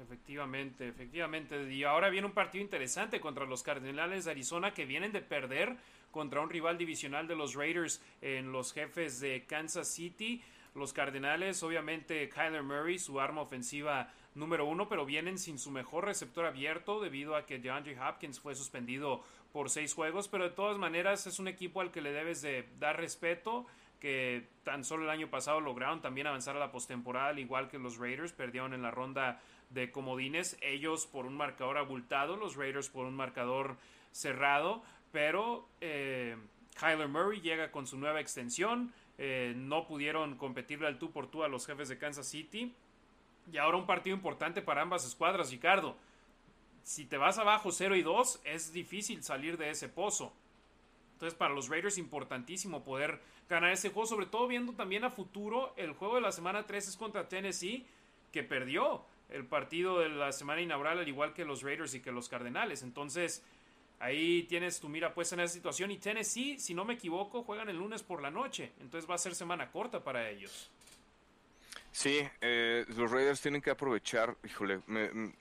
[0.00, 1.72] Efectivamente, efectivamente.
[1.72, 5.76] Y ahora viene un partido interesante contra los Cardenales de Arizona que vienen de perder
[6.12, 10.40] contra un rival divisional de los Raiders en los jefes de Kansas City.
[10.74, 16.04] Los Cardenales, obviamente, Kyler Murray, su arma ofensiva número uno, pero vienen sin su mejor
[16.04, 19.22] receptor abierto debido a que DeAndre Hopkins fue suspendido
[19.52, 22.68] por seis juegos, pero de todas maneras es un equipo al que le debes de
[22.80, 23.66] dar respeto
[24.00, 27.78] que tan solo el año pasado lograron también avanzar a la postemporada, al igual que
[27.78, 29.40] los Raiders, perdieron en la ronda
[29.70, 33.76] de comodines, ellos por un marcador abultado, los Raiders por un marcador
[34.12, 36.36] cerrado, pero eh,
[36.78, 41.44] Kyler Murray llega con su nueva extensión, eh, no pudieron competirle al tú por tú
[41.44, 42.72] a los jefes de Kansas City,
[43.52, 45.96] y ahora un partido importante para ambas escuadras, Ricardo.
[46.82, 50.32] Si te vas abajo 0 y 2, es difícil salir de ese pozo.
[51.14, 55.72] Entonces, para los Raiders, importantísimo poder ganar ese juego, sobre todo viendo también a futuro.
[55.76, 57.86] El juego de la semana 3 es contra Tennessee,
[58.32, 62.12] que perdió el partido de la semana inaugural, al igual que los Raiders y que
[62.12, 62.82] los Cardenales.
[62.82, 63.42] Entonces,
[63.98, 65.90] ahí tienes tu mira puesta en esa situación.
[65.90, 68.72] Y Tennessee, si no me equivoco, juegan el lunes por la noche.
[68.80, 70.70] Entonces, va a ser semana corta para ellos.
[71.92, 75.32] Sí, eh, los Raiders tienen que aprovechar, híjole, me,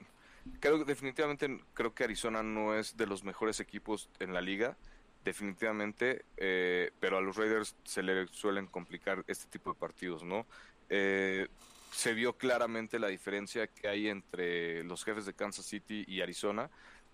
[0.60, 4.78] creo definitivamente creo que Arizona no es de los mejores equipos en la liga
[5.24, 10.46] definitivamente, eh, pero a los Raiders se le suelen complicar este tipo de partidos, ¿no?
[10.90, 11.48] Eh,
[11.92, 16.70] se vio claramente la diferencia que hay entre los jefes de Kansas City y Arizona.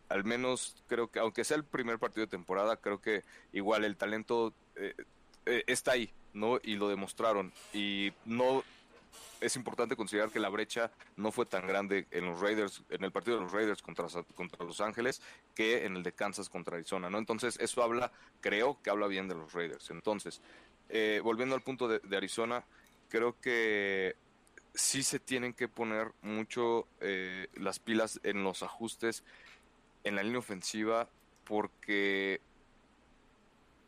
[0.10, 3.24] Al menos creo que, aunque sea el primer partido de temporada, creo que
[3.54, 4.94] igual el talento eh,
[5.68, 6.60] está ahí, ¿no?
[6.64, 7.54] Y lo demostraron.
[7.74, 8.64] Y no
[9.42, 13.12] es importante considerar que la brecha no fue tan grande en los Raiders, en el
[13.12, 15.22] partido de los Raiders contra, contra Los Ángeles,
[15.56, 17.18] que en el de Kansas contra Arizona, ¿no?
[17.18, 18.12] Entonces, eso habla,
[18.42, 19.90] creo que habla bien de los Raiders.
[19.92, 20.42] Entonces,
[20.90, 22.64] eh, volviendo al punto de, Arizona,
[23.10, 24.16] creo que
[24.74, 29.24] sí se tienen que poner mucho eh, las pilas en los ajustes
[30.04, 31.10] en la línea ofensiva,
[31.44, 32.42] porque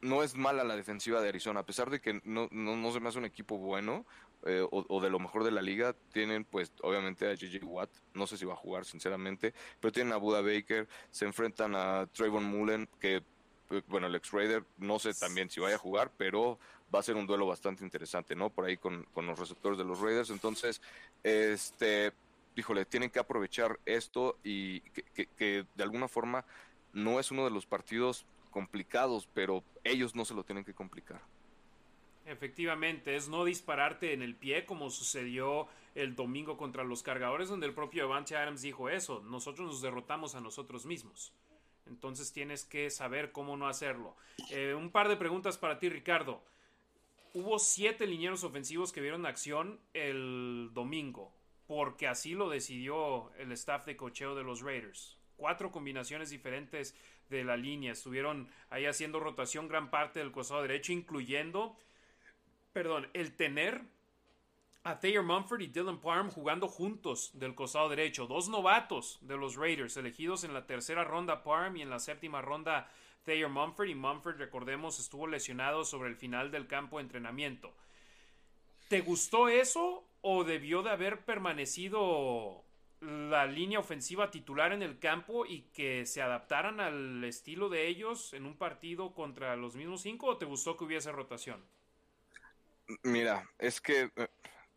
[0.01, 2.99] no es mala la defensiva de Arizona, a pesar de que no, no, no se
[2.99, 4.05] me hace un equipo bueno,
[4.43, 5.95] eh, o, de lo mejor de la liga.
[6.11, 10.13] Tienen pues obviamente a JJ Watt, no sé si va a jugar sinceramente, pero tienen
[10.13, 13.17] a Buda Baker, se enfrentan a Trayvon Mullen, que
[13.69, 16.57] eh, bueno, el ex-Raider, no sé también si vaya a jugar, pero
[16.93, 18.49] va a ser un duelo bastante interesante, ¿no?
[18.49, 20.31] Por ahí con, los receptores de los Raiders.
[20.31, 20.81] Entonces,
[21.23, 22.11] este,
[22.55, 26.45] híjole, tienen que aprovechar esto y que, de alguna forma
[26.93, 31.21] no es uno de los partidos complicados, pero ellos no se lo tienen que complicar.
[32.25, 37.65] Efectivamente, es no dispararte en el pie como sucedió el domingo contra los cargadores, donde
[37.65, 41.33] el propio Avance Adams dijo eso, nosotros nos derrotamos a nosotros mismos.
[41.87, 44.15] Entonces tienes que saber cómo no hacerlo.
[44.51, 46.43] Eh, un par de preguntas para ti, Ricardo.
[47.33, 51.33] Hubo siete linieros ofensivos que vieron acción el domingo,
[51.71, 55.17] porque así lo decidió el staff de cocheo de los Raiders.
[55.37, 56.93] Cuatro combinaciones diferentes
[57.29, 57.93] de la línea.
[57.93, 61.77] Estuvieron ahí haciendo rotación gran parte del costado derecho, incluyendo
[62.73, 63.83] perdón, el tener
[64.83, 69.55] a Thayer Mumford y Dylan Parham jugando juntos del costado derecho, dos novatos de los
[69.55, 72.91] Raiders, elegidos en la tercera ronda Parham y en la séptima ronda
[73.23, 77.73] Thayer Mumford, y Mumford, recordemos, estuvo lesionado sobre el final del campo de entrenamiento.
[78.89, 82.63] ¿Te gustó eso o debió de haber permanecido
[83.01, 88.33] la línea ofensiva titular en el campo y que se adaptaran al estilo de ellos
[88.33, 91.65] en un partido contra los mismos cinco o te gustó que hubiese rotación?
[93.03, 94.27] Mira, es que eh,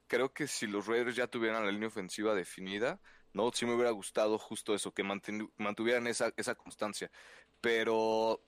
[0.07, 2.99] creo que si los Raiders ya tuvieran la línea ofensiva definida,
[3.35, 7.11] no, sí me hubiera gustado justo eso, que mantuvieran esa, esa constancia.
[7.61, 8.41] Pero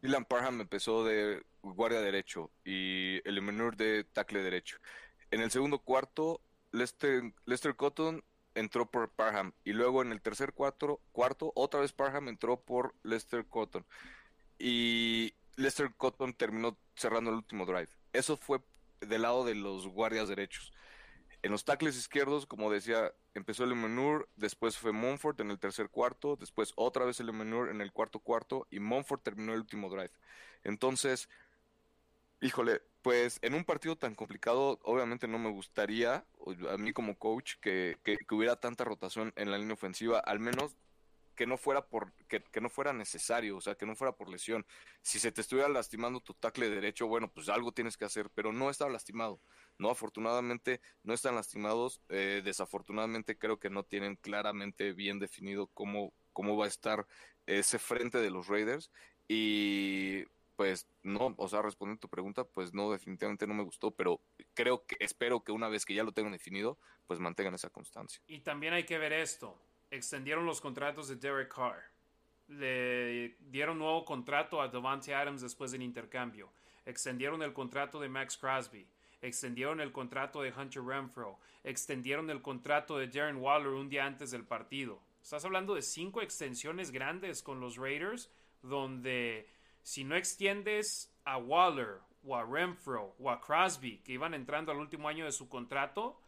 [0.00, 4.78] Dylan Parham empezó de guardia derecho y el menor de tackle derecho.
[5.32, 6.42] En el segundo cuarto,
[6.72, 8.22] Lester, Cotton
[8.54, 12.94] entró por Parham y luego en el tercer cuarto, cuarto otra vez Parham entró por
[13.02, 13.86] Lester Cotton
[14.58, 17.88] y Lester Cotton terminó cerrando el último drive.
[18.12, 18.60] Eso fue
[19.00, 20.70] del lado de los guardias derechos.
[21.40, 25.88] En los tackles izquierdos, como decía, empezó el Menur, después fue Monfort en el tercer
[25.88, 29.88] cuarto, después otra vez el Menur en el cuarto cuarto y Monfort terminó el último
[29.88, 30.12] drive.
[30.62, 31.30] Entonces,
[32.42, 36.24] híjole, pues en un partido tan complicado, obviamente no me gustaría,
[36.70, 40.76] a mí como coach, que, que hubiera tanta rotación en la línea ofensiva, al menos
[41.34, 44.66] que no fuera por que, no fuera necesario, o sea, que no fuera por lesión.
[45.02, 48.52] Si se te estuviera lastimando tu tackle derecho, bueno, pues algo tienes que hacer, pero
[48.52, 49.40] no estaba lastimado.
[49.78, 52.00] No, afortunadamente no están lastimados.
[52.08, 57.06] Eh, desafortunadamente creo que no tienen claramente bien definido cómo, cómo va a estar
[57.46, 58.90] ese frente de los Raiders.
[59.28, 60.24] Y
[60.62, 64.20] pues no, o sea, respondiendo a tu pregunta, pues no, definitivamente no me gustó, pero
[64.54, 66.78] creo que, espero que una vez que ya lo tengan definido,
[67.08, 68.22] pues mantengan esa constancia.
[68.28, 69.60] Y también hay que ver esto,
[69.90, 71.82] extendieron los contratos de Derek Carr,
[72.46, 76.52] le dieron nuevo contrato a Devante Adams después del intercambio,
[76.86, 78.86] extendieron el contrato de Max Crosby,
[79.20, 84.30] extendieron el contrato de Hunter Renfro, extendieron el contrato de Darren Waller un día antes
[84.30, 85.02] del partido.
[85.20, 88.30] Estás hablando de cinco extensiones grandes con los Raiders,
[88.62, 89.48] donde
[89.82, 94.78] si no extiendes a Waller o a Renfro o a Crosby, que iban entrando al
[94.78, 96.20] último año de su contrato,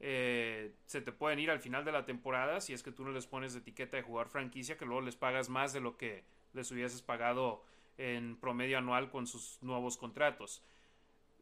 [0.00, 3.12] eh, se te pueden ir al final de la temporada si es que tú no
[3.12, 6.24] les pones de etiqueta de jugar franquicia, que luego les pagas más de lo que
[6.54, 7.64] les hubieses pagado
[7.98, 10.62] en promedio anual con sus nuevos contratos.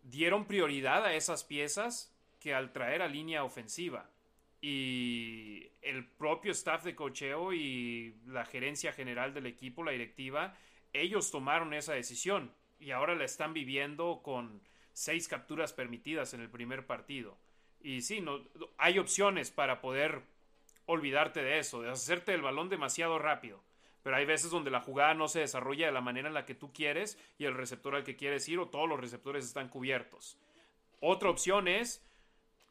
[0.02, 4.10] Dieron prioridad a esas piezas que al traer a línea ofensiva.
[4.60, 10.55] Y el propio staff de cocheo y la gerencia general del equipo, la directiva,
[10.92, 14.62] ellos tomaron esa decisión y ahora la están viviendo con
[14.92, 17.38] seis capturas permitidas en el primer partido.
[17.82, 18.40] Y sí, no,
[18.76, 20.22] hay opciones para poder
[20.86, 23.62] olvidarte de eso, de hacerte el balón demasiado rápido.
[24.02, 26.54] Pero hay veces donde la jugada no se desarrolla de la manera en la que
[26.54, 30.38] tú quieres y el receptor al que quieres ir o todos los receptores están cubiertos.
[31.00, 32.04] Otra opción es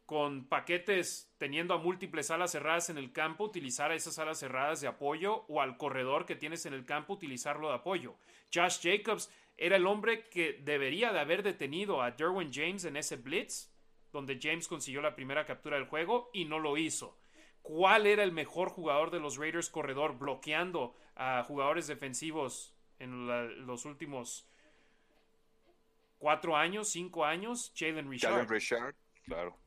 [0.10, 4.88] con paquetes teniendo a múltiples alas cerradas en el campo, utilizar esas alas cerradas de
[4.88, 8.16] apoyo o al corredor que tienes en el campo, utilizarlo de apoyo.
[8.52, 13.18] Josh Jacobs era el hombre que debería de haber detenido a Derwin James en ese
[13.18, 13.70] blitz,
[14.12, 17.16] donde James consiguió la primera captura del juego y no lo hizo.
[17.62, 23.28] ¿Cuál era el mejor jugador de los Raiders corredor bloqueando a jugadores defensivos en
[23.68, 24.48] los últimos
[26.18, 27.72] cuatro años, cinco años?
[27.76, 28.96] Jalen Richard.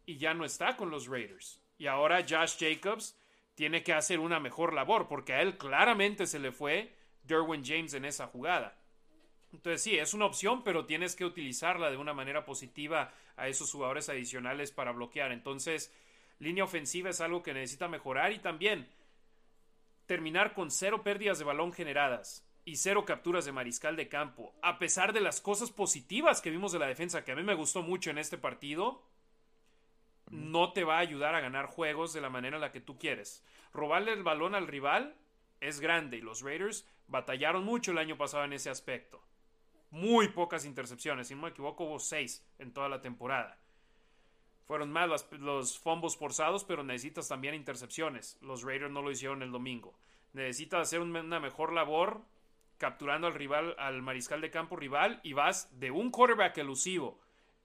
[0.07, 1.61] Y ya no está con los Raiders.
[1.79, 3.19] Y ahora Josh Jacobs
[3.55, 6.95] tiene que hacer una mejor labor porque a él claramente se le fue
[7.25, 8.79] Derwin James en esa jugada.
[9.53, 13.71] Entonces sí, es una opción, pero tienes que utilizarla de una manera positiva a esos
[13.71, 15.33] jugadores adicionales para bloquear.
[15.33, 15.93] Entonces,
[16.39, 18.89] línea ofensiva es algo que necesita mejorar y también
[20.07, 24.55] terminar con cero pérdidas de balón generadas y cero capturas de mariscal de campo.
[24.63, 27.55] A pesar de las cosas positivas que vimos de la defensa, que a mí me
[27.55, 29.03] gustó mucho en este partido,
[30.33, 32.99] no te va a ayudar a ganar juegos de la manera en la que tú
[32.99, 33.45] quieres.
[33.73, 35.15] Robarle el balón al rival
[35.61, 39.23] es grande y los Raiders batallaron mucho el año pasado en ese aspecto.
[39.91, 43.59] Muy pocas intercepciones, si no me equivoco hubo seis en toda la temporada.
[44.67, 48.39] Fueron más los, fumbles forzados, pero necesitas también intercepciones.
[48.41, 49.99] Los Raiders no lo hicieron el domingo.
[50.33, 52.23] Necesitas hacer una mejor labor
[52.79, 57.21] capturando al rival, al mariscal de campo rival y vas de un quarterback elusivo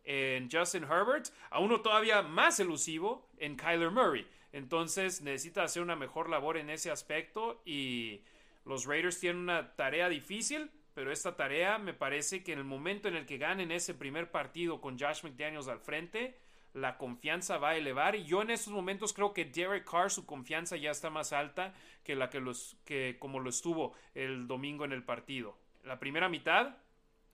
[0.08, 4.26] en Justin Herbert, a uno todavía más elusivo en Kyler Murray.
[4.54, 8.22] Entonces necesita hacer una mejor labor en ese aspecto y
[8.66, 13.10] los Raiders tienen una tarea difícil, pero esta tarea me parece que en el momento
[13.10, 16.40] en el que ganen ese primer partido con Josh McDaniels al frente,
[16.74, 20.26] la confianza va a elevar y yo en estos momentos creo que Derek Carr su
[20.26, 21.74] confianza ya está más alta
[22.04, 25.58] que la que los que como lo estuvo el domingo en el partido.
[25.84, 26.78] La primera mitad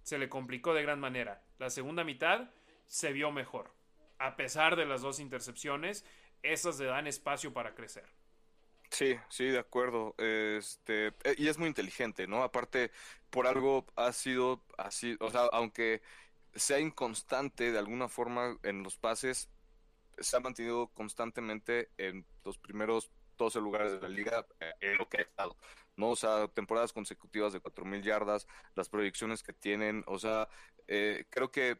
[0.02, 1.44] se le complicó de gran manera.
[1.60, 2.50] La segunda mitad
[2.88, 3.74] se vio mejor.
[4.20, 6.06] A pesar de las dos intercepciones,
[6.42, 8.06] esas le dan espacio para crecer.
[8.90, 10.14] Sí, sí, de acuerdo.
[10.18, 12.44] Este, eh, y es muy inteligente, ¿no?
[12.44, 12.92] Aparte,
[13.30, 16.02] por algo ha sido así, o sea, aunque
[16.54, 19.50] sea inconstante de alguna forma en los pases,
[20.20, 25.10] se ha mantenido constantemente en los primeros 12 lugares de la liga eh, en lo
[25.10, 25.58] que ha estado.
[25.96, 26.10] ¿no?
[26.10, 30.48] O sea, temporadas consecutivas de 4.000 yardas, las proyecciones que tienen, o sea,
[30.88, 31.80] eh, creo que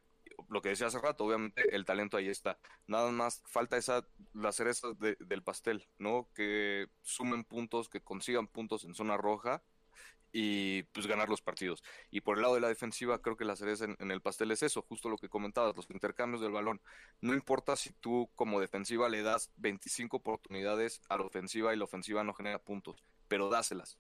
[0.50, 2.60] lo que decía hace rato, obviamente el talento ahí está.
[2.88, 6.30] Nada más falta esa, la cereza del pastel, ¿no?
[6.34, 9.64] Que sumen puntos, que consigan puntos en zona roja
[10.34, 11.84] y pues ganar los partidos.
[12.10, 14.64] Y por el lado de la defensiva, creo que la cereza en, el pastel es
[14.64, 16.82] eso, justo lo que comentabas, los intercambios del balón.
[17.22, 21.86] No importa si tú como defensiva le das 25 oportunidades a la ofensiva y la
[21.86, 24.00] ofensiva no genera puntos, pero dáselas.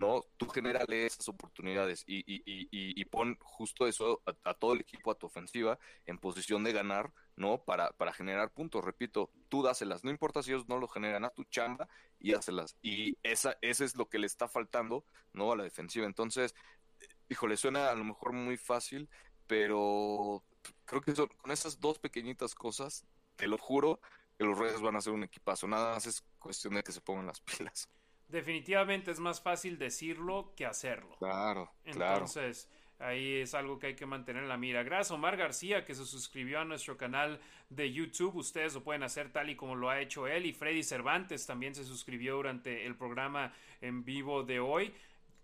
[0.00, 0.24] ¿No?
[0.38, 5.10] Tú generale esas oportunidades y, y, y, y pon justo eso a, todo el equipo,
[5.10, 7.62] a tu ofensiva, en posición de ganar, ¿no?
[7.62, 8.82] Para, para generar puntos.
[8.82, 11.86] Repito, tú dáselas, no importa si ellos no lo generan, a tu chamba
[12.18, 12.76] y dáselas.
[12.80, 15.04] Y esa, ese es lo que le está faltando,
[15.34, 15.52] ¿no?
[15.52, 16.06] A la defensiva.
[16.06, 16.54] Entonces,
[17.28, 19.10] híjole, suena a lo mejor muy fácil,
[19.46, 20.42] pero
[20.86, 23.04] creo que con esas dos pequeñitas cosas,
[23.36, 24.00] te lo juro,
[24.38, 25.68] que los Reyes van a ser un equipazo.
[25.68, 27.86] Nada más es cuestión de que se pongan las pilas
[28.30, 31.16] definitivamente es más fácil decirlo que hacerlo.
[31.18, 34.82] Claro, Entonces, ahí es algo que hay que mantener en la mira.
[34.82, 38.36] Gracias Omar García que se suscribió a nuestro canal de YouTube.
[38.36, 40.46] Ustedes lo pueden hacer tal y como lo ha hecho él.
[40.46, 44.94] Y Freddy Cervantes también se suscribió durante el programa en vivo de hoy.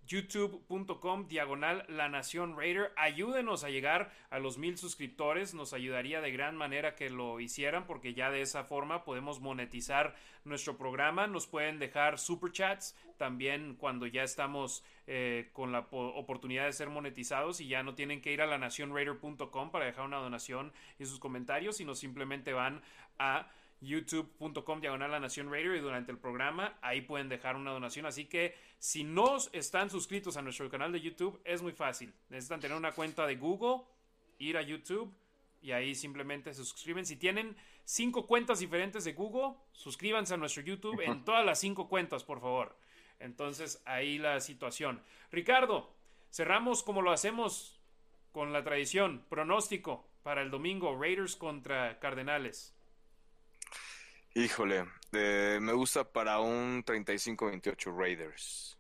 [0.06, 2.92] youtube.com diagonal la nación Raider.
[2.96, 5.54] Ayúdenos a llegar a los mil suscriptores.
[5.54, 10.14] Nos ayudaría de gran manera que lo hicieran porque ya de esa forma podemos monetizar
[10.44, 11.26] nuestro programa.
[11.26, 17.60] Nos pueden dejar superchats también cuando ya estamos eh, con la oportunidad de ser monetizados
[17.60, 21.18] y ya no tienen que ir a la nacionraider.com para dejar una donación y sus
[21.18, 22.82] comentarios, sino simplemente van
[23.18, 23.48] a
[23.80, 28.06] youtube.com diagonal la nación radio y durante el programa ahí pueden dejar una donación.
[28.06, 32.12] Así que si no están suscritos a nuestro canal de YouTube es muy fácil.
[32.28, 33.84] Necesitan tener una cuenta de Google
[34.38, 35.12] ir a YouTube
[35.60, 37.04] y ahí simplemente se suscriben.
[37.04, 41.88] Si tienen cinco cuentas diferentes de Google suscríbanse a nuestro YouTube en todas las cinco
[41.88, 42.76] cuentas por favor.
[43.18, 45.02] Entonces ahí la situación.
[45.30, 45.92] Ricardo
[46.30, 47.78] cerramos como lo hacemos
[48.32, 52.75] con la tradición pronóstico para el domingo Raiders contra Cardenales
[54.36, 58.76] Híjole, eh, me gusta para un 35-28 Raiders.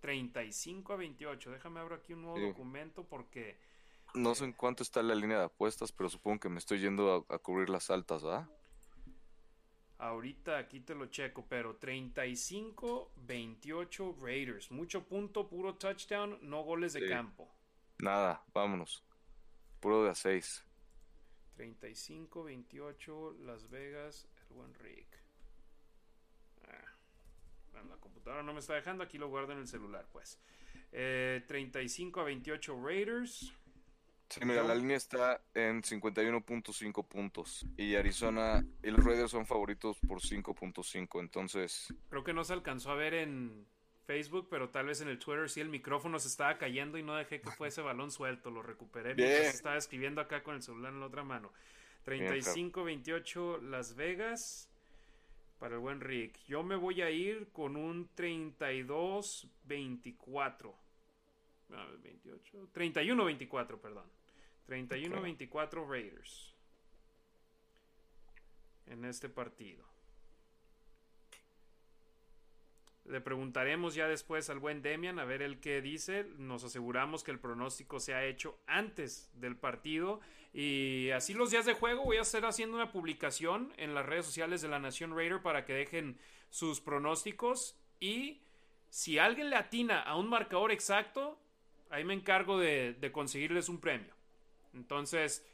[0.00, 1.52] 35 a 28.
[1.52, 3.60] Déjame abrir aquí un nuevo documento porque...
[4.14, 7.24] No sé en cuánto está la línea de apuestas, pero supongo que me estoy yendo
[7.28, 8.50] a, cubrir las altas, ¿verdad?
[9.98, 14.72] Ahorita aquí te lo checo, pero 35-28 Raiders.
[14.72, 17.48] Mucho punto, puro touchdown, no goles de campo.
[17.98, 19.04] Nada, vámonos.
[19.78, 20.64] Puro de a 6.
[21.56, 25.08] 35-28 Las Vegas buen Rick.
[26.64, 30.38] Ah, la computadora no me está dejando, aquí lo guardo en el celular, pues.
[30.90, 33.52] 35 eh, a 28 Raiders.
[34.28, 39.98] Sí, mira, la línea está en 51.5 puntos y Arizona y los Raiders son favoritos
[40.00, 41.94] por 5.5, entonces...
[42.08, 43.68] Creo que no se alcanzó a ver en
[44.04, 47.14] Facebook, pero tal vez en el Twitter sí el micrófono se estaba cayendo y no
[47.14, 51.00] dejé que fuese balón suelto, lo recuperé mientras estaba escribiendo acá con el celular en
[51.00, 51.52] la otra mano.
[52.06, 54.70] 35-28 Las Vegas
[55.58, 56.38] para el buen Rick.
[56.46, 60.72] Yo me voy a ir con un 32-24.
[62.72, 64.08] 31-24, perdón.
[64.68, 66.54] 31-24 Raiders.
[68.86, 69.84] En este partido.
[73.08, 76.24] Le preguntaremos ya después al buen Demian a ver el qué dice.
[76.38, 80.20] Nos aseguramos que el pronóstico se ha hecho antes del partido.
[80.56, 84.24] Y así los días de juego voy a estar haciendo una publicación en las redes
[84.24, 86.18] sociales de la Nación Raider para que dejen
[86.48, 87.76] sus pronósticos.
[88.00, 88.40] Y
[88.88, 91.38] si alguien le atina a un marcador exacto,
[91.90, 94.14] ahí me encargo de, conseguirles un premio.
[94.72, 95.46] Entonces,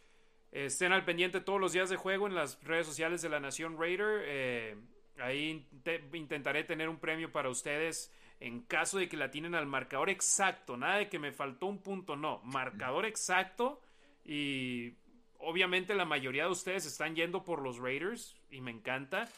[0.52, 3.76] estén al pendiente todos los días de juego en las redes sociales de la Nación
[3.76, 4.22] Raider.
[4.26, 4.76] Eh,
[5.18, 5.66] Ahí
[6.14, 10.76] intentaré tener un premio para ustedes en caso de que la tienen al marcador exacto.
[10.76, 12.40] Nada de que me faltó un punto, no.
[12.44, 13.80] Marcador exacto.
[14.24, 14.94] Y
[15.38, 19.28] obviamente la mayoría de ustedes están yendo por los Raiders y me encanta.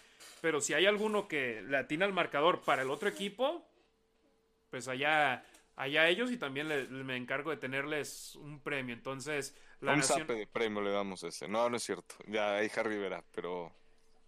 [0.41, 3.67] Pero si hay alguno que la atina al marcador para el otro equipo,
[4.71, 5.45] pues allá,
[5.77, 6.69] allá ellos y también
[7.07, 8.95] me encargo de tenerles un premio.
[8.95, 11.49] Entonces, la un de premio le damos ese.
[11.49, 12.17] No, no es cierto.
[12.27, 13.73] Ya ahí Harry verá, pero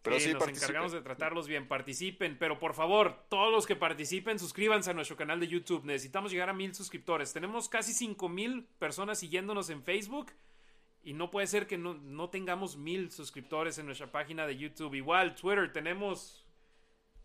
[0.06, 1.66] pero sí, nos encargamos de tratarlos bien.
[1.66, 5.84] Participen, pero por favor, todos los que participen, suscríbanse a nuestro canal de YouTube.
[5.84, 7.32] Necesitamos llegar a mil suscriptores.
[7.32, 10.30] Tenemos casi cinco mil personas siguiéndonos en Facebook.
[11.06, 14.92] Y no puede ser que no, tengamos mil suscriptores en nuestra página de YouTube.
[14.94, 16.44] Igual, Twitter, tenemos.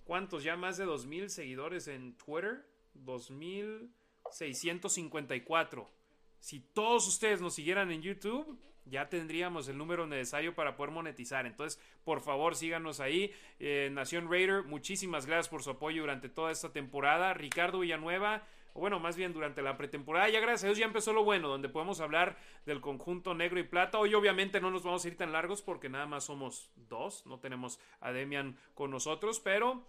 [0.04, 0.44] ¿Cuántos?
[0.44, 2.64] Ya más de dos mil seguidores en Twitter.
[2.94, 3.92] Dos mil
[4.30, 5.90] seiscientos cincuenta y cuatro.
[6.38, 8.56] Si todos ustedes nos siguieran en YouTube,
[8.86, 11.48] ya tendríamos el número necesario para poder monetizar.
[11.48, 13.34] Entonces, por favor, síganos ahí.
[13.58, 17.34] Eh, Nación Raider, muchísimas gracias por su apoyo durante toda esta temporada.
[17.34, 20.30] Ricardo Villanueva, o bueno, más bien durante la pretemporada.
[20.30, 23.64] Ya gracias a Dios ya empezó lo bueno, donde podemos hablar del conjunto negro y
[23.64, 23.98] plata.
[24.00, 27.40] Hoy obviamente no nos vamos a ir tan largos porque nada más somos dos, no
[27.40, 29.86] tenemos a Demian con nosotros, pero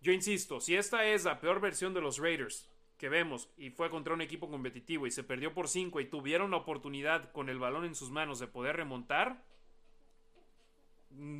[0.00, 2.68] yo insisto, si esta es la peor versión de los Raiders,
[2.98, 6.52] que vemos y fue contra un equipo competitivo y se perdió por 5 y tuvieron
[6.52, 9.42] la oportunidad con el balón en sus manos de poder remontar,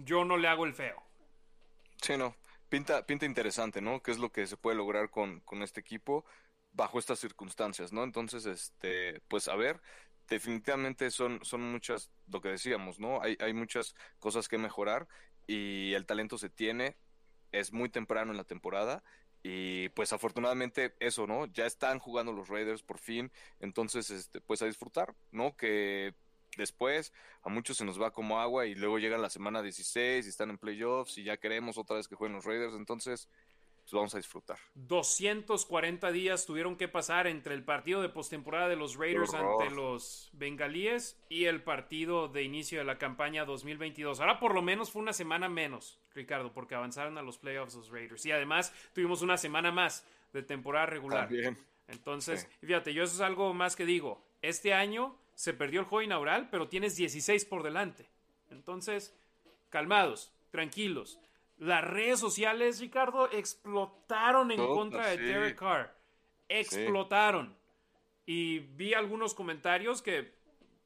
[0.04, 1.00] yo no le hago el feo.
[2.00, 2.34] Sí, no.
[2.68, 4.02] Pinta, pinta interesante, ¿no?
[4.02, 6.24] ¿Qué es lo que se puede lograr con, con este equipo
[6.72, 8.04] bajo estas circunstancias, ¿no?
[8.04, 9.80] Entonces, este, pues a ver,
[10.28, 13.22] definitivamente son, son muchas, lo que decíamos, ¿no?
[13.22, 15.08] Hay, hay muchas cosas que mejorar
[15.46, 16.96] y el talento se tiene,
[17.52, 19.02] es muy temprano en la temporada
[19.42, 21.46] y pues afortunadamente eso, ¿no?
[21.46, 25.56] Ya están jugando los Raiders por fin, entonces este pues a disfrutar, ¿no?
[25.56, 26.14] Que
[26.56, 27.12] después
[27.42, 30.50] a muchos se nos va como agua y luego llega la semana 16 y están
[30.50, 33.28] en playoffs y ya queremos otra vez que jueguen los Raiders, entonces
[33.82, 34.58] pues vamos a disfrutar.
[34.74, 40.30] 240 días tuvieron que pasar entre el partido de postemporada de los Raiders ante los
[40.32, 44.20] Bengalíes y el partido de inicio de la campaña 2022.
[44.20, 47.90] Ahora por lo menos fue una semana menos, Ricardo, porque avanzaron a los playoffs los
[47.90, 48.24] Raiders.
[48.24, 51.28] Y además tuvimos una semana más de temporada regular.
[51.88, 54.24] Entonces, fíjate, yo eso es algo más que digo.
[54.40, 58.08] Este año se perdió el juego inaugural, pero tienes 16 por delante.
[58.50, 59.14] Entonces,
[59.70, 61.18] calmados, tranquilos.
[61.62, 65.94] Las redes sociales, Ricardo, explotaron en contra de Derek Carr.
[66.48, 67.56] Explotaron.
[68.26, 70.34] Y vi algunos comentarios que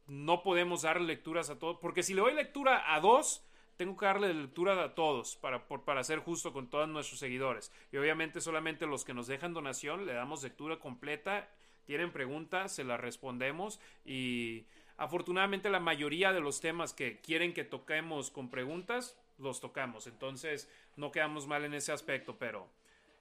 [0.07, 1.79] no podemos dar lecturas a todos.
[1.81, 3.43] Porque si le doy lectura a dos,
[3.79, 7.73] tengo que darle lectura a todos para, para ser justo con todos nuestros seguidores.
[7.91, 11.49] Y obviamente solamente los que nos dejan donación le damos lectura completa.
[11.87, 13.81] Tienen preguntas, se las respondemos.
[14.05, 14.67] Y
[14.99, 20.07] afortunadamente la mayoría de los temas que quieren que toquemos con preguntas, los tocamos.
[20.07, 22.69] Entonces no quedamos mal en ese aspecto, pero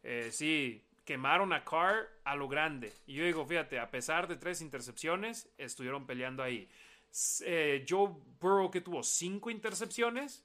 [0.04, 2.92] eh, sí, quemaron a Carr a lo grande.
[3.08, 6.68] Y yo digo, fíjate, a pesar de tres intercepciones, estuvieron peleando ahí.
[7.46, 8.12] Eh, Joe
[8.42, 10.44] Burrow que tuvo cinco intercepciones.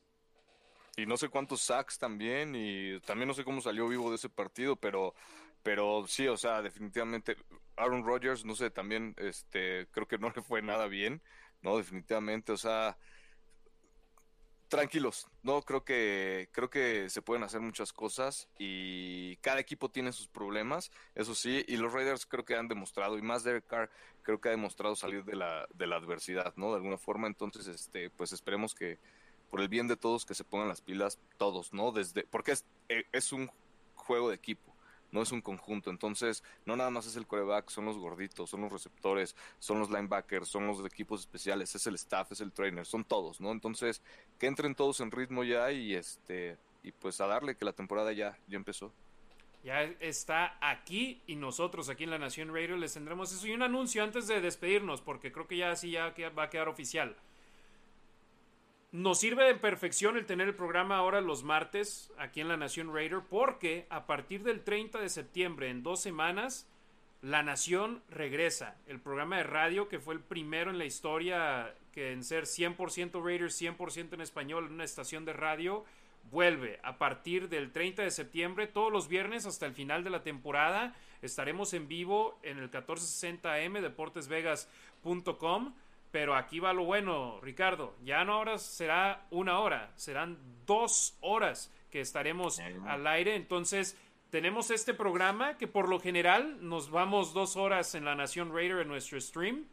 [0.97, 4.29] Y no sé cuántos sacks también, y también no sé cómo salió vivo de ese
[4.29, 5.15] partido, pero,
[5.63, 7.37] pero sí, o sea, definitivamente
[7.77, 11.23] Aaron Rodgers, no sé, también este, creo que no le fue nada bien,
[11.63, 11.77] ¿no?
[11.77, 12.99] Definitivamente, o sea,
[14.71, 20.13] tranquilos, no creo que creo que se pueden hacer muchas cosas y cada equipo tiene
[20.13, 23.91] sus problemas, eso sí, y los Raiders creo que han demostrado y más Derek Carr
[24.23, 26.71] creo que ha demostrado salir de la de la adversidad, ¿no?
[26.71, 28.99] De alguna forma, entonces este pues esperemos que
[29.51, 31.91] por el bien de todos que se pongan las pilas todos, ¿no?
[31.91, 33.51] Desde porque es eh, es un
[33.97, 34.70] juego de equipo
[35.13, 35.91] no es un conjunto.
[35.91, 39.91] Entonces, no nada más es el coreback, son los gorditos, son los receptores, son los
[39.91, 43.53] linebackers, son los equipos especiales, es el staff, es el trainer, son todos, ¿no?
[43.53, 44.03] Entonces,
[44.39, 48.13] que entren todos en ritmo ya y este y pues a darle que la temporada
[48.13, 48.93] ya ya empezó.
[49.63, 53.63] Ya está aquí y nosotros aquí en la Nación Radio les tendremos eso y un
[53.63, 57.15] anuncio antes de despedirnos porque creo que ya así ya va a quedar oficial.
[58.93, 62.93] Nos sirve de perfección el tener el programa ahora los martes aquí en La Nación
[62.93, 66.67] Raider porque a partir del 30 de septiembre, en dos semanas,
[67.23, 68.75] La Nación regresa.
[68.89, 73.25] El programa de radio que fue el primero en la historia que en ser 100%
[73.25, 75.85] Raiders, 100% en español en una estación de radio,
[76.33, 80.25] vuelve a partir del 30 de septiembre, todos los viernes hasta el final de la
[80.25, 80.97] temporada.
[81.23, 85.75] Estaremos en vivo en el 1460M, deportesvegas.com
[86.11, 87.95] pero aquí va lo bueno, Ricardo.
[88.03, 93.37] Ya no ahora será una hora, serán dos horas que estaremos al aire.
[93.37, 93.97] Entonces,
[94.31, 98.81] tenemos este programa que por lo general nos vamos dos horas en la Nación Raider
[98.81, 99.67] en nuestro stream.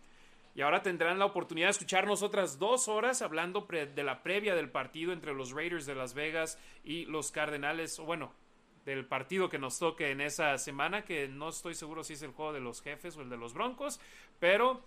[0.56, 4.72] Y ahora tendrán la oportunidad de escucharnos otras dos horas hablando de la previa del
[4.72, 8.00] partido entre los Raiders de Las Vegas y los Cardenales.
[8.00, 8.34] O bueno,
[8.84, 12.32] del partido que nos toque en esa semana, que no estoy seguro si es el
[12.32, 14.00] juego de los jefes o el de los Broncos,
[14.40, 14.82] pero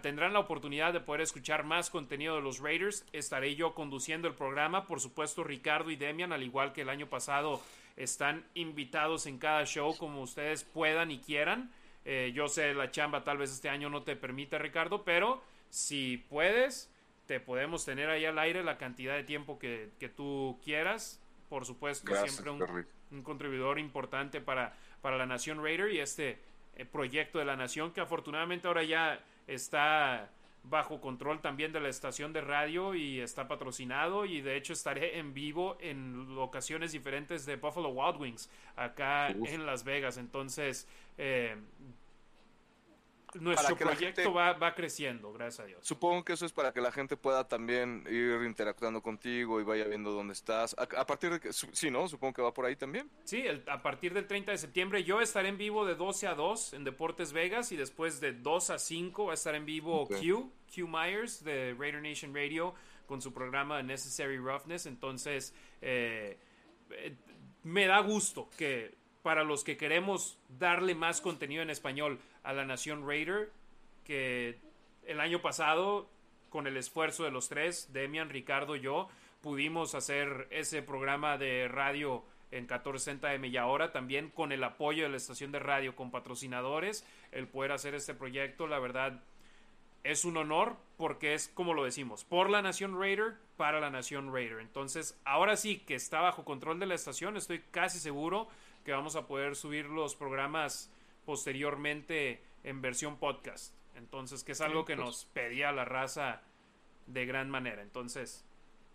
[0.00, 3.04] tendrán la oportunidad de poder escuchar más contenido de los Raiders.
[3.12, 4.86] Estaré yo conduciendo el programa.
[4.86, 7.60] Por supuesto, Ricardo y Demian, al igual que el año pasado,
[7.96, 11.72] están invitados en cada show como ustedes puedan y quieran.
[12.04, 16.16] Eh, yo sé, la chamba tal vez este año no te permite, Ricardo, pero si
[16.16, 16.88] puedes,
[17.26, 21.20] te podemos tener ahí al aire la cantidad de tiempo que, tú quieras.
[21.48, 22.50] Por supuesto, siempre
[23.10, 26.38] un, contribuidor importante para, para la Nación Raider y este
[26.76, 29.20] eh, proyecto de la Nación que afortunadamente ahora ya
[29.54, 30.30] está
[30.62, 35.18] bajo control también de la estación de radio y está patrocinado y de hecho estaré
[35.18, 40.18] en vivo en locaciones diferentes de Buffalo Wild Wings acá en Las Vegas.
[40.18, 40.86] Entonces,
[41.16, 41.56] eh,
[43.38, 45.86] nuestro proyecto va, va, creciendo, gracias a Dios.
[45.86, 49.84] Supongo que eso es para que la gente pueda también ir interactuando contigo y vaya
[49.84, 50.74] viendo dónde estás.
[50.78, 52.08] A, partir de que, sí, ¿no?
[52.08, 53.10] Supongo que va por ahí también.
[53.24, 56.74] Sí, a partir del 30 de septiembre yo estaré en vivo de 12 a 2
[56.74, 60.52] en Deportes Vegas y después de 2 a 5 va a estar en vivo Q,
[60.74, 62.74] Q Myers de Raider Nation Radio
[63.06, 64.86] con su programa Necessary Roughness.
[64.86, 66.38] Entonces, eh,
[66.90, 67.16] eh,
[67.64, 72.64] me da gusto que para los que queremos darle más contenido en español a la
[72.64, 73.50] Nación Raider,
[74.04, 74.58] que
[75.06, 76.08] el año pasado,
[76.48, 79.08] con el esfuerzo de los tres, Demian, Ricardo y yo,
[79.40, 85.10] pudimos hacer ese programa de radio en 1460M y ahora también con el apoyo de
[85.10, 89.22] la estación de radio, con patrocinadores, el poder hacer este proyecto, la verdad,
[90.02, 94.32] es un honor porque es como lo decimos, por la Nación Raider, para la Nación
[94.32, 94.60] Raider.
[94.60, 98.48] Entonces, ahora sí que está bajo control de la estación, estoy casi seguro
[98.84, 100.90] que vamos a poder subir los programas
[101.24, 103.74] posteriormente en versión podcast.
[103.96, 105.06] Entonces, que es algo que pues.
[105.06, 106.42] nos pedía la raza
[107.06, 107.82] de gran manera.
[107.82, 108.44] Entonces.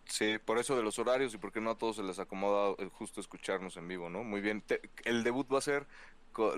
[0.05, 3.19] Sí, por eso de los horarios y porque no a todos se les acomoda justo
[3.19, 4.23] escucharnos en vivo, ¿no?
[4.23, 4.63] Muy bien.
[5.03, 5.87] el debut va a ser,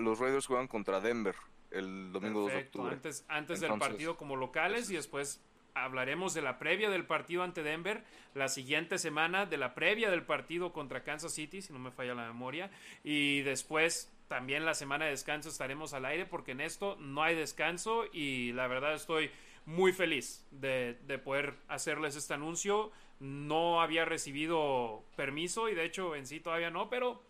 [0.00, 1.34] los Raiders juegan contra Denver
[1.70, 2.92] el domingo 2 de octubre.
[2.92, 5.40] Antes, antes del partido como locales y después
[5.74, 8.04] hablaremos de la previa del partido ante Denver,
[8.34, 12.14] la siguiente semana de la previa del partido contra Kansas City, si no me falla
[12.14, 12.70] la memoria,
[13.04, 17.34] y después también la semana de descanso estaremos al aire porque en esto no hay
[17.34, 19.30] descanso y la verdad estoy
[19.64, 22.92] muy feliz de, de poder hacerles este anuncio.
[23.20, 27.22] No había recibido permiso y de hecho en sí todavía no, pero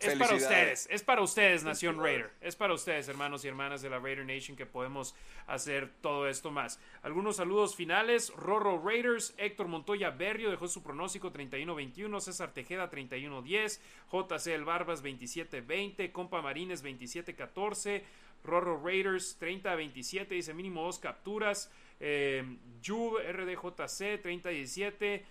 [0.00, 2.30] es para ustedes, es para ustedes, Nación Raider.
[2.40, 5.14] Es para ustedes, hermanos y hermanas de la Raider Nation, que podemos
[5.46, 6.80] hacer todo esto más.
[7.02, 8.32] Algunos saludos finales.
[8.36, 13.80] Rorro Raiders, Héctor Montoya Berrio dejó su pronóstico 31-21, César Tejeda 31-10,
[14.12, 18.02] JC El Barbas 27-20, Compa Marines 27-14,
[18.44, 21.70] Rorro Raiders 30-27, dice mínimo dos capturas.
[22.00, 22.44] Eh,
[22.82, 25.22] RDJC 30-17.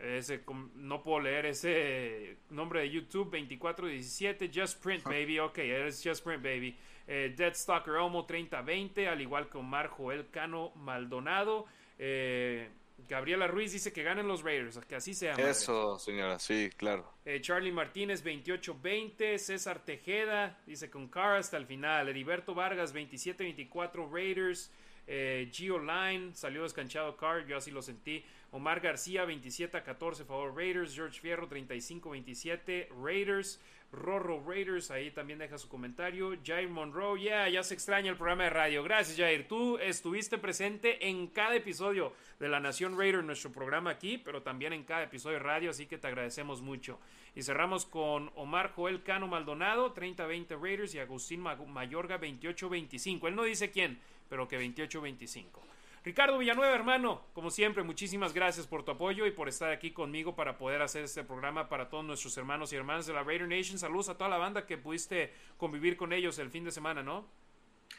[0.00, 0.42] Ese,
[0.76, 5.40] no puedo leer ese nombre de YouTube 2417 Just Print Baby.
[5.40, 6.76] Ok es Just Print Baby.
[7.06, 11.66] Eh, Dead Stalker Homo 3020 al igual que Omar Joel Cano Maldonado.
[11.98, 12.68] Eh,
[13.08, 17.12] Gabriela Ruiz dice que ganen los Raiders que así sea eso señora sí claro.
[17.24, 22.08] Eh, Charlie Martínez 2820 César Tejeda dice con Cara hasta el final.
[22.08, 24.70] Heriberto Vargas 2724 Raiders
[25.10, 28.22] eh, Gio Line salió descanchado Car, yo así lo sentí.
[28.50, 30.94] Omar García 27 a 14 favor Raiders.
[30.94, 33.58] George Fierro 35 27 Raiders.
[33.90, 36.36] Rorro Raiders, ahí también deja su comentario.
[36.44, 38.82] Jair Monroe, yeah, ya se extraña el programa de radio.
[38.82, 39.48] Gracias, Jair.
[39.48, 44.74] Tú estuviste presente en cada episodio de La Nación Raider, nuestro programa aquí, pero también
[44.74, 47.00] en cada episodio de radio, así que te agradecemos mucho.
[47.34, 53.26] Y cerramos con Omar Joel Cano Maldonado, 30-20 Raiders, y Agustín Mayorga, 28-25.
[53.28, 53.98] Él no dice quién,
[54.28, 55.60] pero que 28-25.
[56.04, 60.34] Ricardo Villanueva, hermano, como siempre, muchísimas gracias por tu apoyo y por estar aquí conmigo
[60.34, 63.78] para poder hacer este programa para todos nuestros hermanos y hermanas de la Raider Nation.
[63.78, 67.26] Saludos a toda la banda que pudiste convivir con ellos el fin de semana, ¿no?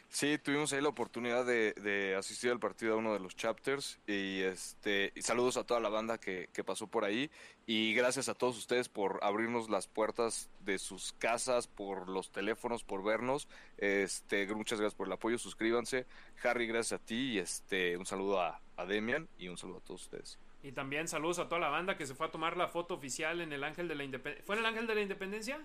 [0.08, 4.40] Sí, tuvimos ahí la oportunidad de, asistir al partido a uno de los chapters y
[4.40, 7.30] este saludos a toda la banda que, pasó por ahí
[7.64, 12.82] y gracias a todos ustedes por abrirnos las puertas de sus casas, por los teléfonos,
[12.82, 13.46] por vernos.
[13.78, 16.06] Este, muchas gracias por el apoyo, suscríbanse.
[16.42, 19.80] Harry, gracias a ti y este un saludo a, a Demian y un saludo a
[19.80, 20.38] todos ustedes.
[20.62, 23.40] Y también saludos a toda la banda que se fue a tomar la foto oficial
[23.40, 24.44] en el Ángel de la Independencia.
[24.44, 25.60] ¿Fue en el Ángel de la Independencia?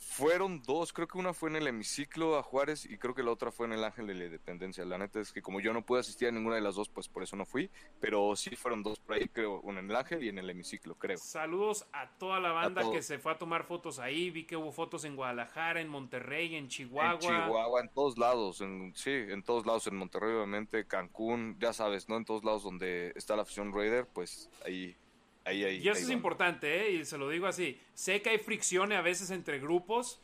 [0.00, 3.30] Fueron dos, creo que una fue en el hemiciclo a Juárez y creo que la
[3.30, 4.82] otra fue en el Ángel de la Independencia.
[4.86, 7.06] La neta es que como yo no pude asistir a ninguna de las dos, pues
[7.06, 7.70] por eso no fui,
[8.00, 10.94] pero sí fueron dos por ahí, creo, una en el Ángel y en el hemiciclo,
[10.94, 11.18] creo.
[11.18, 14.72] Saludos a toda la banda que se fue a tomar fotos ahí, vi que hubo
[14.72, 17.12] fotos en Guadalajara, en Monterrey, en Chihuahua.
[17.12, 21.74] En Chihuahua, en todos lados, en, sí, en todos lados, en Monterrey obviamente, Cancún, ya
[21.74, 22.16] sabes, ¿no?
[22.16, 24.96] En todos lados donde está la afición Raider, pues ahí
[25.52, 26.90] y eso es importante, ¿eh?
[26.92, 27.80] y se lo digo así.
[27.94, 30.20] Sé que hay fricción a veces entre grupos.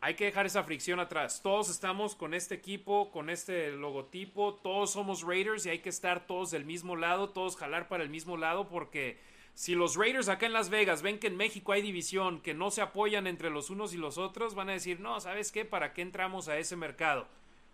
[0.00, 1.40] Hay que dejar esa fricción atrás.
[1.42, 4.54] Todos estamos con este equipo, con este logotipo.
[4.54, 8.10] Todos somos Raiders y hay que estar todos del mismo lado, todos jalar para el
[8.10, 9.18] mismo lado porque
[9.54, 12.70] si los Raiders acá en Las Vegas ven que en México hay división, que no
[12.70, 15.64] se apoyan entre los unos y los otros, van a decir, no, ¿sabes qué?
[15.64, 17.26] ¿Para qué entramos a ese mercado?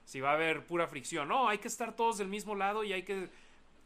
[0.07, 1.29] Si va a haber pura fricción.
[1.29, 3.29] No, hay que estar todos del mismo lado y hay que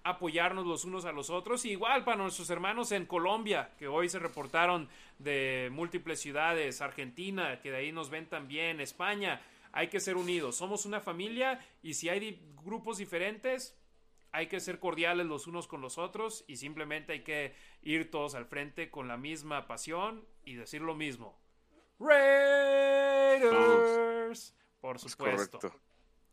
[0.04, 1.64] apoyarnos los unos a los otros.
[1.64, 4.88] igual para nuestros hermanos en Colombia, que hoy se reportaron
[5.18, 9.40] de múltiples ciudades, Argentina, que de ahí nos ven también, España.
[9.72, 13.76] Hay que ser unidos, somos una familia y si hay grupos diferentes,
[14.32, 18.34] hay que ser cordiales los unos con los otros y simplemente hay que ir todos
[18.34, 21.38] al frente con la misma pasión y decir lo mismo.
[21.98, 23.44] Raiders,
[24.80, 25.58] por supuesto.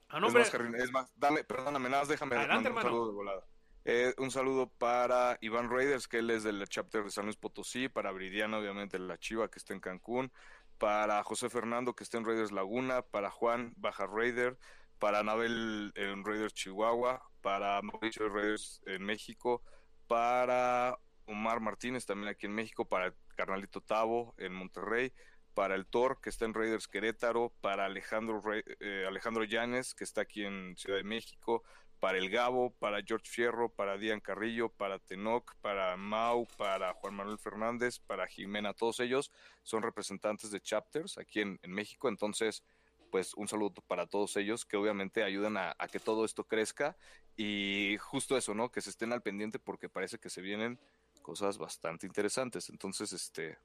[0.09, 0.43] A nombre...
[0.43, 3.43] es, más, dale, perdóname, nada déjame Adelante, saludo de volada.
[3.87, 7.87] Eh, un saludo para Iván Raiders, que él es del chapter de San Luis Potosí,
[7.87, 10.31] para Bridiano, obviamente, la Chiva, que está en Cancún,
[10.79, 14.57] para José Fernando, que está en Raiders Laguna, para Juan Baja Raider,
[14.97, 19.61] para Anabel en Raiders Chihuahua, para Mauricio Raiders en México,
[20.07, 20.97] para
[21.27, 25.13] Omar Martínez, también aquí en México, para Carnalito Tavo en Monterrey,
[25.53, 28.41] para el Thor, que está en Raiders Querétaro, para Alejandro,
[28.79, 31.63] eh, Alejandro Llanes, que está aquí en Ciudad de México,
[31.99, 37.15] para el Gabo, para George Fierro, para Dian Carrillo, para Tenoc, para Mau, para Juan
[37.15, 39.31] Manuel Fernández, para Jimena, todos ellos
[39.63, 42.63] son representantes de chapters aquí en, México, entonces
[43.11, 46.97] pues un saludo para todos ellos que obviamente ayudan a, a, que todo esto crezca
[47.37, 48.71] y justo eso, ¿no?
[48.71, 50.79] Que se estén al pendiente porque parece que se vienen
[51.21, 53.57] cosas bastante interesantes, entonces este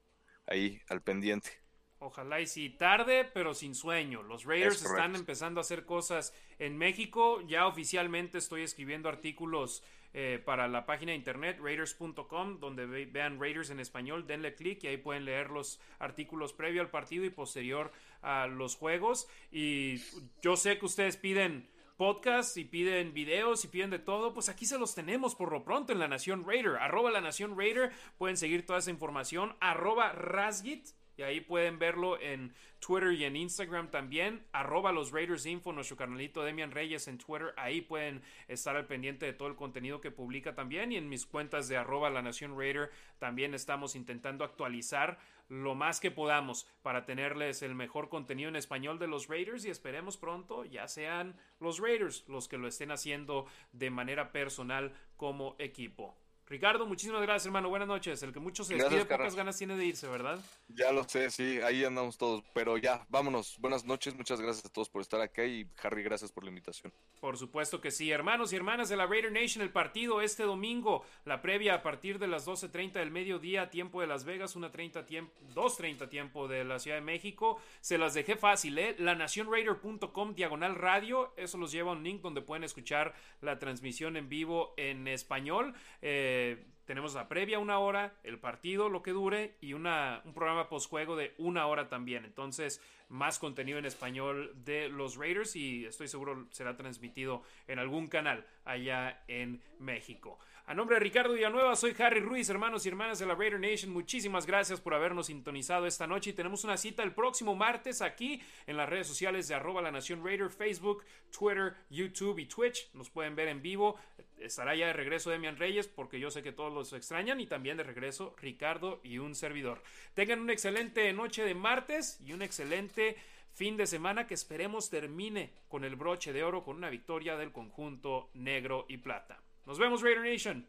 [0.47, 1.60] ahí al pendiente.
[2.03, 4.23] Ojalá y sí, tarde, pero sin sueño.
[4.23, 7.41] Los Raiders están empezando a hacer cosas en México.
[7.47, 9.83] Ya oficialmente estoy escribiendo artículos
[10.15, 14.25] eh, para la página de internet raiders.com, donde vean Raiders en español.
[14.25, 17.91] Denle clic y ahí pueden leer los artículos previo al partido y posterior
[18.23, 19.27] a los juegos.
[19.51, 20.01] Y
[20.41, 24.65] yo sé que ustedes piden podcasts, si piden videos, si piden de todo, pues aquí
[24.65, 26.77] se los tenemos por lo pronto en La Nación Raider.
[26.77, 27.91] Arroba La Nación Raider.
[28.17, 29.55] Pueden seguir toda esa información.
[29.59, 30.87] Arroba Rasgit.
[31.17, 34.43] Y ahí pueden verlo en Twitter y en Instagram también.
[34.51, 37.53] Arroba los Raiders Info, nuestro canalito Demian Reyes en Twitter.
[37.57, 40.91] Ahí pueden estar al pendiente de todo el contenido que publica también.
[40.91, 42.89] Y en mis cuentas de arroba la Nación Raider
[43.19, 45.19] también estamos intentando actualizar
[45.51, 49.69] lo más que podamos para tenerles el mejor contenido en español de los Raiders y
[49.69, 55.57] esperemos pronto ya sean los Raiders los que lo estén haciendo de manera personal como
[55.59, 56.20] equipo.
[56.51, 57.69] Ricardo, muchísimas gracias, hermano.
[57.69, 58.21] Buenas noches.
[58.23, 60.37] El que muchos se despide, pocas ganas tiene de irse, ¿verdad?
[60.67, 62.43] Ya lo sé, sí, ahí andamos todos.
[62.53, 63.57] Pero ya, vámonos.
[63.59, 66.91] Buenas noches, muchas gracias a todos por estar acá y Harry, gracias por la invitación.
[67.21, 68.11] Por supuesto que sí.
[68.11, 72.19] Hermanos y hermanas de la Raider Nation, el partido este domingo, la previa a partir
[72.19, 76.79] de las 12.30 del mediodía, tiempo de Las Vegas, 1.30 tiempo, 2.30 tiempo de la
[76.79, 77.61] Ciudad de México.
[77.79, 78.97] Se las dejé fácil, ¿eh?
[78.99, 81.33] Lanacionraider.com, diagonal radio.
[81.37, 85.73] Eso los lleva a un link donde pueden escuchar la transmisión en vivo en español.
[86.01, 86.40] Eh,
[86.85, 91.15] tenemos la previa una hora, el partido lo que dure y una, un programa postjuego
[91.15, 92.25] de una hora también.
[92.25, 98.07] Entonces, más contenido en español de los Raiders y estoy seguro será transmitido en algún
[98.07, 100.39] canal allá en México.
[100.67, 103.91] A nombre de Ricardo Villanueva, soy Harry Ruiz, hermanos y hermanas de la Raider Nation.
[103.91, 108.41] Muchísimas gracias por habernos sintonizado esta noche y tenemos una cita el próximo martes aquí
[108.67, 111.03] en las redes sociales de arroba la Nación Raider, Facebook,
[111.35, 112.89] Twitter, YouTube y Twitch.
[112.93, 113.97] Nos pueden ver en vivo.
[114.37, 117.77] Estará ya de regreso Demian Reyes porque yo sé que todos los extrañan y también
[117.77, 119.81] de regreso Ricardo y un servidor.
[120.13, 123.17] Tengan una excelente noche de martes y un excelente
[123.51, 127.51] fin de semana que esperemos termine con el broche de oro con una victoria del
[127.51, 129.41] conjunto negro y plata.
[129.65, 130.65] Nos vemos, Raider Nation.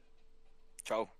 [0.84, 1.16] Chao.